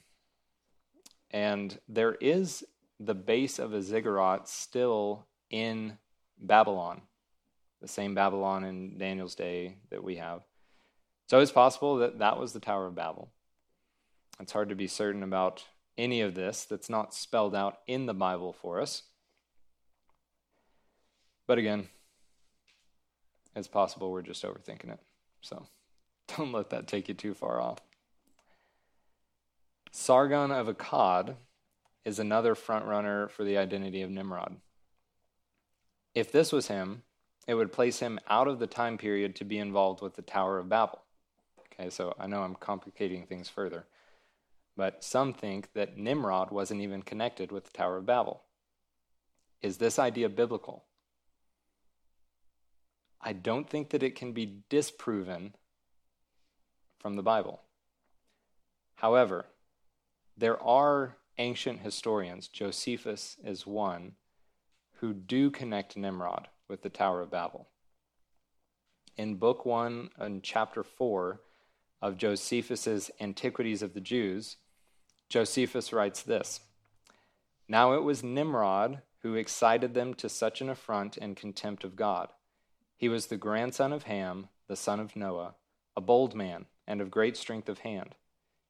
And 1.30 1.78
there 1.90 2.14
is 2.14 2.64
the 2.98 3.14
base 3.14 3.58
of 3.58 3.74
a 3.74 3.82
ziggurat 3.82 4.48
still 4.48 5.26
in 5.50 5.98
Babylon, 6.38 7.02
the 7.82 7.88
same 7.88 8.14
Babylon 8.14 8.64
in 8.64 8.96
Daniel's 8.96 9.34
day 9.34 9.76
that 9.90 10.02
we 10.02 10.16
have. 10.16 10.40
So 11.28 11.40
it's 11.40 11.52
possible 11.52 11.96
that 11.96 12.20
that 12.20 12.40
was 12.40 12.54
the 12.54 12.60
Tower 12.60 12.86
of 12.86 12.94
Babel. 12.94 13.30
It's 14.40 14.52
hard 14.52 14.70
to 14.70 14.74
be 14.74 14.86
certain 14.86 15.22
about 15.22 15.66
any 15.98 16.22
of 16.22 16.34
this 16.34 16.64
that's 16.64 16.88
not 16.88 17.12
spelled 17.12 17.54
out 17.54 17.80
in 17.86 18.06
the 18.06 18.14
Bible 18.14 18.54
for 18.54 18.80
us. 18.80 19.02
But 21.46 21.58
again, 21.58 21.88
it's 23.56 23.66
possible 23.66 24.12
we're 24.12 24.22
just 24.22 24.44
overthinking 24.44 24.92
it. 24.92 25.00
So 25.40 25.66
don't 26.36 26.52
let 26.52 26.70
that 26.70 26.86
take 26.86 27.08
you 27.08 27.14
too 27.14 27.34
far 27.34 27.60
off. 27.60 27.80
Sargon 29.90 30.50
of 30.50 30.68
Akkad 30.68 31.36
is 32.04 32.18
another 32.18 32.54
frontrunner 32.54 33.30
for 33.30 33.44
the 33.44 33.56
identity 33.56 34.02
of 34.02 34.10
Nimrod. 34.10 34.56
If 36.14 36.30
this 36.30 36.52
was 36.52 36.68
him, 36.68 37.02
it 37.48 37.54
would 37.54 37.72
place 37.72 38.00
him 38.00 38.18
out 38.28 38.46
of 38.46 38.58
the 38.58 38.66
time 38.66 38.98
period 38.98 39.34
to 39.36 39.44
be 39.44 39.58
involved 39.58 40.02
with 40.02 40.14
the 40.14 40.22
Tower 40.22 40.58
of 40.58 40.68
Babel. 40.68 41.02
Okay, 41.72 41.90
so 41.90 42.14
I 42.18 42.26
know 42.26 42.42
I'm 42.42 42.54
complicating 42.54 43.26
things 43.26 43.48
further, 43.48 43.86
but 44.76 45.02
some 45.02 45.32
think 45.32 45.72
that 45.74 45.96
Nimrod 45.96 46.50
wasn't 46.50 46.80
even 46.82 47.02
connected 47.02 47.50
with 47.50 47.64
the 47.64 47.72
Tower 47.72 47.98
of 47.98 48.06
Babel. 48.06 48.42
Is 49.62 49.78
this 49.78 49.98
idea 49.98 50.28
biblical? 50.28 50.84
I 53.26 53.32
don't 53.32 53.68
think 53.68 53.90
that 53.90 54.04
it 54.04 54.14
can 54.14 54.30
be 54.30 54.62
disproven 54.68 55.56
from 57.00 57.16
the 57.16 57.24
Bible. 57.24 57.60
However, 58.94 59.46
there 60.36 60.62
are 60.62 61.16
ancient 61.36 61.80
historians, 61.80 62.46
Josephus 62.46 63.36
is 63.42 63.66
one, 63.66 64.12
who 65.00 65.12
do 65.12 65.50
connect 65.50 65.96
Nimrod 65.96 66.46
with 66.68 66.82
the 66.82 66.88
Tower 66.88 67.20
of 67.20 67.32
Babel. 67.32 67.66
In 69.16 69.34
Book 69.34 69.66
1 69.66 70.10
and 70.18 70.44
Chapter 70.44 70.84
4 70.84 71.40
of 72.00 72.18
Josephus's 72.18 73.10
Antiquities 73.20 73.82
of 73.82 73.92
the 73.92 74.00
Jews, 74.00 74.56
Josephus 75.28 75.92
writes 75.92 76.22
this 76.22 76.60
Now 77.66 77.94
it 77.94 78.04
was 78.04 78.22
Nimrod 78.22 79.02
who 79.22 79.34
excited 79.34 79.94
them 79.94 80.14
to 80.14 80.28
such 80.28 80.60
an 80.60 80.70
affront 80.70 81.16
and 81.16 81.36
contempt 81.36 81.82
of 81.82 81.96
God. 81.96 82.28
He 82.96 83.08
was 83.08 83.26
the 83.26 83.36
grandson 83.36 83.92
of 83.92 84.04
Ham, 84.04 84.48
the 84.68 84.76
son 84.76 85.00
of 85.00 85.16
Noah, 85.16 85.54
a 85.96 86.00
bold 86.00 86.34
man 86.34 86.66
and 86.86 87.00
of 87.00 87.10
great 87.10 87.36
strength 87.36 87.68
of 87.68 87.80
hand. 87.80 88.14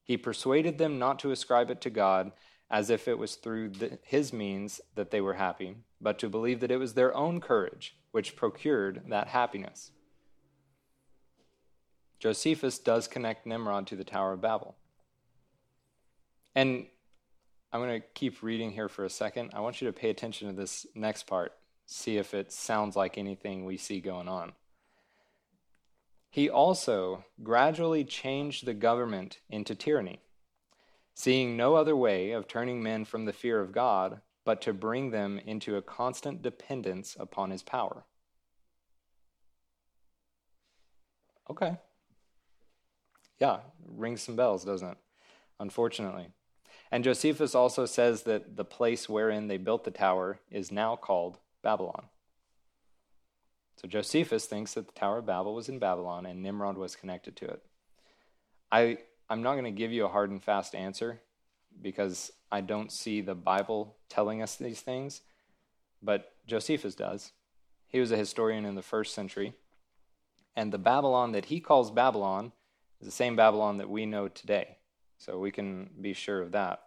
He 0.03 0.17
persuaded 0.17 0.77
them 0.77 0.99
not 0.99 1.19
to 1.19 1.31
ascribe 1.31 1.69
it 1.69 1.81
to 1.81 1.89
God 1.89 2.31
as 2.69 2.89
if 2.89 3.07
it 3.07 3.17
was 3.17 3.35
through 3.35 3.69
the, 3.69 3.99
his 4.03 4.33
means 4.33 4.81
that 4.95 5.11
they 5.11 5.21
were 5.21 5.35
happy, 5.35 5.77
but 6.01 6.19
to 6.19 6.29
believe 6.29 6.59
that 6.59 6.71
it 6.71 6.77
was 6.77 6.93
their 6.93 7.15
own 7.15 7.39
courage 7.39 7.95
which 8.11 8.35
procured 8.35 9.03
that 9.09 9.27
happiness. 9.27 9.91
Josephus 12.19 12.79
does 12.79 13.07
connect 13.07 13.45
Nimrod 13.45 13.87
to 13.87 13.95
the 13.95 14.03
Tower 14.03 14.33
of 14.33 14.41
Babel. 14.41 14.75
And 16.55 16.87
I'm 17.71 17.81
going 17.81 18.01
to 18.01 18.07
keep 18.15 18.41
reading 18.41 18.71
here 18.71 18.89
for 18.89 19.05
a 19.05 19.09
second. 19.09 19.51
I 19.53 19.59
want 19.59 19.81
you 19.81 19.87
to 19.87 19.93
pay 19.93 20.09
attention 20.09 20.47
to 20.47 20.55
this 20.55 20.87
next 20.95 21.27
part, 21.27 21.53
see 21.87 22.17
if 22.17 22.33
it 22.33 22.51
sounds 22.51 22.95
like 22.95 23.17
anything 23.17 23.65
we 23.65 23.77
see 23.77 23.99
going 23.99 24.27
on. 24.27 24.51
He 26.29 26.49
also 26.49 27.23
gradually 27.41 28.03
changed 28.03 28.65
the 28.65 28.73
government 28.75 29.39
into 29.49 29.73
tyranny, 29.73 30.21
seeing 31.15 31.57
no 31.57 31.75
other 31.75 31.95
way 31.95 32.31
of 32.31 32.47
turning 32.47 32.83
men 32.83 33.05
from 33.05 33.25
the 33.25 33.33
fear 33.33 33.59
of 33.59 33.71
God 33.71 34.21
but 34.45 34.61
to 34.61 34.73
bring 34.73 35.09
them 35.11 35.39
into 35.45 35.75
a 35.75 35.81
constant 35.81 36.41
dependence 36.41 37.17
upon 37.19 37.49
his 37.49 37.63
power. 37.63 38.05
Okay. 41.49 41.77
Yeah, 43.39 43.59
rings 43.85 44.21
some 44.21 44.35
bells, 44.35 44.63
doesn't 44.63 44.87
it? 44.87 44.97
Unfortunately. 45.59 46.29
And 46.91 47.03
Josephus 47.03 47.55
also 47.55 47.85
says 47.85 48.23
that 48.23 48.55
the 48.55 48.63
place 48.63 49.09
wherein 49.09 49.47
they 49.47 49.57
built 49.57 49.83
the 49.83 49.91
tower 49.91 50.39
is 50.49 50.71
now 50.71 50.95
called 50.95 51.39
Babylon. 51.63 52.05
So 53.77 53.87
Josephus 53.87 54.45
thinks 54.45 54.73
that 54.73 54.87
the 54.87 54.99
Tower 54.99 55.19
of 55.19 55.27
Babel 55.27 55.53
was 55.53 55.69
in 55.69 55.79
Babylon 55.79 56.25
and 56.25 56.41
Nimrod 56.41 56.77
was 56.77 56.95
connected 56.95 57.35
to 57.37 57.45
it. 57.45 57.61
I, 58.71 58.97
I'm 59.29 59.43
not 59.43 59.53
going 59.53 59.65
to 59.65 59.71
give 59.71 59.91
you 59.91 60.05
a 60.05 60.09
hard 60.09 60.31
and 60.31 60.43
fast 60.43 60.73
answer 60.73 61.21
because 61.79 62.31
I 62.51 62.61
don't 62.61 62.91
see 62.91 63.21
the 63.21 63.35
Bible 63.35 63.97
telling 64.09 64.41
us 64.41 64.55
these 64.55 64.81
things, 64.81 65.21
but 66.01 66.33
Josephus 66.47 66.95
does. 66.95 67.33
He 67.87 67.99
was 67.99 68.11
a 68.11 68.17
historian 68.17 68.65
in 68.65 68.75
the 68.75 68.81
first 68.81 69.13
century. 69.13 69.53
And 70.55 70.73
the 70.73 70.79
Babylon 70.79 71.33
that 71.33 71.45
he 71.45 71.59
calls 71.59 71.91
Babylon 71.91 72.51
is 72.99 73.05
the 73.05 73.11
same 73.11 73.35
Babylon 73.35 73.77
that 73.77 73.89
we 73.89 74.07
know 74.07 74.27
today. 74.27 74.77
So 75.19 75.37
we 75.37 75.51
can 75.51 75.91
be 76.01 76.13
sure 76.13 76.41
of 76.41 76.51
that. 76.53 76.81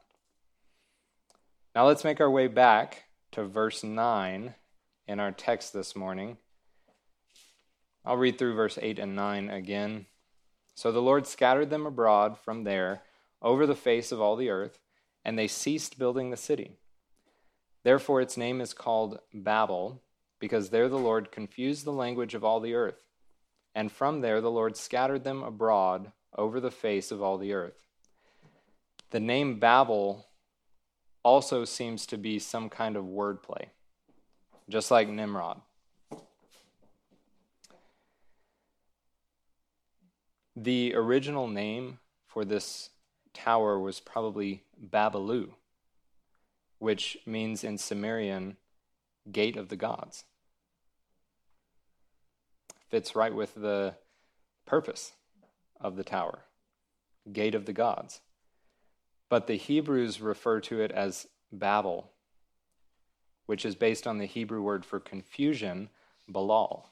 Now 1.75 1.87
let's 1.87 2.05
make 2.05 2.21
our 2.21 2.31
way 2.31 2.49
back 2.49 3.05
to 3.33 3.45
verse 3.45 3.85
9 3.85 4.55
in 5.07 5.21
our 5.21 5.33
text 5.33 5.73
this 5.73 5.95
morning. 5.95 6.37
I'll 8.05 8.17
read 8.17 8.39
through 8.39 8.55
verse 8.55 8.79
8 8.81 8.99
and 8.99 9.15
9 9.15 9.51
again. 9.51 10.07
So 10.75 10.91
the 10.91 11.03
Lord 11.03 11.27
scattered 11.27 11.71
them 11.71 11.87
abroad 11.87 12.39
from 12.39 12.65
there 12.65 13.03
over 13.43 13.67
the 13.67 13.75
face 13.75 14.13
of 14.13 14.21
all 14.21 14.37
the 14.37 14.51
earth, 14.51 14.79
and 15.25 15.39
they 15.39 15.49
ceased 15.49 15.99
building 15.99 16.31
the 16.31 16.37
city. 16.37 16.77
Therefore 17.83 18.21
its 18.21 18.37
name 18.37 18.61
is 18.61 18.75
called 18.75 19.19
Babel, 19.33 20.03
because 20.39 20.71
there 20.71 20.89
the 20.89 20.99
Lord 20.99 21.31
confused 21.31 21.85
the 21.85 21.93
language 21.93 22.35
of 22.35 22.45
all 22.45 22.61
the 22.61 22.75
earth. 22.75 23.03
And 23.75 23.93
from 23.93 24.21
there 24.21 24.41
the 24.41 24.51
Lord 24.51 24.77
scattered 24.77 25.25
them 25.25 25.43
abroad 25.43 26.13
over 26.37 26.61
the 26.61 26.71
face 26.71 27.13
of 27.13 27.23
all 27.23 27.39
the 27.39 27.53
earth. 27.53 27.87
The 29.11 29.21
name 29.21 29.59
Babel 29.59 30.27
also 31.23 31.65
seems 31.65 32.07
to 32.07 32.17
be 32.17 32.39
some 32.39 32.69
kind 32.69 32.97
of 32.97 33.05
wordplay, 33.05 33.67
just 34.69 34.91
like 34.91 35.09
Nimrod. 35.09 35.61
The 40.57 40.95
original 40.95 41.49
name 41.49 41.99
for 42.27 42.45
this 42.45 42.91
tower 43.33 43.79
was 43.79 44.01
probably 44.01 44.65
Babalu, 44.83 45.51
which 46.79 47.19
means 47.25 47.65
in 47.65 47.79
Sumerian, 47.79 48.57
gate 49.31 49.57
of 49.57 49.69
the 49.69 49.77
gods. 49.77 50.25
Fits 52.89 53.15
right 53.15 53.35
with 53.35 53.55
the 53.55 53.95
purpose 54.67 55.13
of 55.81 55.97
the 55.97 56.05
tower, 56.05 56.41
gate 57.33 57.55
of 57.55 57.67
the 57.67 57.73
gods. 57.73 58.21
But 59.31 59.47
the 59.47 59.57
Hebrews 59.57 60.21
refer 60.21 60.61
to 60.61 60.83
it 60.83 60.91
as 60.91 61.27
Babel, 61.51 62.11
which 63.47 63.65
is 63.65 63.75
based 63.75 64.07
on 64.07 64.19
the 64.19 64.27
Hebrew 64.27 64.61
word 64.61 64.85
for 64.85 65.01
confusion, 65.01 65.89
Balal. 66.31 66.85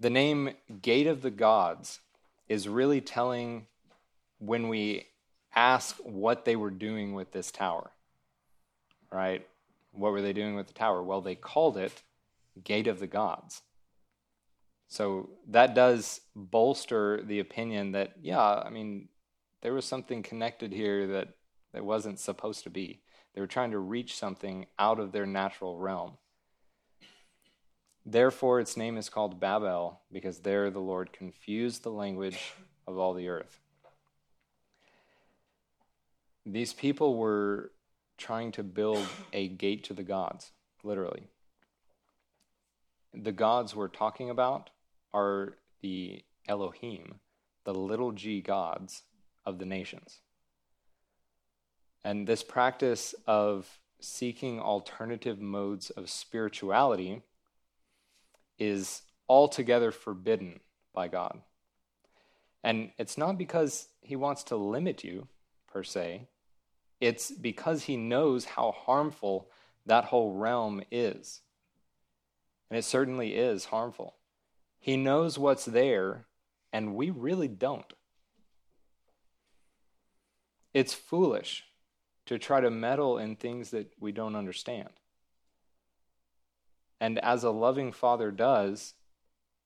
The 0.00 0.10
name 0.10 0.54
Gate 0.80 1.06
of 1.06 1.22
the 1.22 1.30
Gods 1.30 2.00
is 2.48 2.68
really 2.68 3.00
telling 3.00 3.66
when 4.38 4.68
we 4.68 5.06
ask 5.54 5.96
what 5.98 6.44
they 6.44 6.56
were 6.56 6.70
doing 6.70 7.14
with 7.14 7.30
this 7.30 7.52
tower. 7.52 7.92
Right? 9.12 9.46
What 9.92 10.12
were 10.12 10.22
they 10.22 10.32
doing 10.32 10.56
with 10.56 10.66
the 10.66 10.72
tower? 10.72 11.02
Well, 11.02 11.20
they 11.20 11.34
called 11.34 11.76
it 11.76 12.02
Gate 12.64 12.86
of 12.86 12.98
the 12.98 13.06
Gods. 13.06 13.62
So 14.88 15.28
that 15.48 15.74
does 15.74 16.22
bolster 16.34 17.22
the 17.22 17.38
opinion 17.38 17.92
that, 17.92 18.14
yeah, 18.22 18.40
I 18.40 18.70
mean, 18.70 19.08
there 19.62 19.72
was 19.72 19.84
something 19.84 20.22
connected 20.22 20.72
here 20.72 21.06
that, 21.06 21.28
that 21.72 21.84
wasn't 21.84 22.18
supposed 22.18 22.64
to 22.64 22.70
be. 22.70 23.00
They 23.34 23.40
were 23.40 23.46
trying 23.46 23.70
to 23.70 23.78
reach 23.78 24.16
something 24.16 24.66
out 24.78 25.00
of 25.00 25.12
their 25.12 25.24
natural 25.24 25.78
realm. 25.78 26.18
Therefore, 28.04 28.58
its 28.58 28.76
name 28.76 28.98
is 28.98 29.08
called 29.08 29.38
Babel, 29.38 30.00
because 30.12 30.40
there 30.40 30.70
the 30.70 30.80
Lord 30.80 31.12
confused 31.12 31.84
the 31.84 31.90
language 31.90 32.52
of 32.86 32.98
all 32.98 33.14
the 33.14 33.28
earth. 33.28 33.60
These 36.44 36.72
people 36.72 37.16
were 37.16 37.70
trying 38.18 38.50
to 38.52 38.64
build 38.64 39.06
a 39.32 39.46
gate 39.46 39.84
to 39.84 39.94
the 39.94 40.02
gods, 40.02 40.50
literally. 40.82 41.28
The 43.14 43.30
gods 43.30 43.76
we're 43.76 43.86
talking 43.86 44.28
about 44.28 44.70
are 45.14 45.54
the 45.80 46.24
Elohim, 46.48 47.20
the 47.64 47.74
little 47.74 48.10
g 48.10 48.40
gods 48.40 49.04
of 49.44 49.58
the 49.58 49.66
nations. 49.66 50.20
And 52.04 52.26
this 52.26 52.42
practice 52.42 53.14
of 53.26 53.78
seeking 54.00 54.60
alternative 54.60 55.40
modes 55.40 55.90
of 55.90 56.10
spirituality 56.10 57.22
is 58.58 59.02
altogether 59.28 59.92
forbidden 59.92 60.60
by 60.92 61.08
God. 61.08 61.40
And 62.64 62.90
it's 62.98 63.18
not 63.18 63.38
because 63.38 63.88
he 64.00 64.16
wants 64.16 64.44
to 64.44 64.56
limit 64.56 65.04
you, 65.04 65.28
per 65.68 65.82
se, 65.82 66.28
it's 67.00 67.30
because 67.30 67.84
he 67.84 67.96
knows 67.96 68.44
how 68.44 68.72
harmful 68.72 69.48
that 69.86 70.04
whole 70.04 70.34
realm 70.34 70.82
is. 70.90 71.40
And 72.70 72.78
it 72.78 72.84
certainly 72.84 73.34
is 73.34 73.66
harmful. 73.66 74.14
He 74.78 74.96
knows 74.96 75.38
what's 75.38 75.64
there, 75.64 76.26
and 76.72 76.94
we 76.94 77.10
really 77.10 77.48
don't. 77.48 77.92
It's 80.72 80.94
foolish 80.94 81.64
to 82.26 82.38
try 82.38 82.60
to 82.60 82.70
meddle 82.70 83.18
in 83.18 83.36
things 83.36 83.70
that 83.70 83.92
we 83.98 84.12
don't 84.12 84.36
understand. 84.36 84.90
And 87.00 87.18
as 87.18 87.42
a 87.42 87.50
loving 87.50 87.92
father 87.92 88.30
does, 88.30 88.94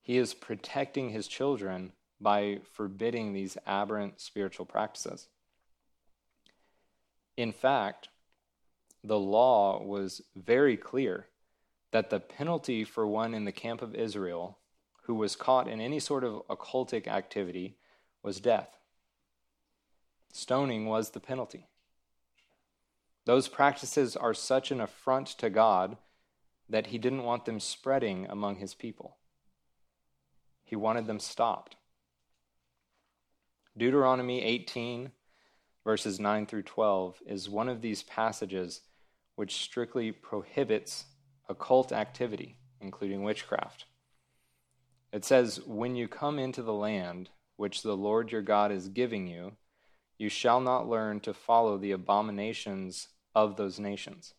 he 0.01 0.17
is 0.17 0.35
protecting 0.35 1.11
his 1.11 1.29
children 1.29 1.93
by 2.21 2.61
forbidding 2.73 3.33
these 3.33 3.59
aberrant 3.67 4.21
spiritual 4.21 4.65
practices. 4.65 5.29
In 7.37 7.53
fact, 7.53 8.09
the 9.05 9.19
law 9.19 9.83
was 9.83 10.23
very 10.35 10.77
clear 10.77 11.27
that 11.93 12.11
the 12.11 12.21
penalty 12.21 12.85
for 12.85 13.07
one 13.07 13.35
in 13.35 13.45
the 13.45 13.53
camp 13.53 13.83
of 13.83 13.95
Israel 13.95 14.59
who 15.03 15.15
was 15.15 15.37
caught 15.37 15.69
in 15.69 15.81
any 15.81 16.01
sort 16.01 16.25
of 16.25 16.43
occultic 16.49 17.07
activity 17.07 17.77
was 18.23 18.41
death. 18.41 18.77
Stoning 20.37 20.85
was 20.85 21.11
the 21.11 21.21
penalty. 21.21 21.67
Those 23.25 23.49
practices 23.49 24.15
are 24.15 24.35
such 24.35 24.71
an 24.71 24.83
affront 24.83 25.29
to 25.29 25.49
God 25.49 25.97
that 26.69 26.89
he 26.89 26.99
didn't 26.99 27.23
want 27.23 27.47
them 27.47 27.59
spreading 27.59 28.27
among 28.29 28.57
his 28.57 28.75
people. 28.75 29.17
He 30.63 30.77
wanted 30.77 31.07
them 31.07 31.21
stopped. 31.21 31.77
Deuteronomy 33.79 34.43
18, 34.43 35.11
verses 35.85 36.21
9 36.21 36.45
through 36.45 36.65
12, 36.65 37.23
is 37.27 37.49
one 37.49 37.71
of 37.71 37.81
these 37.81 38.03
passages 38.03 38.83
which 39.37 39.63
strictly 39.63 40.13
prohibits 40.13 41.07
occult 41.49 41.93
activity, 41.93 42.59
including 42.83 43.23
witchcraft. 43.23 43.87
It 45.15 45.25
says, 45.25 45.63
When 45.65 45.97
you 45.97 46.09
come 46.09 46.39
into 46.39 46.63
the 46.63 46.75
land 46.75 47.31
which 47.57 47.83
the 47.83 47.97
Lord 47.97 48.31
your 48.31 48.43
God 48.43 48.71
is 48.71 48.89
giving 48.89 49.27
you, 49.27 49.53
you 50.19 50.29
shall 50.29 50.61
not 50.61 50.89
learn 50.89 51.21
to 51.21 51.35
follow 51.35 51.77
the 51.77 51.93
abominations 51.93 53.09
of 53.35 53.57
those 53.57 53.79
nations. 53.79 54.35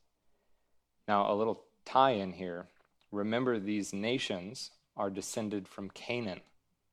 Now, 1.07 1.31
a 1.31 1.35
little 1.35 1.63
tie 1.85 2.11
in 2.11 2.33
here. 2.33 2.67
Remember, 3.11 3.59
these 3.59 3.93
nations 3.93 4.71
are 4.95 5.09
descended 5.09 5.67
from 5.67 5.89
Canaan. 5.91 6.41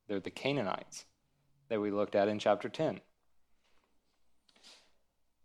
They're 0.06 0.20
the 0.20 0.30
Canaanites 0.30 1.06
that 1.68 1.80
we 1.80 1.90
looked 1.90 2.14
at 2.14 2.28
in 2.28 2.38
chapter 2.38 2.68
10. 2.68 3.00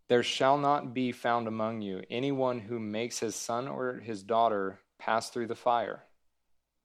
There 0.08 0.22
shall 0.22 0.58
not 0.58 0.92
be 0.92 1.12
found 1.12 1.48
among 1.48 1.82
you 1.82 2.02
anyone 2.10 2.58
who 2.58 2.78
makes 2.78 3.20
his 3.20 3.34
son 3.34 3.68
or 3.68 3.94
his 3.94 4.22
daughter 4.22 4.80
pass 4.98 5.30
through 5.30 5.46
the 5.46 5.54
fire. 5.54 6.02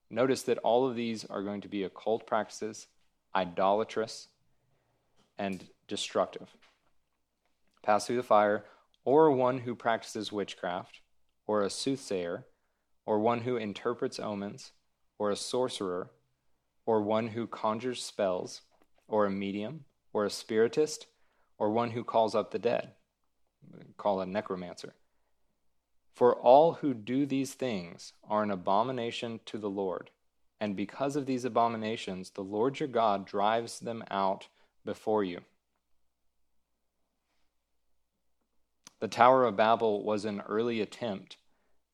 Notice 0.10 0.44
that 0.44 0.60
all 0.60 0.88
of 0.88 0.96
these 0.96 1.26
are 1.26 1.44
going 1.44 1.62
to 1.62 1.68
be 1.68 1.84
occult 1.84 2.28
practices, 2.28 2.88
idolatrous, 3.36 4.30
and 5.38 5.68
destructive. 5.88 6.56
Pass 7.84 8.08
through 8.08 8.16
the 8.18 8.24
fire, 8.24 8.66
or 9.04 9.32
one 9.32 9.60
who 9.60 9.76
practices 9.76 10.32
witchcraft, 10.32 11.02
or 11.46 11.62
a 11.62 11.70
soothsayer, 11.70 12.46
or 13.06 13.20
one 13.20 13.42
who 13.42 13.58
interprets 13.58 14.20
omens, 14.20 14.72
or 15.20 15.30
a 15.30 15.36
sorcerer, 15.36 16.10
or 16.86 17.02
one 17.02 17.28
who 17.28 17.48
conjures 17.48 18.04
spells, 18.04 18.62
or 19.08 19.26
a 19.26 19.32
medium, 19.32 19.86
or 20.14 20.26
a 20.26 20.30
spiritist, 20.30 21.08
or 21.58 21.70
one 21.70 21.92
who 21.92 22.04
calls 22.04 22.36
up 22.36 22.52
the 22.52 22.60
dead, 22.60 22.92
call 23.98 24.22
a 24.22 24.26
necromancer. 24.26 24.94
For 26.14 26.36
all 26.36 26.74
who 26.74 26.94
do 26.94 27.26
these 27.26 27.54
things 27.54 28.14
are 28.28 28.42
an 28.42 28.52
abomination 28.52 29.40
to 29.46 29.58
the 29.58 29.70
Lord, 29.70 30.10
and 30.60 30.76
because 30.76 31.16
of 31.16 31.26
these 31.26 31.46
abominations, 31.46 32.32
the 32.32 32.42
Lord 32.42 32.80
your 32.80 32.88
God 32.90 33.26
drives 33.26 33.80
them 33.80 34.04
out 34.10 34.48
before 34.86 35.24
you. 35.24 35.42
The 39.06 39.10
Tower 39.10 39.46
of 39.46 39.56
Babel 39.56 40.04
was 40.04 40.26
an 40.26 40.42
early 40.48 40.82
attempt 40.82 41.38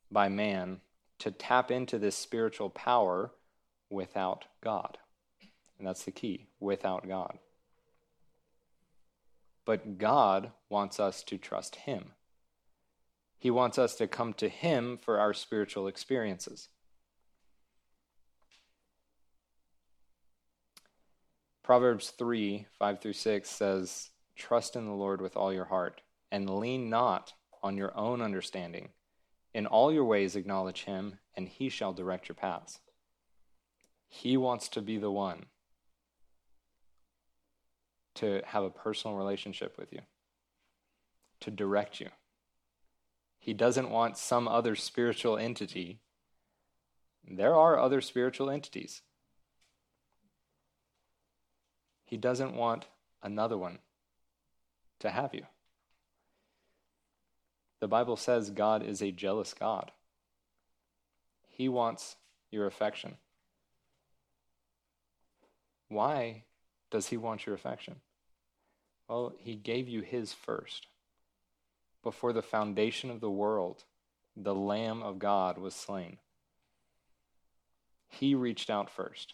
by 0.09 0.29
man 0.29 0.79
to 1.19 1.29
tap 1.29 1.69
into 1.69 1.99
this 1.99 2.15
spiritual 2.15 2.69
power 2.69 3.33
without 3.89 4.45
God. 4.63 4.97
And 5.77 5.85
that's 5.85 6.05
the 6.05 6.11
key 6.11 6.47
without 6.61 7.05
God. 7.05 7.37
But 9.65 9.97
God 9.97 10.51
wants 10.69 11.01
us 11.01 11.21
to 11.23 11.37
trust 11.37 11.75
Him. 11.75 12.13
He 13.37 13.51
wants 13.51 13.77
us 13.77 13.95
to 13.95 14.07
come 14.07 14.31
to 14.35 14.47
Him 14.47 14.97
for 14.97 15.19
our 15.19 15.33
spiritual 15.33 15.87
experiences. 15.87 16.69
Proverbs 21.61 22.11
3 22.11 22.67
5 22.79 23.01
through 23.01 23.11
6 23.11 23.49
says, 23.49 24.11
Trust 24.37 24.77
in 24.77 24.85
the 24.85 24.93
Lord 24.93 25.19
with 25.19 25.35
all 25.35 25.51
your 25.51 25.65
heart, 25.65 25.99
and 26.31 26.49
lean 26.49 26.89
not 26.89 27.33
on 27.61 27.77
your 27.77 27.95
own 27.97 28.21
understanding. 28.21 28.89
In 29.53 29.65
all 29.65 29.91
your 29.91 30.05
ways 30.05 30.35
acknowledge 30.35 30.83
Him, 30.83 31.19
and 31.35 31.47
He 31.47 31.69
shall 31.69 31.93
direct 31.93 32.29
your 32.29 32.35
paths. 32.35 32.79
He 34.07 34.37
wants 34.37 34.69
to 34.69 34.81
be 34.81 34.97
the 34.97 35.11
one 35.11 35.45
to 38.15 38.41
have 38.45 38.63
a 38.63 38.69
personal 38.69 39.17
relationship 39.17 39.77
with 39.77 39.91
you, 39.93 40.01
to 41.39 41.51
direct 41.51 41.99
you. 41.99 42.09
He 43.39 43.53
doesn't 43.53 43.89
want 43.89 44.17
some 44.17 44.47
other 44.47 44.75
spiritual 44.75 45.37
entity. 45.37 45.99
There 47.27 47.55
are 47.55 47.79
other 47.79 48.01
spiritual 48.01 48.49
entities. 48.49 49.01
He 52.05 52.17
doesn't 52.17 52.53
want 52.53 52.87
another 53.23 53.57
one 53.57 53.79
to 54.99 55.09
have 55.09 55.33
you. 55.33 55.45
The 57.81 57.87
Bible 57.87 58.15
says 58.15 58.51
God 58.51 58.83
is 58.83 59.01
a 59.01 59.11
jealous 59.11 59.53
God. 59.53 59.91
He 61.49 61.67
wants 61.67 62.15
your 62.51 62.67
affection. 62.67 63.15
Why 65.89 66.43
does 66.91 67.07
he 67.07 67.17
want 67.17 67.45
your 67.45 67.55
affection? 67.55 67.95
Well, 69.09 69.33
he 69.37 69.55
gave 69.55 69.89
you 69.89 70.01
his 70.01 70.31
first. 70.31 70.87
Before 72.03 72.33
the 72.33 72.43
foundation 72.43 73.09
of 73.09 73.19
the 73.19 73.31
world, 73.31 73.83
the 74.37 74.55
Lamb 74.55 75.01
of 75.01 75.19
God 75.19 75.57
was 75.57 75.75
slain. 75.75 76.17
He 78.07 78.35
reached 78.35 78.69
out 78.69 78.89
first, 78.89 79.33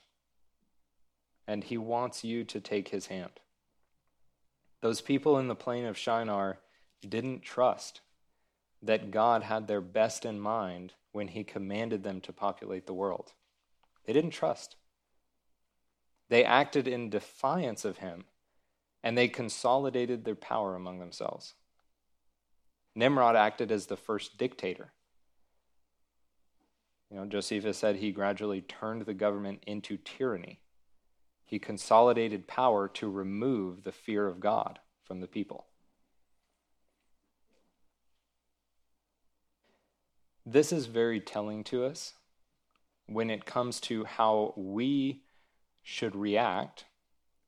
and 1.48 1.66
he 1.66 1.78
wants 1.78 2.24
you 2.24 2.44
to 2.46 2.62
take 2.62 2.90
his 2.90 3.08
hand. 3.08 3.42
Those 4.82 5.02
people 5.02 5.38
in 5.38 5.48
the 5.48 5.56
plain 5.56 5.86
of 5.86 5.98
Shinar 5.98 6.60
didn't 7.08 7.42
trust 7.42 8.02
that 8.82 9.12
God 9.12 9.44
had 9.44 9.68
their 9.68 9.82
best 9.82 10.26
in 10.26 10.40
mind 10.40 10.94
when 11.12 11.30
he 11.30 11.44
commanded 11.44 12.04
them 12.04 12.22
to 12.22 12.34
populate 12.34 12.86
the 12.86 12.94
world. 12.94 13.34
They 14.06 14.14
didn't 14.14 14.32
trust. 14.32 14.76
They 16.30 16.44
acted 16.44 16.88
in 16.88 17.10
defiance 17.10 17.86
of 17.86 17.98
him, 17.98 18.26
and 19.04 19.18
they 19.18 19.28
consolidated 19.28 20.26
their 20.26 20.36
power 20.36 20.76
among 20.76 21.00
themselves. 21.00 21.54
Nimrod 22.96 23.36
acted 23.36 23.72
as 23.72 23.86
the 23.86 23.98
first 23.98 24.38
dictator. 24.38 24.92
You 27.10 27.18
know, 27.18 27.26
Josephus 27.26 27.78
said 27.78 27.96
he 27.96 28.12
gradually 28.12 28.62
turned 28.62 29.04
the 29.04 29.14
government 29.14 29.64
into 29.66 29.98
tyranny. 29.98 30.60
He 31.46 31.60
consolidated 31.60 32.48
power 32.48 32.90
to 32.90 33.10
remove 33.10 33.84
the 33.84 33.94
fear 33.94 34.28
of 34.28 34.42
God 34.42 34.80
from 35.06 35.22
the 35.22 35.28
people. 35.28 35.68
This 40.50 40.72
is 40.72 40.86
very 40.86 41.20
telling 41.20 41.66
to 41.66 41.84
us 41.84 42.14
when 43.06 43.30
it 43.30 43.44
comes 43.44 43.82
to 43.82 44.06
how 44.06 44.54
we 44.56 45.24
should 45.84 46.16
react 46.16 46.86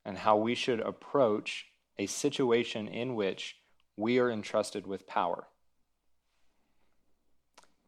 and 0.04 0.18
how 0.18 0.36
we 0.36 0.54
should 0.54 0.80
approach 0.80 1.64
a 1.98 2.04
situation 2.04 2.86
in 2.88 3.14
which 3.14 3.56
we 3.96 4.18
are 4.18 4.30
entrusted 4.30 4.86
with 4.86 5.06
power. 5.06 5.46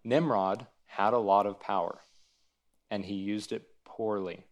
Nimrod 0.02 0.66
had 0.86 1.12
a 1.12 1.18
lot 1.18 1.44
of 1.44 1.60
power, 1.60 1.98
and 2.90 3.04
he 3.04 3.14
used 3.14 3.52
it 3.52 3.66
poorly, 3.84 4.46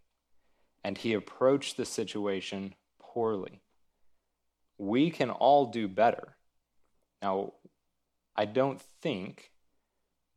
and 0.85 0.99
he 0.99 1.15
approached 1.15 1.79
the 1.79 1.87
situation 1.87 2.75
poorly. 2.99 3.63
We 4.77 5.11
can 5.11 5.31
all 5.31 5.71
do 5.71 5.89
better. 5.89 6.37
Now, 7.23 7.55
I 8.37 8.45
don't 8.45 8.83
think 9.01 9.53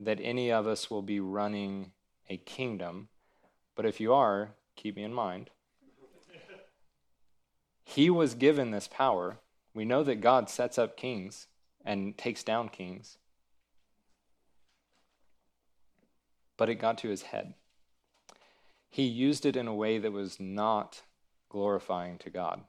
that 0.03 0.19
any 0.21 0.51
of 0.51 0.67
us 0.67 0.89
will 0.89 1.01
be 1.01 1.19
running 1.19 1.91
a 2.29 2.37
kingdom, 2.37 3.09
but 3.75 3.85
if 3.85 3.99
you 3.99 4.13
are, 4.13 4.51
keep 4.75 4.95
me 4.95 5.03
in 5.03 5.13
mind. 5.13 5.49
He 7.83 8.09
was 8.09 8.33
given 8.33 8.71
this 8.71 8.87
power. 8.87 9.37
We 9.73 9.85
know 9.85 10.03
that 10.03 10.21
God 10.21 10.49
sets 10.49 10.77
up 10.77 10.97
kings 10.97 11.47
and 11.83 12.17
takes 12.17 12.43
down 12.43 12.69
kings. 12.69 13.17
But 16.55 16.69
it 16.69 16.75
got 16.75 16.97
to 16.99 17.09
his 17.09 17.23
head. 17.23 17.55
He 18.89 19.03
used 19.03 19.45
it 19.45 19.55
in 19.55 19.67
a 19.67 19.73
way 19.73 19.97
that 19.97 20.11
was 20.11 20.39
not 20.39 21.01
glorifying 21.49 22.17
to 22.19 22.29
God. 22.29 22.61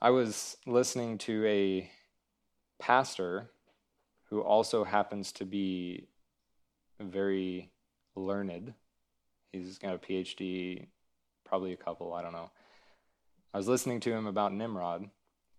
I 0.00 0.10
was 0.10 0.58
listening 0.66 1.16
to 1.18 1.46
a 1.46 1.90
pastor 2.78 3.50
who 4.34 4.40
also 4.40 4.82
happens 4.82 5.30
to 5.30 5.44
be 5.44 6.08
very 7.00 7.70
learned. 8.16 8.74
He's 9.52 9.78
got 9.78 9.94
a 9.94 9.98
PhD, 9.98 10.88
probably 11.44 11.72
a 11.72 11.76
couple, 11.76 12.12
I 12.12 12.20
don't 12.20 12.32
know. 12.32 12.50
I 13.52 13.58
was 13.58 13.68
listening 13.68 14.00
to 14.00 14.12
him 14.12 14.26
about 14.26 14.52
Nimrod, 14.52 15.08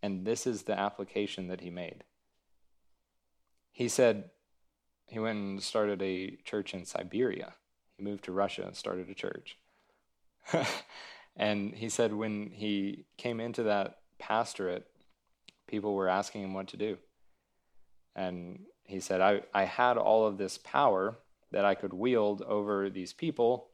and 0.03 0.25
this 0.25 0.45
is 0.45 0.63
the 0.63 0.77
application 0.77 1.47
that 1.47 1.61
he 1.61 1.69
made. 1.69 2.03
He 3.71 3.87
said 3.87 4.31
he 5.07 5.19
went 5.19 5.39
and 5.39 5.63
started 5.63 6.01
a 6.01 6.37
church 6.43 6.73
in 6.73 6.83
Siberia. 6.83 7.53
He 7.95 8.03
moved 8.03 8.25
to 8.25 8.33
Russia 8.33 8.63
and 8.63 8.75
started 8.75 9.09
a 9.09 9.13
church. 9.13 9.57
and 11.37 11.73
he 11.73 11.87
said 11.87 12.13
when 12.13 12.49
he 12.51 13.05
came 13.15 13.39
into 13.39 13.63
that 13.63 13.99
pastorate, 14.19 14.85
people 15.65 15.95
were 15.95 16.09
asking 16.09 16.43
him 16.43 16.53
what 16.53 16.67
to 16.67 16.75
do. 16.75 16.97
And 18.15 18.65
he 18.83 18.99
said, 18.99 19.21
I, 19.21 19.41
I 19.53 19.65
had 19.65 19.97
all 19.97 20.25
of 20.25 20.37
this 20.37 20.57
power 20.57 21.17
that 21.51 21.65
I 21.65 21.75
could 21.75 21.93
wield 21.93 22.41
over 22.41 22.89
these 22.89 23.13
people. 23.13 23.67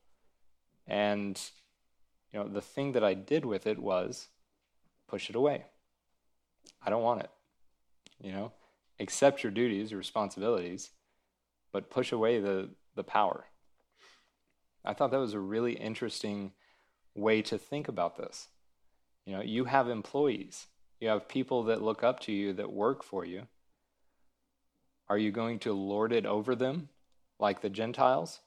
And, 0.88 1.40
you 2.32 2.40
know, 2.40 2.48
the 2.48 2.62
thing 2.62 2.94
that 2.94 3.04
I 3.04 3.14
did 3.14 3.46
with 3.46 3.68
it 3.68 3.80
was 3.80 4.28
push 5.08 5.30
it 5.30 5.36
away. 5.36 5.66
I 6.84 6.90
don't 6.90 7.04
want 7.04 7.22
it. 7.22 7.30
You 8.22 8.32
know, 8.32 8.52
accept 9.00 9.44
your 9.44 9.52
duties, 9.52 9.92
your 9.92 9.98
responsibilities, 9.98 10.92
but 11.72 11.90
push 11.90 12.12
away 12.12 12.40
the, 12.40 12.70
the 12.96 13.04
power. 13.04 13.46
I 14.84 14.94
thought 14.94 15.12
that 15.12 15.18
was 15.18 15.34
a 15.34 15.40
really 15.40 15.74
interesting 15.74 16.54
way 17.16 17.42
to 17.44 17.58
think 17.58 17.88
about 17.88 18.18
this. 18.18 18.48
You 19.26 19.36
know, 19.36 19.42
you 19.42 19.66
have 19.66 19.90
employees, 19.90 20.68
you 21.00 21.10
have 21.10 21.28
people 21.28 21.64
that 21.64 21.82
look 21.82 22.04
up 22.04 22.20
to 22.22 22.32
you 22.32 22.54
that 22.54 22.72
work 22.72 23.04
for 23.04 23.26
you. 23.26 23.48
Are 25.12 25.18
you 25.18 25.34
going 25.34 25.60
to 25.60 25.74
lord 25.74 26.14
it 26.14 26.26
over 26.26 26.56
them 26.56 26.88
like 27.38 27.60
the 27.60 27.70
Gentiles? 27.70 28.40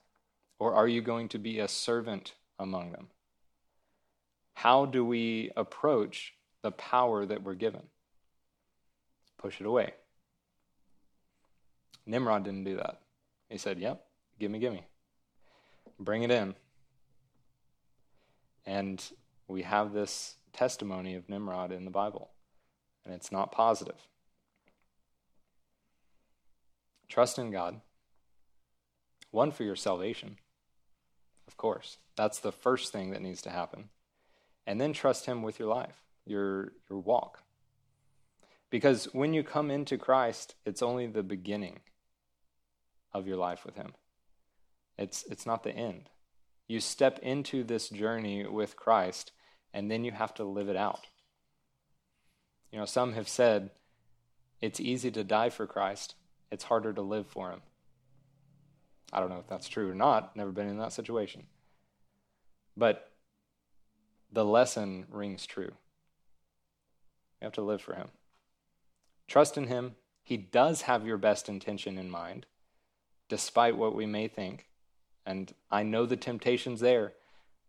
Or 0.58 0.72
are 0.72 0.88
you 0.88 1.02
going 1.02 1.28
to 1.28 1.38
be 1.38 1.60
a 1.60 1.68
servant 1.68 2.32
among 2.58 2.92
them? 2.92 3.08
How 4.54 4.86
do 4.86 5.04
we 5.04 5.50
approach 5.58 6.32
the 6.62 6.70
power 6.70 7.26
that 7.26 7.42
we're 7.42 7.52
given? 7.52 7.82
Push 9.36 9.60
it 9.60 9.66
away. 9.66 9.92
Nimrod 12.06 12.44
didn't 12.44 12.64
do 12.64 12.76
that. 12.76 12.98
He 13.50 13.58
said, 13.58 13.78
Yep, 13.78 14.02
gimme, 14.40 14.58
gimme. 14.58 14.86
Bring 16.00 16.22
it 16.22 16.30
in. 16.30 16.54
And 18.64 19.04
we 19.48 19.60
have 19.64 19.92
this 19.92 20.36
testimony 20.54 21.14
of 21.14 21.28
Nimrod 21.28 21.72
in 21.72 21.84
the 21.84 21.90
Bible, 21.90 22.30
and 23.04 23.12
it's 23.12 23.30
not 23.30 23.52
positive. 23.52 24.08
Trust 27.14 27.38
in 27.38 27.52
God. 27.52 27.80
One, 29.30 29.52
for 29.52 29.62
your 29.62 29.76
salvation, 29.76 30.38
of 31.46 31.56
course. 31.56 31.98
That's 32.16 32.40
the 32.40 32.50
first 32.50 32.90
thing 32.90 33.12
that 33.12 33.22
needs 33.22 33.40
to 33.42 33.50
happen. 33.50 33.90
And 34.66 34.80
then 34.80 34.92
trust 34.92 35.26
Him 35.26 35.40
with 35.42 35.60
your 35.60 35.68
life, 35.68 36.02
your, 36.26 36.72
your 36.90 36.98
walk. 36.98 37.44
Because 38.68 39.04
when 39.12 39.32
you 39.32 39.44
come 39.44 39.70
into 39.70 39.96
Christ, 39.96 40.56
it's 40.66 40.82
only 40.82 41.06
the 41.06 41.22
beginning 41.22 41.78
of 43.12 43.28
your 43.28 43.36
life 43.36 43.64
with 43.64 43.76
Him. 43.76 43.94
It's, 44.98 45.22
it's 45.30 45.46
not 45.46 45.62
the 45.62 45.70
end. 45.70 46.08
You 46.66 46.80
step 46.80 47.20
into 47.20 47.62
this 47.62 47.90
journey 47.90 48.44
with 48.44 48.74
Christ, 48.74 49.30
and 49.72 49.88
then 49.88 50.02
you 50.04 50.10
have 50.10 50.34
to 50.34 50.42
live 50.42 50.68
it 50.68 50.76
out. 50.76 51.06
You 52.72 52.80
know, 52.80 52.86
some 52.86 53.12
have 53.12 53.28
said 53.28 53.70
it's 54.60 54.80
easy 54.80 55.12
to 55.12 55.22
die 55.22 55.50
for 55.50 55.68
Christ, 55.68 56.16
it's 56.54 56.64
harder 56.64 56.92
to 56.92 57.02
live 57.02 57.26
for 57.26 57.50
Him. 57.50 57.60
I 59.12 59.20
don't 59.20 59.28
know 59.28 59.40
if 59.40 59.48
that's 59.48 59.68
true 59.68 59.90
or 59.90 59.94
not, 59.94 60.34
never 60.36 60.52
been 60.52 60.68
in 60.68 60.78
that 60.78 60.92
situation. 60.92 61.44
But 62.76 63.10
the 64.32 64.44
lesson 64.44 65.06
rings 65.10 65.46
true. 65.46 65.72
You 67.40 67.46
have 67.46 67.52
to 67.54 67.62
live 67.62 67.82
for 67.82 67.94
Him. 67.94 68.08
Trust 69.26 69.58
in 69.58 69.66
Him. 69.66 69.96
He 70.22 70.36
does 70.36 70.82
have 70.82 71.06
your 71.06 71.18
best 71.18 71.48
intention 71.48 71.98
in 71.98 72.08
mind, 72.08 72.46
despite 73.28 73.76
what 73.76 73.94
we 73.94 74.06
may 74.06 74.28
think. 74.28 74.66
And 75.26 75.52
I 75.70 75.82
know 75.82 76.06
the 76.06 76.16
temptation's 76.16 76.80
there 76.80 77.12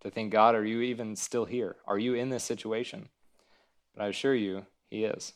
to 0.01 0.11
think, 0.11 0.31
God, 0.31 0.55
are 0.55 0.65
you 0.65 0.81
even 0.81 1.15
still 1.15 1.45
here? 1.45 1.75
Are 1.88 1.97
you 1.97 2.13
in 2.13 2.29
this 2.29 2.43
situation? 2.43 3.09
But 3.95 4.03
I 4.03 4.07
assure 4.07 4.36
you, 4.36 4.67
He 4.89 5.05
is. 5.05 5.33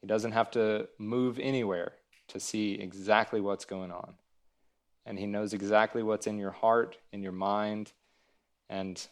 He 0.00 0.06
doesn't 0.06 0.32
have 0.32 0.50
to 0.52 0.88
move 0.98 1.38
anywhere 1.40 1.94
to 2.28 2.40
see 2.40 2.74
exactly 2.74 3.40
what's 3.40 3.64
going 3.64 3.90
on. 3.90 4.14
And 5.04 5.18
He 5.18 5.26
knows 5.26 5.52
exactly 5.52 6.02
what's 6.02 6.26
in 6.26 6.38
your 6.38 6.50
heart, 6.50 6.96
in 7.12 7.22
your 7.22 7.32
mind, 7.32 7.92
and 8.68 9.04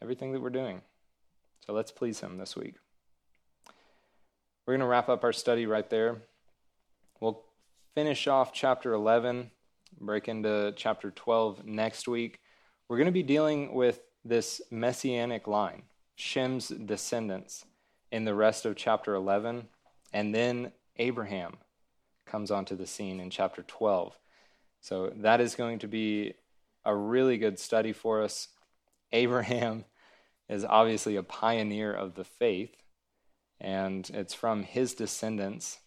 everything 0.00 0.32
that 0.32 0.40
we're 0.40 0.50
doing. 0.50 0.80
So 1.66 1.72
let's 1.72 1.90
please 1.90 2.20
Him 2.20 2.38
this 2.38 2.56
week. 2.56 2.74
We're 4.66 4.74
going 4.74 4.80
to 4.80 4.86
wrap 4.86 5.08
up 5.08 5.24
our 5.24 5.32
study 5.32 5.66
right 5.66 5.88
there. 5.90 6.22
We'll 7.20 7.42
finish 7.94 8.26
off 8.26 8.52
chapter 8.52 8.92
11 8.92 9.50
break 9.98 10.28
into 10.28 10.72
chapter 10.76 11.10
12 11.10 11.64
next 11.64 12.06
week. 12.06 12.40
We're 12.88 12.96
going 12.96 13.06
to 13.06 13.12
be 13.12 13.22
dealing 13.22 13.74
with 13.74 14.00
this 14.24 14.60
messianic 14.70 15.46
line, 15.46 15.82
Shem's 16.16 16.68
descendants, 16.68 17.64
in 18.12 18.24
the 18.24 18.34
rest 18.34 18.66
of 18.66 18.76
chapter 18.76 19.14
11. 19.14 19.68
And 20.12 20.34
then 20.34 20.72
Abraham 20.96 21.56
comes 22.30 22.50
onto 22.50 22.76
the 22.76 22.86
scene 22.86 23.20
in 23.20 23.30
chapter 23.30 23.62
12. 23.62 24.16
So 24.80 25.12
that 25.16 25.40
is 25.40 25.54
going 25.54 25.80
to 25.80 25.88
be 25.88 26.34
a 26.84 26.94
really 26.94 27.36
good 27.38 27.58
study 27.58 27.92
for 27.92 28.22
us. 28.22 28.48
Abraham 29.12 29.84
is 30.48 30.64
obviously 30.64 31.16
a 31.16 31.22
pioneer 31.22 31.92
of 31.92 32.14
the 32.14 32.24
faith, 32.24 32.74
and 33.60 34.08
it's 34.14 34.34
from 34.34 34.62
his 34.62 34.94
descendants 34.94 35.78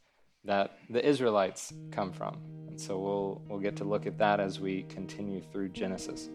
that 0.46 0.78
the 0.90 1.06
Israelites 1.06 1.74
come 1.92 2.12
from. 2.12 2.38
And 2.68 2.80
so 2.80 3.00
we'll, 3.00 3.42
we'll 3.48 3.60
get 3.60 3.78
to 3.78 3.86
look 3.86 4.06
at 4.06 4.18
that 4.18 4.40
as 4.40 4.60
we 4.60 4.84
continue 4.84 5.42
through 5.42 5.70
Genesis. 5.70 6.30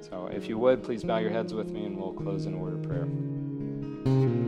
So 0.00 0.28
if 0.32 0.48
you 0.48 0.58
would, 0.58 0.82
please 0.82 1.02
bow 1.02 1.18
your 1.18 1.30
heads 1.30 1.54
with 1.54 1.70
me 1.70 1.86
and 1.86 1.96
we'll 1.96 2.12
close 2.12 2.46
in 2.46 2.60
word 2.60 2.74
of 2.74 2.82
prayer. 2.82 4.45